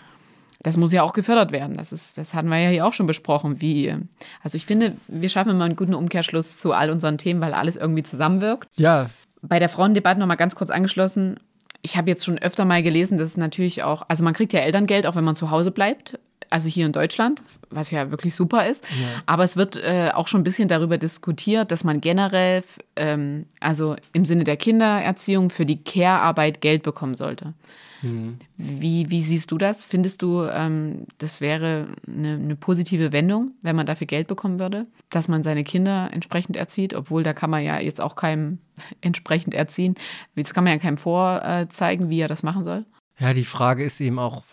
Das 0.63 0.77
muss 0.77 0.93
ja 0.93 1.03
auch 1.03 1.13
gefördert 1.13 1.51
werden. 1.51 1.77
Das, 1.77 1.91
ist, 1.91 2.17
das 2.17 2.33
hatten 2.33 2.47
wir 2.47 2.57
ja 2.57 2.69
hier 2.69 2.85
auch 2.85 2.93
schon 2.93 3.07
besprochen. 3.07 3.61
Wie, 3.61 3.93
also 4.41 4.55
ich 4.55 4.65
finde, 4.65 4.93
wir 5.07 5.29
schaffen 5.29 5.51
immer 5.51 5.65
einen 5.65 5.75
guten 5.75 5.93
Umkehrschluss 5.93 6.57
zu 6.57 6.71
all 6.71 6.89
unseren 6.89 7.17
Themen, 7.17 7.41
weil 7.41 7.53
alles 7.53 7.75
irgendwie 7.75 8.03
zusammenwirkt. 8.03 8.69
Ja. 8.77 9.09
Bei 9.41 9.59
der 9.59 9.69
Frauendebatte 9.69 10.19
nochmal 10.19 10.37
ganz 10.37 10.55
kurz 10.55 10.69
angeschlossen. 10.69 11.37
Ich 11.81 11.97
habe 11.97 12.09
jetzt 12.09 12.23
schon 12.23 12.39
öfter 12.39 12.63
mal 12.63 12.81
gelesen, 12.81 13.17
dass 13.17 13.31
es 13.31 13.37
natürlich 13.37 13.83
auch, 13.83 14.03
also 14.07 14.23
man 14.23 14.33
kriegt 14.33 14.53
ja 14.53 14.61
Elterngeld, 14.61 15.05
auch 15.05 15.15
wenn 15.15 15.25
man 15.25 15.35
zu 15.35 15.51
Hause 15.51 15.71
bleibt 15.71 16.17
also 16.53 16.69
hier 16.69 16.85
in 16.85 16.91
Deutschland, 16.91 17.41
was 17.71 17.89
ja 17.89 18.11
wirklich 18.11 18.35
super 18.35 18.67
ist. 18.67 18.85
Ja. 18.85 19.23
Aber 19.25 19.43
es 19.43 19.57
wird 19.57 19.75
äh, 19.75 20.11
auch 20.13 20.27
schon 20.27 20.41
ein 20.41 20.43
bisschen 20.43 20.67
darüber 20.67 20.99
diskutiert, 20.99 21.71
dass 21.71 21.83
man 21.83 21.99
generell, 21.99 22.63
ähm, 22.95 23.47
also 23.59 23.95
im 24.13 24.23
Sinne 24.23 24.43
der 24.43 24.55
Kindererziehung, 24.55 25.49
für 25.49 25.65
die 25.65 25.83
Care-Arbeit 25.83 26.61
Geld 26.61 26.83
bekommen 26.83 27.15
sollte. 27.15 27.53
Mhm. 28.03 28.37
Wie, 28.57 29.09
wie 29.09 29.23
siehst 29.23 29.51
du 29.51 29.57
das? 29.57 29.83
Findest 29.83 30.21
du, 30.21 30.43
ähm, 30.43 31.07
das 31.17 31.41
wäre 31.41 31.87
eine, 32.07 32.33
eine, 32.33 32.55
positive 32.55 33.11
Wendung, 33.11 33.51
wenn 33.61 33.75
man 33.75 33.85
dafür 33.85 34.07
Geld 34.07 34.27
bekommen 34.27 34.59
würde, 34.59 34.87
dass 35.09 35.27
man 35.27 35.43
seine 35.43 35.63
Kinder 35.63 36.09
entsprechend 36.11 36.55
erzieht, 36.57 36.93
obwohl 36.93 37.23
da 37.23 37.33
kann 37.33 37.49
man 37.49 37.63
ja 37.63 37.79
jetzt 37.79 38.01
auch 38.01 38.15
keinem 38.15 38.59
entsprechend 39.01 39.53
erziehen. 39.53 39.95
Das 40.35 40.53
kann 40.53 40.63
man 40.63 40.73
ja 40.73 40.79
keinem 40.79 40.97
vorzeigen, 40.97 42.09
wie 42.09 42.19
er 42.19 42.27
das 42.27 42.43
machen 42.43 42.63
soll. 42.63 42.85
Ja, 43.19 43.33
die 43.33 43.45
Frage 43.45 43.83
ist 43.83 44.01
eben 44.01 44.19
auch, 44.19 44.43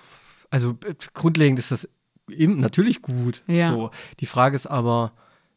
also 0.50 0.78
äh, 0.86 0.94
grundlegend 1.12 1.58
ist 1.58 1.72
das 1.72 1.88
eben 2.30 2.60
natürlich 2.60 3.02
gut. 3.02 3.42
Ja. 3.46 3.72
So. 3.72 3.90
Die 4.20 4.26
Frage 4.26 4.56
ist 4.56 4.66
aber, 4.66 5.12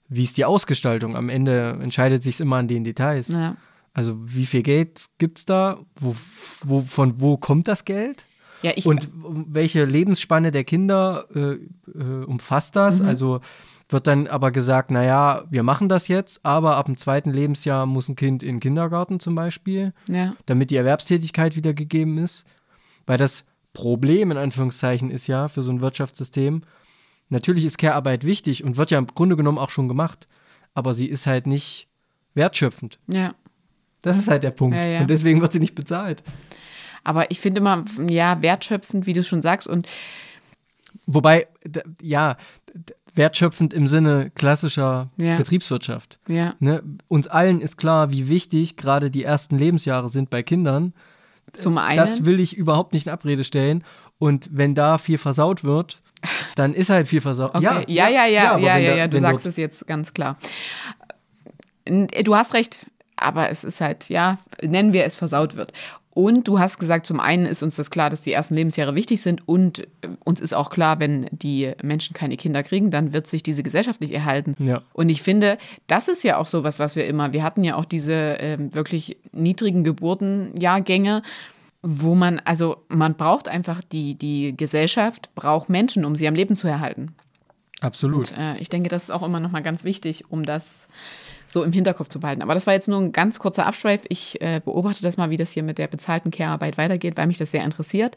wie 0.10 0.24
ist 0.24 0.38
die 0.38 0.46
Ausgestaltung? 0.46 1.16
Am 1.16 1.30
Ende 1.30 1.78
entscheidet 1.82 2.24
sich 2.24 2.40
immer 2.40 2.58
an 2.58 2.68
den 2.68 2.84
Details. 2.84 3.30
Ja. 3.30 3.56
Also 3.94 4.16
wie 4.26 4.46
viel 4.46 4.64
Geld 4.64 5.06
gibt 5.20 5.40
es 5.40 5.46
da? 5.46 5.80
Wo, 6.00 6.16
wo, 6.62 6.82
von 6.82 7.20
wo 7.20 7.38
kommt 7.38 7.68
das 7.68 7.86
Geld? 7.86 8.26
Ja, 8.64 8.72
ich, 8.76 8.86
Und 8.86 9.10
welche 9.14 9.86
Lebensspanne 9.86 10.52
der 10.52 10.64
Kinder 10.64 11.28
äh, 11.36 11.40
äh, 11.92 12.26
umfasst 12.26 12.76
das? 12.76 13.02
Mhm. 13.02 13.08
Also 13.08 13.42
wird 13.90 14.08
dann 14.08 14.28
aber 14.28 14.52
gesagt, 14.52 14.90
naja, 14.90 15.44
wir 15.50 15.64
machen 15.64 15.90
das 15.90 16.08
jetzt, 16.08 16.44
aber 16.46 16.78
ab 16.78 16.88
dem 16.88 16.98
zweiten 16.98 17.30
Lebensjahr 17.30 17.86
muss 17.86 18.10
ein 18.10 18.16
Kind 18.16 18.42
in 18.42 18.56
den 18.56 18.60
Kindergarten 18.60 19.20
zum 19.20 19.36
Beispiel, 19.36 19.94
ja. 20.10 20.36
damit 20.46 20.72
die 20.72 20.78
Erwerbstätigkeit 20.78 21.56
wieder 21.56 21.74
gegeben 21.74 22.18
ist. 22.18 22.46
Weil 23.06 23.18
das 23.18 23.44
Problem 23.74 24.32
in 24.32 24.38
Anführungszeichen 24.38 25.12
ist 25.12 25.28
ja 25.28 25.48
für 25.48 25.62
so 25.62 25.72
ein 25.72 25.82
Wirtschaftssystem, 25.82 26.64
natürlich 27.30 27.66
ist 27.66 27.78
Care-Arbeit 27.78 28.24
wichtig 28.24 28.64
und 28.64 28.78
wird 28.78 28.92
ja 28.92 28.98
im 28.98 29.08
Grunde 29.08 29.36
genommen 29.36 29.58
auch 29.58 29.70
schon 29.70 29.88
gemacht, 29.88 30.28
aber 30.74 30.94
sie 30.94 31.08
ist 31.08 31.28
halt 31.28 31.48
nicht 31.48 31.88
wertschöpfend. 32.34 33.00
Ja. 33.08 33.36
Das 34.04 34.18
ist 34.18 34.28
halt 34.28 34.44
der 34.44 34.52
Punkt. 34.52 34.76
Ja, 34.76 34.86
ja. 34.86 35.02
Und 35.02 35.10
deswegen 35.10 35.42
wird 35.42 35.52
sie 35.52 35.60
nicht 35.60 35.74
bezahlt. 35.76 36.22
Aber 37.04 37.32
ich 37.32 37.40
finde 37.40 37.60
immer, 37.60 37.84
ja, 38.08 38.42
wertschöpfend, 38.42 39.06
wie 39.08 39.14
du 39.14 39.24
schon 39.24 39.42
sagst. 39.42 39.68
Und 39.68 39.88
Wobei, 41.08 41.48
ja, 42.02 42.38
wertschöpfend 43.16 43.74
im 43.74 43.88
Sinne 43.88 44.32
klassischer 44.36 45.10
Ja. 45.18 45.36
Betriebswirtschaft. 45.38 46.20
ja, 46.28 46.54
Ne? 46.60 46.82
Uns 47.08 47.28
allen 47.28 47.60
ist 47.62 47.78
klar, 47.78 48.12
wie 48.12 48.30
wichtig 48.30 48.78
gerade 48.78 49.12
die 49.12 49.24
ersten 49.24 49.58
Lebensjahre 49.58 50.08
sind 50.10 50.30
bei 50.30 50.44
Kindern. 50.44 50.94
zum 51.52 51.78
einen. 51.78 51.98
Das 51.98 52.26
will 52.26 52.40
ich 52.40 52.56
überhaupt 52.58 52.94
nicht 52.94 53.06
in 53.08 53.12
Abrede 53.12 53.44
stellen. 53.44 53.84
Und 54.18 54.50
wenn 54.52 54.74
da 54.76 54.98
viel 54.98 55.18
versaut 55.18 55.64
wird, 55.64 56.02
dann 56.56 56.74
ist 56.74 56.90
halt 56.90 57.08
viel 57.08 57.22
versaut. 57.22 57.54
Okay. 57.54 57.64
Ja, 57.88 58.08
ja, 58.08 58.08
ja, 58.08 58.26
ja, 58.26 58.58
ja, 58.58 58.76
wenn 58.76 58.84
ja, 58.86 58.96
da- 58.96 59.08
du 59.10 59.20
sagst 59.20 59.46
es 59.48 59.58
jetzt 59.58 59.86
ganz 59.86 60.14
klar. 60.14 60.38
Du 61.86 62.34
hast 62.36 62.54
recht, 62.54 62.86
aber 63.24 63.50
es 63.50 63.64
ist 63.64 63.82
halt, 63.82 64.10
ja, 64.10 64.38
nennen 64.62 64.94
wir 64.94 65.06
es 65.06 65.16
versaut 65.16 65.56
wird. 65.56 65.74
Und 66.16 66.48
du 66.48 66.60
hast 66.60 66.78
gesagt, 66.78 67.08
zum 67.08 67.20
einen 67.20 67.48
ist 67.48 67.64
uns 67.64 67.76
das 67.76 67.90
klar, 67.90 68.12
dass 68.12 68.22
die 68.22 68.34
ersten 68.34 68.54
Lebensjahre 68.54 68.94
wichtig 68.94 69.22
sind 69.22 69.48
und 69.48 69.80
äh, 69.80 69.86
uns 70.24 70.42
ist 70.42 70.54
auch 70.54 70.70
klar, 70.70 71.00
wenn 71.00 71.28
die 71.32 71.72
Menschen 71.82 72.14
keine 72.14 72.38
Kinder 72.38 72.62
kriegen, 72.62 72.92
dann 72.92 73.14
wird 73.14 73.26
sich 73.26 73.42
diese 73.42 73.64
Gesellschaft 73.64 74.00
nicht 74.00 74.14
erhalten. 74.14 74.56
Ja. 74.60 74.84
Und 74.94 75.10
ich 75.10 75.24
finde, 75.24 75.58
das 75.88 76.08
ist 76.08 76.24
ja 76.24 76.38
auch 76.38 76.46
sowas, 76.46 76.78
was 76.78 76.96
wir 76.96 77.08
immer, 77.08 77.34
wir 77.34 77.42
hatten 77.42 77.64
ja 77.64 77.76
auch 77.76 77.86
diese 77.86 78.14
ähm, 78.14 78.76
wirklich 78.76 79.18
niedrigen 79.32 79.84
Geburtenjahrgänge, 79.84 81.24
wo 81.82 82.14
man, 82.14 82.40
also 82.46 82.78
man 82.90 83.16
braucht 83.16 83.48
einfach 83.48 83.82
die, 83.82 84.14
die 84.14 84.56
Gesellschaft, 84.56 85.34
braucht 85.34 85.68
Menschen, 85.68 86.06
um 86.06 86.16
sie 86.16 86.28
am 86.28 86.36
Leben 86.36 86.56
zu 86.56 86.68
erhalten. 86.68 87.16
Absolut. 87.82 88.32
Und, 88.32 88.38
äh, 88.38 88.58
ich 88.60 88.70
denke, 88.70 88.88
das 88.88 89.04
ist 89.04 89.10
auch 89.10 89.24
immer 89.24 89.40
noch 89.40 89.52
mal 89.52 89.64
ganz 89.64 89.84
wichtig, 89.84 90.26
um 90.30 90.44
das 90.44 90.88
so 91.48 91.64
im 91.64 91.72
Hinterkopf 91.72 92.10
zu 92.10 92.20
behalten. 92.20 92.42
Aber 92.42 92.54
das 92.54 92.68
war 92.68 92.74
jetzt 92.74 92.88
nur 92.88 93.00
ein 93.00 93.12
ganz 93.12 93.40
kurzer 93.40 93.66
Abschweif. 93.66 94.02
Ich 94.10 94.42
äh, 94.42 94.62
beobachte 94.64 95.02
das 95.02 95.18
mal, 95.18 95.30
wie 95.30 95.38
das 95.38 95.52
hier 95.52 95.64
mit 95.64 95.78
der 95.78 95.88
bezahlten 95.88 96.32
Care-Arbeit 96.32 96.78
weitergeht, 96.78 97.18
weil 97.18 97.28
mich 97.28 97.38
das 97.38 97.52
sehr 97.52 97.64
interessiert. 97.64 98.16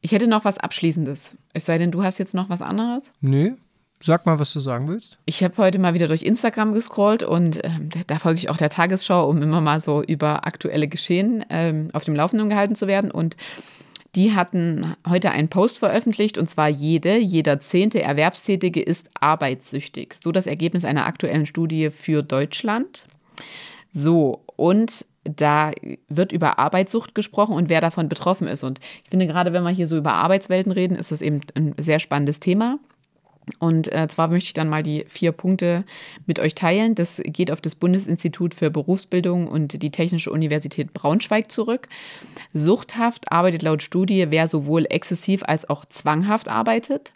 Ich 0.00 0.12
hätte 0.12 0.26
noch 0.26 0.44
was 0.44 0.58
Abschließendes. 0.58 1.36
Es 1.52 1.66
sei 1.66 1.78
denn, 1.78 1.90
du 1.90 2.02
hast 2.02 2.18
jetzt 2.18 2.34
noch 2.34 2.48
was 2.48 2.62
anderes. 2.62 3.12
Nö, 3.20 3.52
sag 4.00 4.24
mal, 4.26 4.38
was 4.38 4.52
du 4.52 4.60
sagen 4.60 4.88
willst. 4.88 5.18
Ich 5.26 5.44
habe 5.44 5.56
heute 5.58 5.78
mal 5.78 5.94
wieder 5.94 6.08
durch 6.08 6.22
Instagram 6.22 6.72
gescrollt 6.72 7.22
und 7.22 7.60
ähm, 7.64 7.90
da, 7.90 8.00
da 8.06 8.18
folge 8.18 8.38
ich 8.38 8.48
auch 8.48 8.56
der 8.56 8.70
Tagesschau, 8.70 9.28
um 9.28 9.42
immer 9.42 9.60
mal 9.60 9.80
so 9.80 10.02
über 10.02 10.46
aktuelle 10.46 10.88
Geschehen 10.88 11.44
ähm, 11.50 11.88
auf 11.92 12.04
dem 12.04 12.16
Laufenden 12.16 12.48
gehalten 12.48 12.74
zu 12.74 12.86
werden. 12.86 13.10
Und 13.10 13.36
die 14.14 14.34
hatten 14.34 14.96
heute 15.08 15.30
einen 15.30 15.48
Post 15.48 15.78
veröffentlicht 15.78 16.36
und 16.36 16.48
zwar 16.48 16.68
jede, 16.68 17.16
jeder 17.16 17.60
zehnte 17.60 18.02
Erwerbstätige 18.02 18.82
ist 18.82 19.08
arbeitssüchtig. 19.18 20.16
So 20.22 20.32
das 20.32 20.46
Ergebnis 20.46 20.84
einer 20.84 21.06
aktuellen 21.06 21.46
Studie 21.46 21.90
für 21.90 22.22
Deutschland. 22.22 23.06
So, 23.92 24.42
und 24.56 25.06
da 25.24 25.72
wird 26.08 26.32
über 26.32 26.58
Arbeitssucht 26.58 27.14
gesprochen 27.14 27.54
und 27.54 27.68
wer 27.68 27.80
davon 27.80 28.08
betroffen 28.08 28.48
ist. 28.48 28.64
Und 28.64 28.80
ich 29.04 29.10
finde, 29.10 29.26
gerade 29.26 29.52
wenn 29.52 29.62
wir 29.62 29.70
hier 29.70 29.86
so 29.86 29.96
über 29.96 30.14
Arbeitswelten 30.14 30.72
reden, 30.72 30.96
ist 30.96 31.12
das 31.12 31.22
eben 31.22 31.40
ein 31.54 31.74
sehr 31.78 32.00
spannendes 32.00 32.40
Thema. 32.40 32.78
Und 33.58 33.92
äh, 33.92 34.06
zwar 34.08 34.28
möchte 34.28 34.48
ich 34.48 34.52
dann 34.52 34.68
mal 34.68 34.82
die 34.82 35.04
vier 35.08 35.32
Punkte 35.32 35.84
mit 36.26 36.38
euch 36.38 36.54
teilen. 36.54 36.94
Das 36.94 37.20
geht 37.24 37.50
auf 37.50 37.60
das 37.60 37.74
Bundesinstitut 37.74 38.54
für 38.54 38.70
Berufsbildung 38.70 39.48
und 39.48 39.82
die 39.82 39.90
Technische 39.90 40.30
Universität 40.30 40.92
Braunschweig 40.92 41.50
zurück. 41.50 41.88
Suchthaft 42.52 43.32
arbeitet 43.32 43.62
laut 43.62 43.82
Studie, 43.82 44.26
wer 44.30 44.46
sowohl 44.46 44.86
exzessiv 44.88 45.42
als 45.44 45.68
auch 45.68 45.84
zwanghaft 45.84 46.48
arbeitet. 46.48 47.12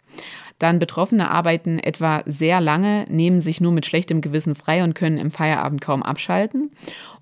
Dann 0.59 0.79
Betroffene 0.79 1.29
arbeiten 1.31 1.79
etwa 1.79 2.23
sehr 2.25 2.61
lange, 2.61 3.05
nehmen 3.09 3.41
sich 3.41 3.59
nur 3.59 3.73
mit 3.73 3.85
schlechtem 3.85 4.21
Gewissen 4.21 4.55
frei 4.55 4.83
und 4.83 4.93
können 4.93 5.17
im 5.17 5.31
Feierabend 5.31 5.81
kaum 5.81 6.01
abschalten. 6.01 6.71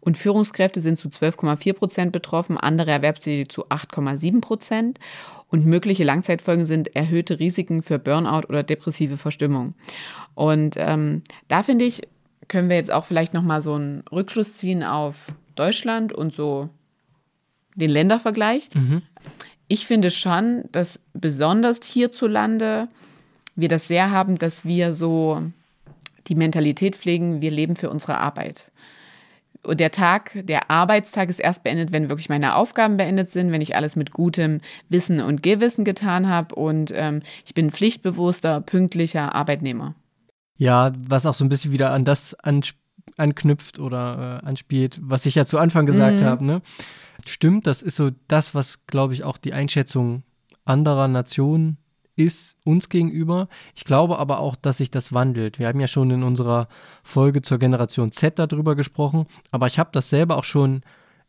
Und 0.03 0.17
Führungskräfte 0.17 0.81
sind 0.81 0.97
zu 0.97 1.07
12,4 1.07 1.73
Prozent 1.73 2.11
betroffen, 2.11 2.57
andere 2.57 2.91
Erwerbstätige 2.91 3.47
zu 3.47 3.67
8,7 3.67 4.41
Prozent. 4.41 4.99
Und 5.47 5.65
mögliche 5.65 6.03
Langzeitfolgen 6.03 6.65
sind 6.65 6.93
erhöhte 6.93 7.39
Risiken 7.39 7.81
für 7.83 7.99
Burnout 7.99 8.47
oder 8.49 8.63
depressive 8.63 9.15
Verstimmung. 9.15 9.75
Und 10.35 10.75
ähm, 10.77 11.21
da 11.47 11.63
finde 11.63 11.85
ich, 11.85 12.01
können 12.49 12.67
wir 12.67 12.75
jetzt 12.75 12.91
auch 12.91 13.05
vielleicht 13.05 13.33
nochmal 13.33 13.61
so 13.61 13.75
einen 13.75 14.03
Rückschluss 14.11 14.57
ziehen 14.57 14.83
auf 14.83 15.27
Deutschland 15.55 16.11
und 16.11 16.33
so 16.33 16.67
den 17.75 17.89
Ländervergleich. 17.89 18.69
Ich 19.69 19.87
finde 19.87 20.11
schon, 20.11 20.65
dass 20.73 20.99
besonders 21.13 21.79
hierzulande 21.85 22.89
wir 23.55 23.69
das 23.69 23.87
sehr 23.87 24.11
haben, 24.11 24.37
dass 24.37 24.65
wir 24.65 24.93
so 24.93 25.41
die 26.27 26.35
Mentalität 26.35 26.97
pflegen, 26.97 27.41
wir 27.41 27.51
leben 27.51 27.77
für 27.77 27.89
unsere 27.89 28.17
Arbeit. 28.17 28.65
Der 29.65 29.91
Tag, 29.91 30.31
der 30.35 30.69
Arbeitstag 30.69 31.29
ist 31.29 31.39
erst 31.39 31.63
beendet, 31.63 31.93
wenn 31.93 32.09
wirklich 32.09 32.27
meine 32.29 32.55
Aufgaben 32.55 32.97
beendet 32.97 33.29
sind, 33.29 33.51
wenn 33.51 33.61
ich 33.61 33.75
alles 33.75 33.95
mit 33.95 34.11
gutem 34.11 34.59
Wissen 34.89 35.21
und 35.21 35.41
Gewissen 35.41 35.85
getan 35.85 36.27
habe 36.27 36.55
und 36.55 36.91
ähm, 36.93 37.21
ich 37.45 37.53
bin 37.53 37.71
pflichtbewusster, 37.71 38.59
pünktlicher 38.61 39.33
Arbeitnehmer. 39.33 39.95
Ja, 40.57 40.91
was 41.07 41.25
auch 41.25 41.33
so 41.33 41.45
ein 41.45 41.49
bisschen 41.49 41.71
wieder 41.71 41.91
an 41.91 42.03
das 42.05 42.35
anknüpft 43.17 43.79
oder 43.79 44.41
äh, 44.43 44.45
anspielt, 44.45 44.99
was 45.01 45.25
ich 45.25 45.35
ja 45.35 45.45
zu 45.45 45.57
Anfang 45.59 45.85
gesagt 45.85 46.21
Mhm. 46.21 46.25
habe. 46.25 46.45
Ne? 46.45 46.61
Stimmt, 47.25 47.67
das 47.67 47.81
ist 47.81 47.95
so 47.95 48.11
das, 48.27 48.53
was, 48.55 48.85
glaube 48.87 49.13
ich, 49.13 49.23
auch 49.23 49.37
die 49.37 49.53
Einschätzung 49.53 50.23
anderer 50.65 51.07
Nationen 51.07 51.77
ist 52.15 52.55
uns 52.63 52.89
gegenüber. 52.89 53.47
Ich 53.75 53.85
glaube 53.85 54.19
aber 54.19 54.39
auch, 54.39 54.55
dass 54.55 54.77
sich 54.77 54.91
das 54.91 55.13
wandelt. 55.13 55.59
Wir 55.59 55.67
haben 55.67 55.79
ja 55.79 55.87
schon 55.87 56.11
in 56.11 56.23
unserer 56.23 56.67
Folge 57.03 57.41
zur 57.41 57.57
Generation 57.57 58.11
Z 58.11 58.37
darüber 58.39 58.75
gesprochen, 58.75 59.25
aber 59.51 59.67
ich 59.67 59.79
habe 59.79 59.89
das 59.93 60.09
selber 60.09 60.37
auch 60.37 60.43
schon 60.43 60.81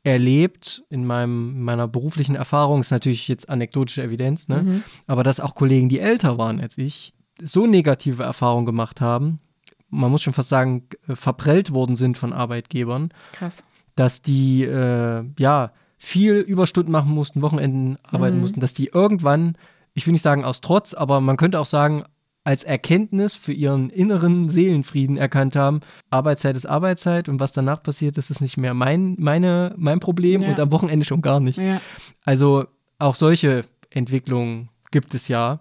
erlebt 0.02 0.84
in 0.90 1.06
meinem, 1.06 1.62
meiner 1.62 1.88
beruflichen 1.88 2.36
Erfahrung, 2.36 2.82
ist 2.82 2.90
natürlich 2.90 3.26
jetzt 3.26 3.48
anekdotische 3.48 4.02
Evidenz, 4.02 4.48
ne? 4.48 4.62
Mhm. 4.62 4.82
aber 5.06 5.22
dass 5.22 5.40
auch 5.40 5.54
Kollegen, 5.54 5.88
die 5.88 5.98
älter 5.98 6.36
waren 6.36 6.60
als 6.60 6.76
ich, 6.76 7.14
so 7.42 7.66
negative 7.66 8.22
Erfahrungen 8.22 8.66
gemacht 8.66 9.00
haben, 9.00 9.40
man 9.88 10.10
muss 10.10 10.22
schon 10.22 10.34
fast 10.34 10.50
sagen, 10.50 10.88
verprellt 11.08 11.72
worden 11.72 11.96
sind 11.96 12.18
von 12.18 12.32
Arbeitgebern, 12.32 13.10
Krass. 13.32 13.64
dass 13.96 14.20
die, 14.20 14.64
äh, 14.64 15.24
ja, 15.38 15.72
viel 15.96 16.34
Überstunden 16.34 16.92
machen 16.92 17.12
mussten, 17.12 17.40
Wochenenden 17.40 17.96
arbeiten 18.02 18.36
mhm. 18.36 18.42
mussten, 18.42 18.60
dass 18.60 18.74
die 18.74 18.88
irgendwann, 18.88 19.56
ich 19.94 20.06
will 20.06 20.12
nicht 20.12 20.22
sagen 20.22 20.44
aus 20.44 20.60
Trotz, 20.60 20.94
aber 20.94 21.20
man 21.20 21.36
könnte 21.36 21.60
auch 21.60 21.66
sagen, 21.66 22.04
als 22.44 22.62
Erkenntnis 22.62 23.36
für 23.36 23.54
ihren 23.54 23.88
inneren 23.88 24.50
Seelenfrieden 24.50 25.16
erkannt 25.16 25.56
haben, 25.56 25.80
Arbeitszeit 26.10 26.56
ist 26.56 26.66
Arbeitszeit 26.66 27.28
und 27.30 27.40
was 27.40 27.52
danach 27.52 27.82
passiert, 27.82 28.18
das 28.18 28.30
ist 28.30 28.42
nicht 28.42 28.58
mehr 28.58 28.74
mein, 28.74 29.16
meine, 29.18 29.74
mein 29.78 29.98
Problem 29.98 30.42
ja. 30.42 30.50
und 30.50 30.60
am 30.60 30.70
Wochenende 30.70 31.06
schon 31.06 31.22
gar 31.22 31.40
nicht. 31.40 31.58
Ja. 31.58 31.80
Also 32.24 32.66
auch 32.98 33.14
solche 33.14 33.62
Entwicklungen 33.88 34.68
gibt 34.90 35.14
es 35.14 35.28
ja 35.28 35.60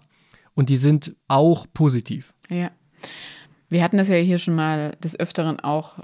und 0.54 0.68
die 0.68 0.76
sind 0.76 1.16
auch 1.26 1.66
positiv. 1.72 2.34
Ja. 2.50 2.70
Wir 3.68 3.82
hatten 3.82 3.96
das 3.96 4.08
ja 4.08 4.16
hier 4.16 4.38
schon 4.38 4.54
mal 4.54 4.94
des 5.02 5.18
Öfteren 5.18 5.58
auch, 5.60 5.94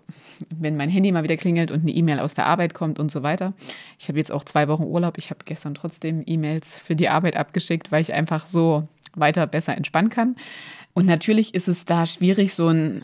wenn 0.51 0.77
mein 0.77 0.89
Handy 0.89 1.13
mal 1.13 1.23
wieder 1.23 1.37
klingelt 1.37 1.71
und 1.71 1.83
eine 1.83 1.93
E-Mail 1.93 2.19
aus 2.19 2.35
der 2.35 2.47
Arbeit 2.47 2.75
kommt 2.75 2.99
und 2.99 3.11
so 3.11 3.23
weiter. 3.23 3.53
Ich 3.99 4.09
habe 4.09 4.19
jetzt 4.19 4.33
auch 4.33 4.45
zwei 4.45 4.67
Wochen 4.69 4.85
Urlaub. 4.85 5.19
Ich 5.19 5.31
habe 5.31 5.41
gestern 5.45 5.75
trotzdem 5.75 6.23
E-Mails 6.27 6.79
für 6.79 6.97
die 6.97 7.09
Arbeit 7.09 7.37
abgeschickt, 7.37 7.93
weil 7.93 8.03
ich 8.03 8.13
einfach 8.13 8.47
so 8.47 8.89
weiter 9.15 9.47
besser 9.47 9.77
entspannen 9.77 10.11
kann. 10.11 10.37
Und 10.93 11.07
natürlich 11.07 11.55
ist 11.55 11.69
es 11.69 11.85
da 11.85 12.05
schwierig, 12.05 12.55
so, 12.55 12.69
ein, 12.69 13.03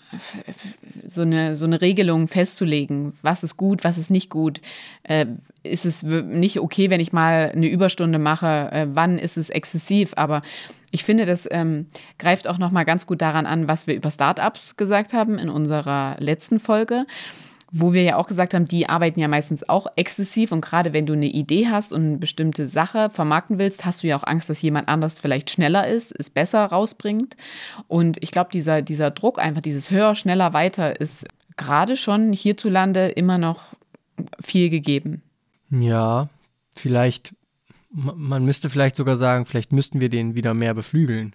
so, 1.07 1.23
eine, 1.23 1.57
so 1.57 1.67
eine 1.67 1.81
Regelung 1.81 2.27
festzulegen. 2.27 3.13
Was 3.23 3.45
ist 3.45 3.57
gut, 3.57 3.85
was 3.85 3.97
ist 3.97 4.11
nicht 4.11 4.29
gut? 4.29 4.61
Äh, 5.05 5.27
ist 5.63 5.85
es 5.85 6.03
nicht 6.03 6.59
okay, 6.59 6.91
wenn 6.91 7.01
ich 7.01 7.13
mal 7.13 7.53
eine 7.55 7.69
Überstunde 7.69 8.19
mache? 8.19 8.71
Äh, 8.73 8.87
wann 8.91 9.19
ist 9.19 9.37
es 9.37 9.51
exzessiv? 9.51 10.15
Aber 10.17 10.43
ich 10.91 11.05
finde, 11.05 11.25
das 11.25 11.49
ähm, 11.51 11.87
greift 12.19 12.49
auch 12.49 12.59
noch 12.59 12.71
mal 12.71 12.85
ganz 12.85 13.07
gut 13.07 13.23
daran 13.23 13.47
an, 13.47 13.69
was 13.69 13.87
wir 13.87 13.95
über 13.95 14.11
Startups 14.11 14.77
gesagt 14.77 15.13
haben 15.13 15.39
in 15.39 15.51
unserer 15.51 16.17
letzten 16.19 16.61
Folge 16.61 17.07
wo 17.73 17.93
wir 17.93 18.03
ja 18.03 18.17
auch 18.17 18.27
gesagt 18.27 18.55
haben, 18.55 18.67
die 18.67 18.89
arbeiten 18.89 19.21
ja 19.21 19.29
meistens 19.29 19.69
auch 19.69 19.87
exzessiv 19.97 20.53
und 20.53 20.61
gerade 20.61 20.93
wenn 20.93 21.07
du 21.07 21.13
eine 21.15 21.27
Idee 21.27 21.69
hast 21.69 21.93
und 21.93 22.03
eine 22.03 22.19
bestimmte 22.19 22.69
Sache 22.69 23.11
vermarkten 23.11 23.59
willst, 23.59 23.85
hast 23.85 24.03
du 24.03 24.07
ja 24.07 24.17
auch 24.17 24.25
Angst, 24.25 24.49
dass 24.49 24.63
jemand 24.63 24.89
anders 24.89 25.19
vielleicht 25.21 25.51
schneller 25.51 25.87
ist, 25.87 26.15
es 26.17 26.31
besser 26.31 26.65
rausbringt. 26.65 27.37
Und 27.89 28.23
ich 28.23 28.31
glaube, 28.31 28.51
dieser, 28.53 28.83
dieser 28.83 29.11
Druck, 29.11 29.39
einfach 29.39 29.63
dieses 29.63 29.91
höher, 29.91 30.15
schneller, 30.15 30.53
weiter, 30.53 31.01
ist 31.01 31.27
gerade 31.57 31.97
schon 31.97 32.33
hierzulande 32.33 33.09
immer 33.09 33.39
noch 33.39 33.63
viel 34.41 34.71
gegeben. 34.71 35.23
Ja, 35.71 36.29
vielleicht, 36.75 37.35
man 37.97 38.45
müsste 38.45 38.71
vielleicht 38.71 38.97
sogar 38.97 39.17
sagen, 39.17 39.47
vielleicht 39.47 39.73
müssten 39.73 40.01
wir 40.01 40.09
den 40.09 40.37
wieder 40.37 40.55
mehr 40.55 40.75
beflügeln, 40.75 41.35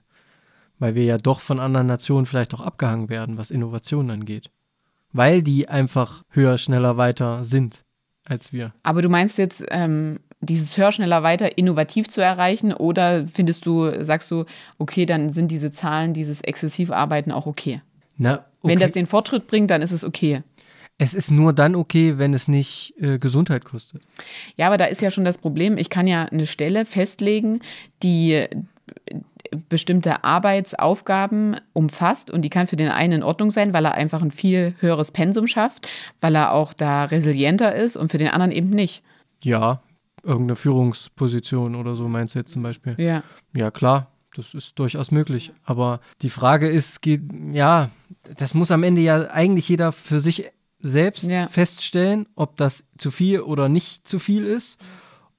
weil 0.79 0.95
wir 0.95 1.03
ja 1.03 1.17
doch 1.17 1.39
von 1.39 1.59
anderen 1.59 1.87
Nationen 1.87 2.25
vielleicht 2.25 2.53
auch 2.53 2.61
abgehangen 2.61 3.09
werden, 3.09 3.37
was 3.37 3.51
Innovationen 3.51 4.11
angeht 4.11 4.51
weil 5.13 5.41
die 5.41 5.69
einfach 5.69 6.23
höher, 6.29 6.57
schneller, 6.57 6.97
weiter 6.97 7.43
sind 7.43 7.83
als 8.25 8.53
wir. 8.53 8.73
Aber 8.83 9.01
du 9.01 9.09
meinst 9.09 9.37
jetzt, 9.37 9.63
ähm, 9.69 10.19
dieses 10.41 10.77
höher, 10.77 10.91
schneller, 10.91 11.23
weiter 11.23 11.57
innovativ 11.57 12.09
zu 12.09 12.21
erreichen 12.21 12.73
oder 12.73 13.27
findest 13.27 13.65
du, 13.65 14.03
sagst 14.03 14.31
du, 14.31 14.45
okay, 14.77 15.05
dann 15.05 15.33
sind 15.33 15.49
diese 15.49 15.71
Zahlen, 15.71 16.13
dieses 16.13 16.41
exzessive 16.41 16.95
Arbeiten 16.95 17.31
auch 17.31 17.45
okay? 17.45 17.81
Na, 18.17 18.45
okay. 18.61 18.73
Wenn 18.73 18.79
das 18.79 18.91
den 18.91 19.05
Fortschritt 19.05 19.47
bringt, 19.47 19.69
dann 19.69 19.81
ist 19.81 19.91
es 19.91 20.03
okay. 20.03 20.43
Es 21.01 21.15
ist 21.15 21.31
nur 21.31 21.51
dann 21.51 21.73
okay, 21.73 22.19
wenn 22.19 22.31
es 22.35 22.47
nicht 22.47 22.93
äh, 22.99 23.17
Gesundheit 23.17 23.65
kostet. 23.65 24.03
Ja, 24.55 24.67
aber 24.67 24.77
da 24.77 24.85
ist 24.85 25.01
ja 25.01 25.09
schon 25.09 25.25
das 25.25 25.39
Problem. 25.39 25.79
Ich 25.79 25.89
kann 25.89 26.05
ja 26.05 26.25
eine 26.25 26.45
Stelle 26.45 26.85
festlegen, 26.85 27.61
die 28.03 28.45
bestimmte 29.67 30.23
Arbeitsaufgaben 30.23 31.59
umfasst 31.73 32.29
und 32.29 32.43
die 32.43 32.51
kann 32.51 32.67
für 32.67 32.75
den 32.75 32.89
einen 32.89 33.13
in 33.13 33.23
Ordnung 33.23 33.49
sein, 33.49 33.73
weil 33.73 33.85
er 33.85 33.95
einfach 33.95 34.21
ein 34.21 34.29
viel 34.29 34.75
höheres 34.79 35.09
Pensum 35.09 35.47
schafft, 35.47 35.87
weil 36.21 36.35
er 36.35 36.51
auch 36.51 36.71
da 36.71 37.05
resilienter 37.05 37.73
ist 37.73 37.97
und 37.97 38.11
für 38.11 38.19
den 38.19 38.27
anderen 38.27 38.51
eben 38.51 38.69
nicht. 38.69 39.01
Ja, 39.43 39.81
irgendeine 40.21 40.55
Führungsposition 40.55 41.73
oder 41.73 41.95
so 41.95 42.07
meinst 42.09 42.35
du 42.35 42.39
jetzt 42.39 42.51
zum 42.51 42.61
Beispiel? 42.61 42.93
Ja. 42.99 43.23
Ja, 43.55 43.71
klar, 43.71 44.11
das 44.35 44.53
ist 44.53 44.77
durchaus 44.77 45.09
möglich. 45.09 45.51
Aber 45.63 45.99
die 46.21 46.29
Frage 46.29 46.69
ist, 46.69 47.01
geht, 47.01 47.23
ja, 47.53 47.89
das 48.37 48.53
muss 48.53 48.69
am 48.69 48.83
Ende 48.83 49.01
ja 49.01 49.31
eigentlich 49.31 49.67
jeder 49.67 49.91
für 49.91 50.19
sich 50.19 50.51
selbst 50.81 51.23
ja. 51.23 51.47
feststellen, 51.47 52.27
ob 52.35 52.57
das 52.57 52.85
zu 52.97 53.11
viel 53.11 53.41
oder 53.41 53.69
nicht 53.69 54.07
zu 54.07 54.19
viel 54.19 54.45
ist. 54.45 54.79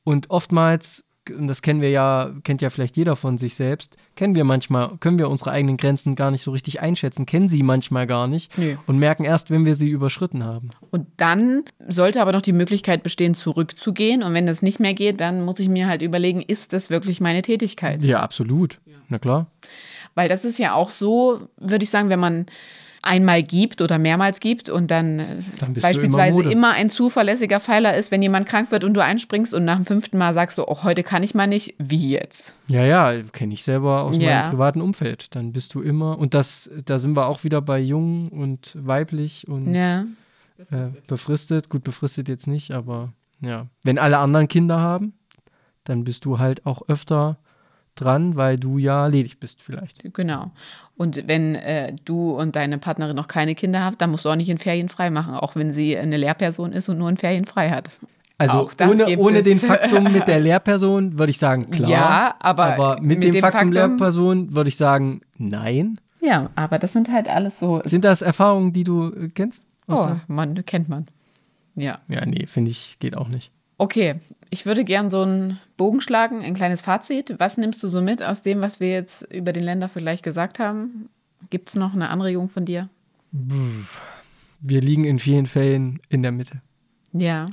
Und 0.04 0.30
oftmals 0.30 1.04
und 1.30 1.46
das 1.46 1.62
kennen 1.62 1.80
wir 1.80 1.90
ja, 1.90 2.32
kennt 2.42 2.62
ja 2.62 2.70
vielleicht 2.70 2.96
jeder 2.96 3.14
von 3.14 3.38
sich 3.38 3.54
selbst, 3.54 3.96
kennen 4.16 4.34
wir 4.34 4.44
manchmal, 4.44 4.96
können 4.98 5.18
wir 5.18 5.28
unsere 5.28 5.52
eigenen 5.52 5.76
Grenzen 5.76 6.16
gar 6.16 6.30
nicht 6.30 6.42
so 6.42 6.50
richtig 6.50 6.80
einschätzen, 6.80 7.26
kennen 7.26 7.48
sie 7.48 7.62
manchmal 7.62 8.06
gar 8.06 8.26
nicht 8.26 8.56
nee. 8.58 8.76
und 8.86 8.98
merken 8.98 9.24
erst, 9.24 9.50
wenn 9.50 9.64
wir 9.64 9.74
sie 9.74 9.88
überschritten 9.88 10.44
haben. 10.44 10.70
Und 10.90 11.06
dann 11.18 11.62
sollte 11.86 12.20
aber 12.20 12.32
noch 12.32 12.42
die 12.42 12.52
Möglichkeit 12.52 13.02
bestehen, 13.02 13.34
zurückzugehen. 13.34 14.22
Und 14.22 14.34
wenn 14.34 14.46
das 14.46 14.62
nicht 14.62 14.80
mehr 14.80 14.94
geht, 14.94 15.20
dann 15.20 15.44
muss 15.44 15.60
ich 15.60 15.68
mir 15.68 15.86
halt 15.86 16.02
überlegen, 16.02 16.42
ist 16.42 16.72
das 16.72 16.90
wirklich 16.90 17.20
meine 17.20 17.42
Tätigkeit? 17.42 18.02
Ja, 18.02 18.20
absolut. 18.20 18.80
Ja. 18.86 18.96
Na 19.08 19.18
klar. 19.18 19.46
Weil 20.14 20.28
das 20.28 20.44
ist 20.44 20.58
ja 20.58 20.74
auch 20.74 20.90
so, 20.90 21.48
würde 21.56 21.84
ich 21.84 21.90
sagen, 21.90 22.08
wenn 22.08 22.20
man 22.20 22.46
einmal 23.02 23.42
gibt 23.42 23.82
oder 23.82 23.98
mehrmals 23.98 24.40
gibt 24.40 24.68
und 24.68 24.90
dann, 24.90 25.18
äh, 25.18 25.36
dann 25.58 25.74
beispielsweise 25.74 26.40
immer, 26.40 26.50
immer, 26.50 26.70
ein 26.72 26.88
zuverlässiger 26.88 27.60
Pfeiler 27.60 27.96
ist, 27.96 28.10
wenn 28.10 28.22
jemand 28.22 28.46
krank 28.48 28.70
wird 28.70 28.84
und 28.84 28.94
du 28.94 29.02
einspringst 29.02 29.52
und 29.52 29.64
nach 29.64 29.76
dem 29.76 29.84
fünften 29.84 30.16
Mal 30.18 30.32
sagst 30.34 30.56
du, 30.58 30.64
oh, 30.66 30.84
heute 30.84 31.02
kann 31.02 31.22
ich 31.22 31.34
mal 31.34 31.48
nicht, 31.48 31.74
wie 31.78 32.10
jetzt? 32.10 32.54
Ja, 32.68 32.84
ja, 32.84 33.12
kenne 33.32 33.54
ich 33.54 33.64
selber 33.64 34.02
aus 34.02 34.16
ja. 34.16 34.42
meinem 34.42 34.50
privaten 34.50 34.80
Umfeld. 34.80 35.34
Dann 35.34 35.52
bist 35.52 35.74
du 35.74 35.82
immer, 35.82 36.16
und 36.18 36.32
das, 36.32 36.70
da 36.84 36.98
sind 36.98 37.16
wir 37.16 37.26
auch 37.26 37.42
wieder 37.44 37.60
bei 37.60 37.80
jung 37.80 38.28
und 38.28 38.76
weiblich 38.78 39.48
und 39.48 39.74
ja. 39.74 40.02
äh, 40.70 40.88
befristet. 41.08 41.68
Gut, 41.68 41.82
befristet 41.82 42.28
jetzt 42.28 42.46
nicht, 42.46 42.70
aber 42.70 43.12
ja. 43.40 43.66
Wenn 43.82 43.98
alle 43.98 44.18
anderen 44.18 44.48
Kinder 44.48 44.80
haben, 44.80 45.14
dann 45.84 46.04
bist 46.04 46.24
du 46.24 46.38
halt 46.38 46.64
auch 46.64 46.82
öfter 46.88 47.38
dran, 47.94 48.36
weil 48.36 48.58
du 48.58 48.78
ja 48.78 49.06
ledig 49.06 49.38
bist 49.38 49.62
vielleicht. 49.62 50.14
Genau. 50.14 50.50
Und 50.96 51.26
wenn 51.26 51.54
äh, 51.54 51.94
du 52.04 52.32
und 52.32 52.56
deine 52.56 52.78
Partnerin 52.78 53.16
noch 53.16 53.28
keine 53.28 53.54
Kinder 53.54 53.84
habt, 53.84 54.00
dann 54.00 54.10
musst 54.10 54.24
du 54.24 54.28
auch 54.30 54.36
nicht 54.36 54.48
in 54.48 54.58
Ferien 54.58 54.88
frei 54.88 55.10
machen, 55.10 55.34
auch 55.34 55.56
wenn 55.56 55.74
sie 55.74 55.96
eine 55.96 56.16
Lehrperson 56.16 56.72
ist 56.72 56.88
und 56.88 56.98
nur 56.98 57.08
in 57.08 57.16
Ferien 57.16 57.44
frei 57.44 57.70
hat. 57.70 57.90
Also 58.38 58.70
ohne, 58.80 59.18
ohne 59.18 59.42
den 59.42 59.58
Faktum 59.60 60.04
mit 60.12 60.26
der 60.26 60.40
Lehrperson 60.40 61.18
würde 61.18 61.30
ich 61.30 61.38
sagen, 61.38 61.70
klar. 61.70 61.90
Ja, 61.90 62.34
aber, 62.40 62.74
aber 62.74 62.94
mit, 63.00 63.18
mit 63.18 63.24
dem, 63.24 63.32
dem, 63.32 63.40
Faktum, 63.40 63.58
Faktum 63.58 63.72
Lehrperson 63.72 64.54
würde 64.54 64.68
ich 64.68 64.76
sagen, 64.76 65.20
nein. 65.38 66.00
Ja, 66.20 66.50
aber 66.54 66.78
das 66.78 66.92
sind 66.92 67.10
halt 67.10 67.28
alles 67.28 67.58
so. 67.58 67.82
Sind 67.84 68.04
das 68.04 68.22
Erfahrungen, 68.22 68.72
die 68.72 68.84
du 68.84 69.12
äh, 69.12 69.28
kennst? 69.28 69.66
Oh, 69.88 70.08
man, 70.28 70.64
kennt 70.64 70.88
man. 70.88 71.06
Ja. 71.74 71.98
Ja, 72.08 72.24
nee, 72.24 72.46
finde 72.46 72.70
ich, 72.70 72.98
geht 73.00 73.16
auch 73.16 73.28
nicht. 73.28 73.50
Okay, 73.82 74.20
ich 74.48 74.64
würde 74.64 74.84
gern 74.84 75.10
so 75.10 75.22
einen 75.22 75.58
Bogen 75.76 76.00
schlagen, 76.00 76.44
ein 76.44 76.54
kleines 76.54 76.82
Fazit. 76.82 77.34
Was 77.38 77.56
nimmst 77.56 77.82
du 77.82 77.88
so 77.88 78.00
mit 78.00 78.22
aus 78.22 78.42
dem, 78.42 78.60
was 78.60 78.78
wir 78.78 78.92
jetzt 78.92 79.22
über 79.22 79.52
den 79.52 79.64
Ländervergleich 79.64 80.22
gesagt 80.22 80.60
haben? 80.60 81.08
Gibt 81.50 81.70
es 81.70 81.74
noch 81.74 81.92
eine 81.92 82.08
Anregung 82.08 82.48
von 82.48 82.64
dir? 82.64 82.88
Wir 83.32 84.80
liegen 84.80 85.02
in 85.02 85.18
vielen 85.18 85.46
Fällen 85.46 86.00
in 86.10 86.22
der 86.22 86.30
Mitte. 86.30 86.62
Ja. 87.12 87.48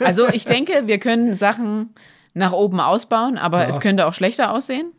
Also 0.00 0.28
ich 0.28 0.44
denke, 0.44 0.86
wir 0.86 0.98
können 0.98 1.36
Sachen 1.36 1.90
nach 2.34 2.52
oben 2.52 2.80
ausbauen, 2.80 3.38
aber 3.38 3.62
ja. 3.62 3.68
es 3.68 3.78
könnte 3.78 4.06
auch 4.06 4.14
schlechter 4.14 4.52
aussehen. 4.52 4.90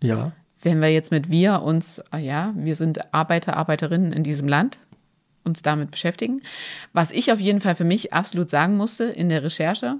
Ja. 0.00 0.30
Wenn 0.62 0.80
wir 0.80 0.90
jetzt 0.90 1.10
mit 1.10 1.28
wir 1.32 1.60
uns, 1.60 2.00
ah 2.12 2.18
ja, 2.18 2.54
wir 2.56 2.76
sind 2.76 3.12
Arbeiter, 3.12 3.56
Arbeiterinnen 3.56 4.12
in 4.12 4.22
diesem 4.22 4.46
Land, 4.46 4.78
uns 5.44 5.62
damit 5.62 5.90
beschäftigen. 5.90 6.42
Was 6.92 7.10
ich 7.10 7.32
auf 7.32 7.40
jeden 7.40 7.60
Fall 7.60 7.74
für 7.74 7.84
mich 7.84 8.12
absolut 8.12 8.50
sagen 8.50 8.76
musste 8.76 9.04
in 9.04 9.28
der 9.28 9.42
Recherche, 9.42 9.96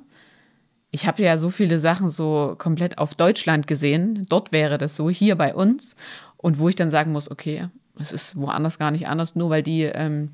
ich 0.91 1.07
habe 1.07 1.23
ja 1.23 1.39
so 1.39 1.51
viele 1.51 1.79
Sachen 1.79 2.11
so 2.11 2.55
komplett 2.59 2.99
auf 2.99 3.15
Deutschland 3.15 3.67
gesehen. 3.67 4.27
Dort 4.29 4.53
wäre 4.53 4.77
das 4.77 4.95
so, 4.95 5.09
hier 5.09 5.37
bei 5.37 5.55
uns. 5.55 5.97
Und 6.37 6.59
wo 6.59 6.69
ich 6.69 6.77
dann 6.77 6.91
sagen 6.91 7.13
muss, 7.13 7.31
okay, 7.31 7.69
es 7.99 8.13
ist 8.13 8.37
woanders 8.37 8.79
gar 8.79 8.91
nicht 8.91 9.09
anders, 9.09 9.35
nur 9.35 9.49
weil 9.49 9.63
die 9.63 9.83
ähm, 9.83 10.33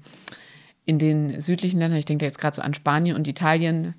in 0.84 0.98
den 0.98 1.40
südlichen 1.40 1.78
Ländern, 1.78 1.98
ich 1.98 2.06
denke 2.06 2.24
jetzt 2.24 2.38
gerade 2.38 2.56
so 2.56 2.62
an 2.62 2.74
Spanien 2.74 3.14
und 3.14 3.28
Italien, 3.28 3.94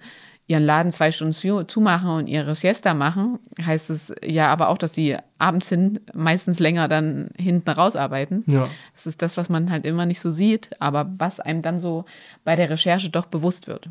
ihren 0.50 0.64
Laden 0.64 0.92
zwei 0.92 1.12
Stunden 1.12 1.68
zumachen 1.68 2.10
und 2.10 2.28
ihre 2.28 2.56
Siesta 2.56 2.96
machen, 2.96 3.38
heißt 3.64 3.92
es 3.92 4.14
ja 4.26 4.48
aber 4.48 4.70
auch, 4.70 4.80
dass 4.80 4.92
die 4.92 5.16
abends 5.38 5.70
hin 5.70 6.00
meistens 6.12 6.58
länger 6.58 6.88
dann 6.88 7.30
hinten 7.38 7.70
rausarbeiten. 7.70 8.44
Ja. 8.48 8.64
Das 8.96 9.06
ist 9.06 9.22
das, 9.22 9.38
was 9.38 9.50
man 9.50 9.70
halt 9.70 9.86
immer 9.86 10.08
nicht 10.08 10.20
so 10.20 10.32
sieht, 10.32 10.72
aber 10.82 11.08
was 11.20 11.40
einem 11.40 11.62
dann 11.62 11.80
so 11.80 12.06
bei 12.46 12.56
der 12.56 12.72
Recherche 12.72 13.12
doch 13.12 13.28
bewusst 13.28 13.68
wird. 13.68 13.90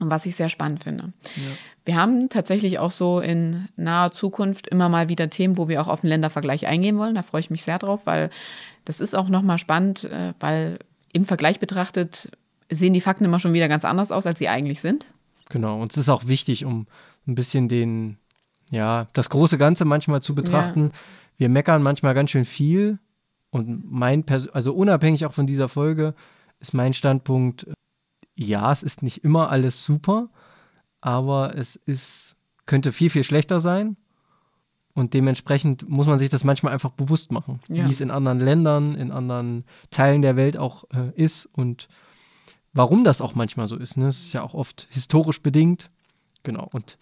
Und 0.00 0.10
was 0.10 0.26
ich 0.26 0.34
sehr 0.34 0.48
spannend 0.48 0.82
finde. 0.82 1.12
Ja. 1.36 1.42
Wir 1.84 1.96
haben 1.96 2.28
tatsächlich 2.30 2.80
auch 2.80 2.90
so 2.90 3.20
in 3.20 3.68
naher 3.76 4.10
Zukunft 4.10 4.66
immer 4.66 4.88
mal 4.88 5.08
wieder 5.08 5.30
Themen, 5.30 5.56
wo 5.56 5.68
wir 5.68 5.80
auch 5.80 5.86
auf 5.86 6.00
den 6.00 6.08
Ländervergleich 6.08 6.66
eingehen 6.66 6.98
wollen. 6.98 7.14
Da 7.14 7.22
freue 7.22 7.40
ich 7.40 7.48
mich 7.48 7.62
sehr 7.62 7.78
drauf, 7.78 8.00
weil 8.04 8.30
das 8.84 9.00
ist 9.00 9.14
auch 9.14 9.28
nochmal 9.28 9.58
spannend, 9.58 10.02
äh, 10.04 10.34
weil 10.40 10.80
im 11.12 11.24
Vergleich 11.24 11.60
betrachtet 11.60 12.28
sehen 12.68 12.92
die 12.92 13.00
Fakten 13.00 13.24
immer 13.24 13.38
schon 13.38 13.52
wieder 13.52 13.68
ganz 13.68 13.84
anders 13.84 14.10
aus, 14.10 14.26
als 14.26 14.40
sie 14.40 14.48
eigentlich 14.48 14.80
sind. 14.80 15.06
Genau, 15.48 15.80
und 15.80 15.92
es 15.92 15.98
ist 15.98 16.08
auch 16.08 16.26
wichtig, 16.26 16.64
um 16.64 16.86
ein 17.26 17.34
bisschen 17.34 17.68
den, 17.68 18.18
ja, 18.70 19.08
das 19.12 19.30
große 19.30 19.58
Ganze 19.58 19.84
manchmal 19.84 20.22
zu 20.22 20.34
betrachten. 20.34 20.86
Ja. 20.86 20.98
Wir 21.38 21.48
meckern 21.48 21.82
manchmal 21.82 22.14
ganz 22.14 22.30
schön 22.30 22.44
viel 22.44 22.98
und 23.50 23.90
mein, 23.90 24.24
Pers 24.24 24.48
also 24.48 24.74
unabhängig 24.74 25.26
auch 25.26 25.32
von 25.32 25.46
dieser 25.46 25.68
Folge, 25.68 26.14
ist 26.60 26.74
mein 26.74 26.92
Standpunkt, 26.92 27.66
ja, 28.34 28.70
es 28.72 28.82
ist 28.82 29.02
nicht 29.02 29.24
immer 29.24 29.50
alles 29.50 29.84
super, 29.84 30.28
aber 31.00 31.54
es 31.56 31.76
ist, 31.76 32.36
könnte 32.64 32.92
viel, 32.92 33.10
viel 33.10 33.24
schlechter 33.24 33.60
sein. 33.60 33.96
Und 34.94 35.12
dementsprechend 35.12 35.86
muss 35.88 36.06
man 36.06 36.18
sich 36.18 36.30
das 36.30 36.42
manchmal 36.42 36.72
einfach 36.72 36.90
bewusst 36.90 37.30
machen, 37.30 37.60
Ja. 37.68 37.86
wie 37.86 37.92
es 37.92 38.00
in 38.00 38.10
anderen 38.10 38.40
Ländern, 38.40 38.94
in 38.94 39.12
anderen 39.12 39.64
Teilen 39.90 40.22
der 40.22 40.36
Welt 40.36 40.56
auch 40.56 40.84
äh, 40.90 41.10
ist 41.14 41.44
und 41.52 41.88
warum 42.76 43.04
das 43.04 43.20
auch 43.20 43.34
manchmal 43.34 43.68
so 43.68 43.76
ist. 43.76 43.96
Ne? 43.96 44.06
Es 44.06 44.20
ist 44.20 44.32
ja 44.32 44.42
auch 44.42 44.54
oft 44.54 44.86
historisch 44.90 45.42
bedingt. 45.42 45.90
Genau. 46.42 46.68
Und 46.72 46.98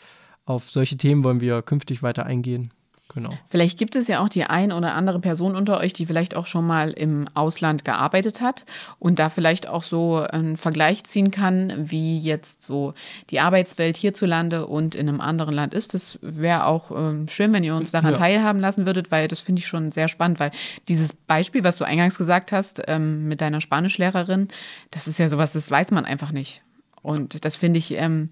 auf 0.47 0.71
solche 0.71 0.97
Themen 0.97 1.25
wollen 1.25 1.41
wir 1.41 1.63
künftig 1.63 2.03
weiter 2.03 2.25
eingehen. 2.25 2.73
Genau. 3.13 3.31
Vielleicht 3.49 3.79
gibt 3.79 3.97
es 3.97 4.09
ja 4.09 4.21
auch 4.21 4.31
die 4.31 4.45
ein 4.45 4.73
oder 4.73 4.95
andere 4.95 5.21
Person 5.21 5.55
unter 5.55 5.79
euch, 5.79 5.93
die 5.93 6.07
vielleicht 6.07 6.35
auch 6.35 6.47
schon 6.47 6.67
mal 6.67 6.91
im 6.91 7.29
Ausland 7.35 7.85
gearbeitet 7.85 8.41
hat 8.41 8.65
und 8.99 9.19
da 9.19 9.29
vielleicht 9.29 9.69
auch 9.69 9.83
so 9.83 10.17
einen 10.17 10.57
Vergleich 10.57 11.05
ziehen 11.05 11.31
kann, 11.31 11.91
wie 11.91 12.19
jetzt 12.19 12.63
so 12.63 12.95
die 13.29 13.41
Arbeitswelt 13.41 13.97
hierzulande 13.99 14.67
und 14.67 14.95
in 14.95 15.09
einem 15.09 15.21
anderen 15.21 15.55
Land 15.55 15.75
ist. 15.75 15.93
Das 15.93 16.19
wäre 16.23 16.65
auch 16.65 16.91
ähm, 16.91 17.29
schön, 17.29 17.53
wenn 17.53 17.63
ihr 17.63 17.75
uns 17.77 17.91
daran 17.91 18.13
Ja. 18.13 18.19
teilhaben 18.19 18.59
lassen 18.61 18.87
würdet, 18.87 19.11
weil 19.11 19.29
das 19.29 19.41
finde 19.41 19.61
ich 19.61 19.67
schon 19.69 19.93
sehr 19.93 20.09
spannend, 20.09 20.41
weil 20.41 20.51
dieses 20.89 21.13
Beispiel, 21.13 21.63
was 21.63 21.77
du 21.77 21.85
eingangs 21.85 22.17
gesagt 22.17 22.53
hast 22.53 22.83
ähm, 22.89 23.29
mit 23.29 23.43
deiner 23.43 23.61
Spanischlehrerin, 23.61 24.49
das 24.91 25.07
ist 25.09 25.19
ja 25.19 25.29
sowas, 25.29 25.53
das 25.53 25.71
weiß 25.71 25.91
man 25.91 26.07
einfach 26.07 26.33
nicht. 26.33 26.63
Und 27.03 27.45
das 27.45 27.59
finde 27.59 27.79
ich, 27.79 27.93
ähm, 27.93 28.31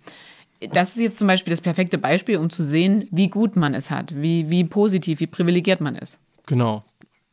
das 0.72 0.90
ist 0.90 1.00
jetzt 1.00 1.18
zum 1.18 1.26
Beispiel 1.26 1.50
das 1.50 1.60
perfekte 1.60 1.98
Beispiel, 1.98 2.38
um 2.38 2.50
zu 2.50 2.64
sehen, 2.64 3.08
wie 3.10 3.28
gut 3.28 3.56
man 3.56 3.74
es 3.74 3.90
hat, 3.90 4.14
wie, 4.20 4.50
wie 4.50 4.64
positiv, 4.64 5.20
wie 5.20 5.26
privilegiert 5.26 5.80
man 5.80 5.96
ist. 5.96 6.18
Genau. 6.46 6.84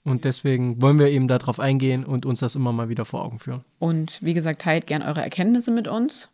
Und 0.04 0.26
deswegen 0.26 0.82
wollen 0.82 0.98
wir 0.98 1.08
eben 1.08 1.28
darauf 1.28 1.60
eingehen 1.60 2.04
und 2.04 2.26
uns 2.26 2.40
das 2.40 2.56
immer 2.56 2.72
mal 2.72 2.90
wieder 2.90 3.06
vor 3.06 3.24
Augen 3.24 3.40
führen. 3.40 3.64
Und 3.80 4.18
wie 4.24 4.34
gesagt, 4.34 4.62
teilt 4.62 4.88
gern 4.88 5.02
eure 5.02 5.22
Erkenntnisse 5.22 5.72
mit 5.72 5.88
uns. 5.88 6.30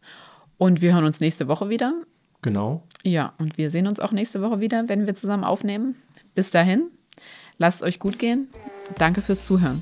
Und 0.57 0.81
wir 0.81 0.93
hören 0.93 1.05
uns 1.05 1.19
nächste 1.19 1.47
Woche 1.47 1.69
wieder. 1.69 1.93
Genau. 2.41 2.83
Ja, 3.03 3.33
und 3.39 3.57
wir 3.57 3.69
sehen 3.71 3.87
uns 3.87 3.99
auch 3.99 4.11
nächste 4.11 4.41
Woche 4.41 4.59
wieder, 4.59 4.87
wenn 4.87 5.07
wir 5.07 5.15
zusammen 5.15 5.43
aufnehmen. 5.43 5.95
Bis 6.35 6.51
dahin, 6.51 6.89
lasst 7.57 7.81
es 7.81 7.87
euch 7.87 7.99
gut 7.99 8.19
gehen. 8.19 8.47
Danke 8.97 9.21
fürs 9.21 9.43
Zuhören. 9.43 9.81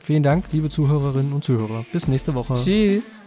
Vielen 0.00 0.22
Dank, 0.22 0.46
liebe 0.52 0.70
Zuhörerinnen 0.70 1.32
und 1.32 1.44
Zuhörer. 1.44 1.84
Bis 1.92 2.08
nächste 2.08 2.34
Woche. 2.34 2.54
Tschüss. 2.54 3.20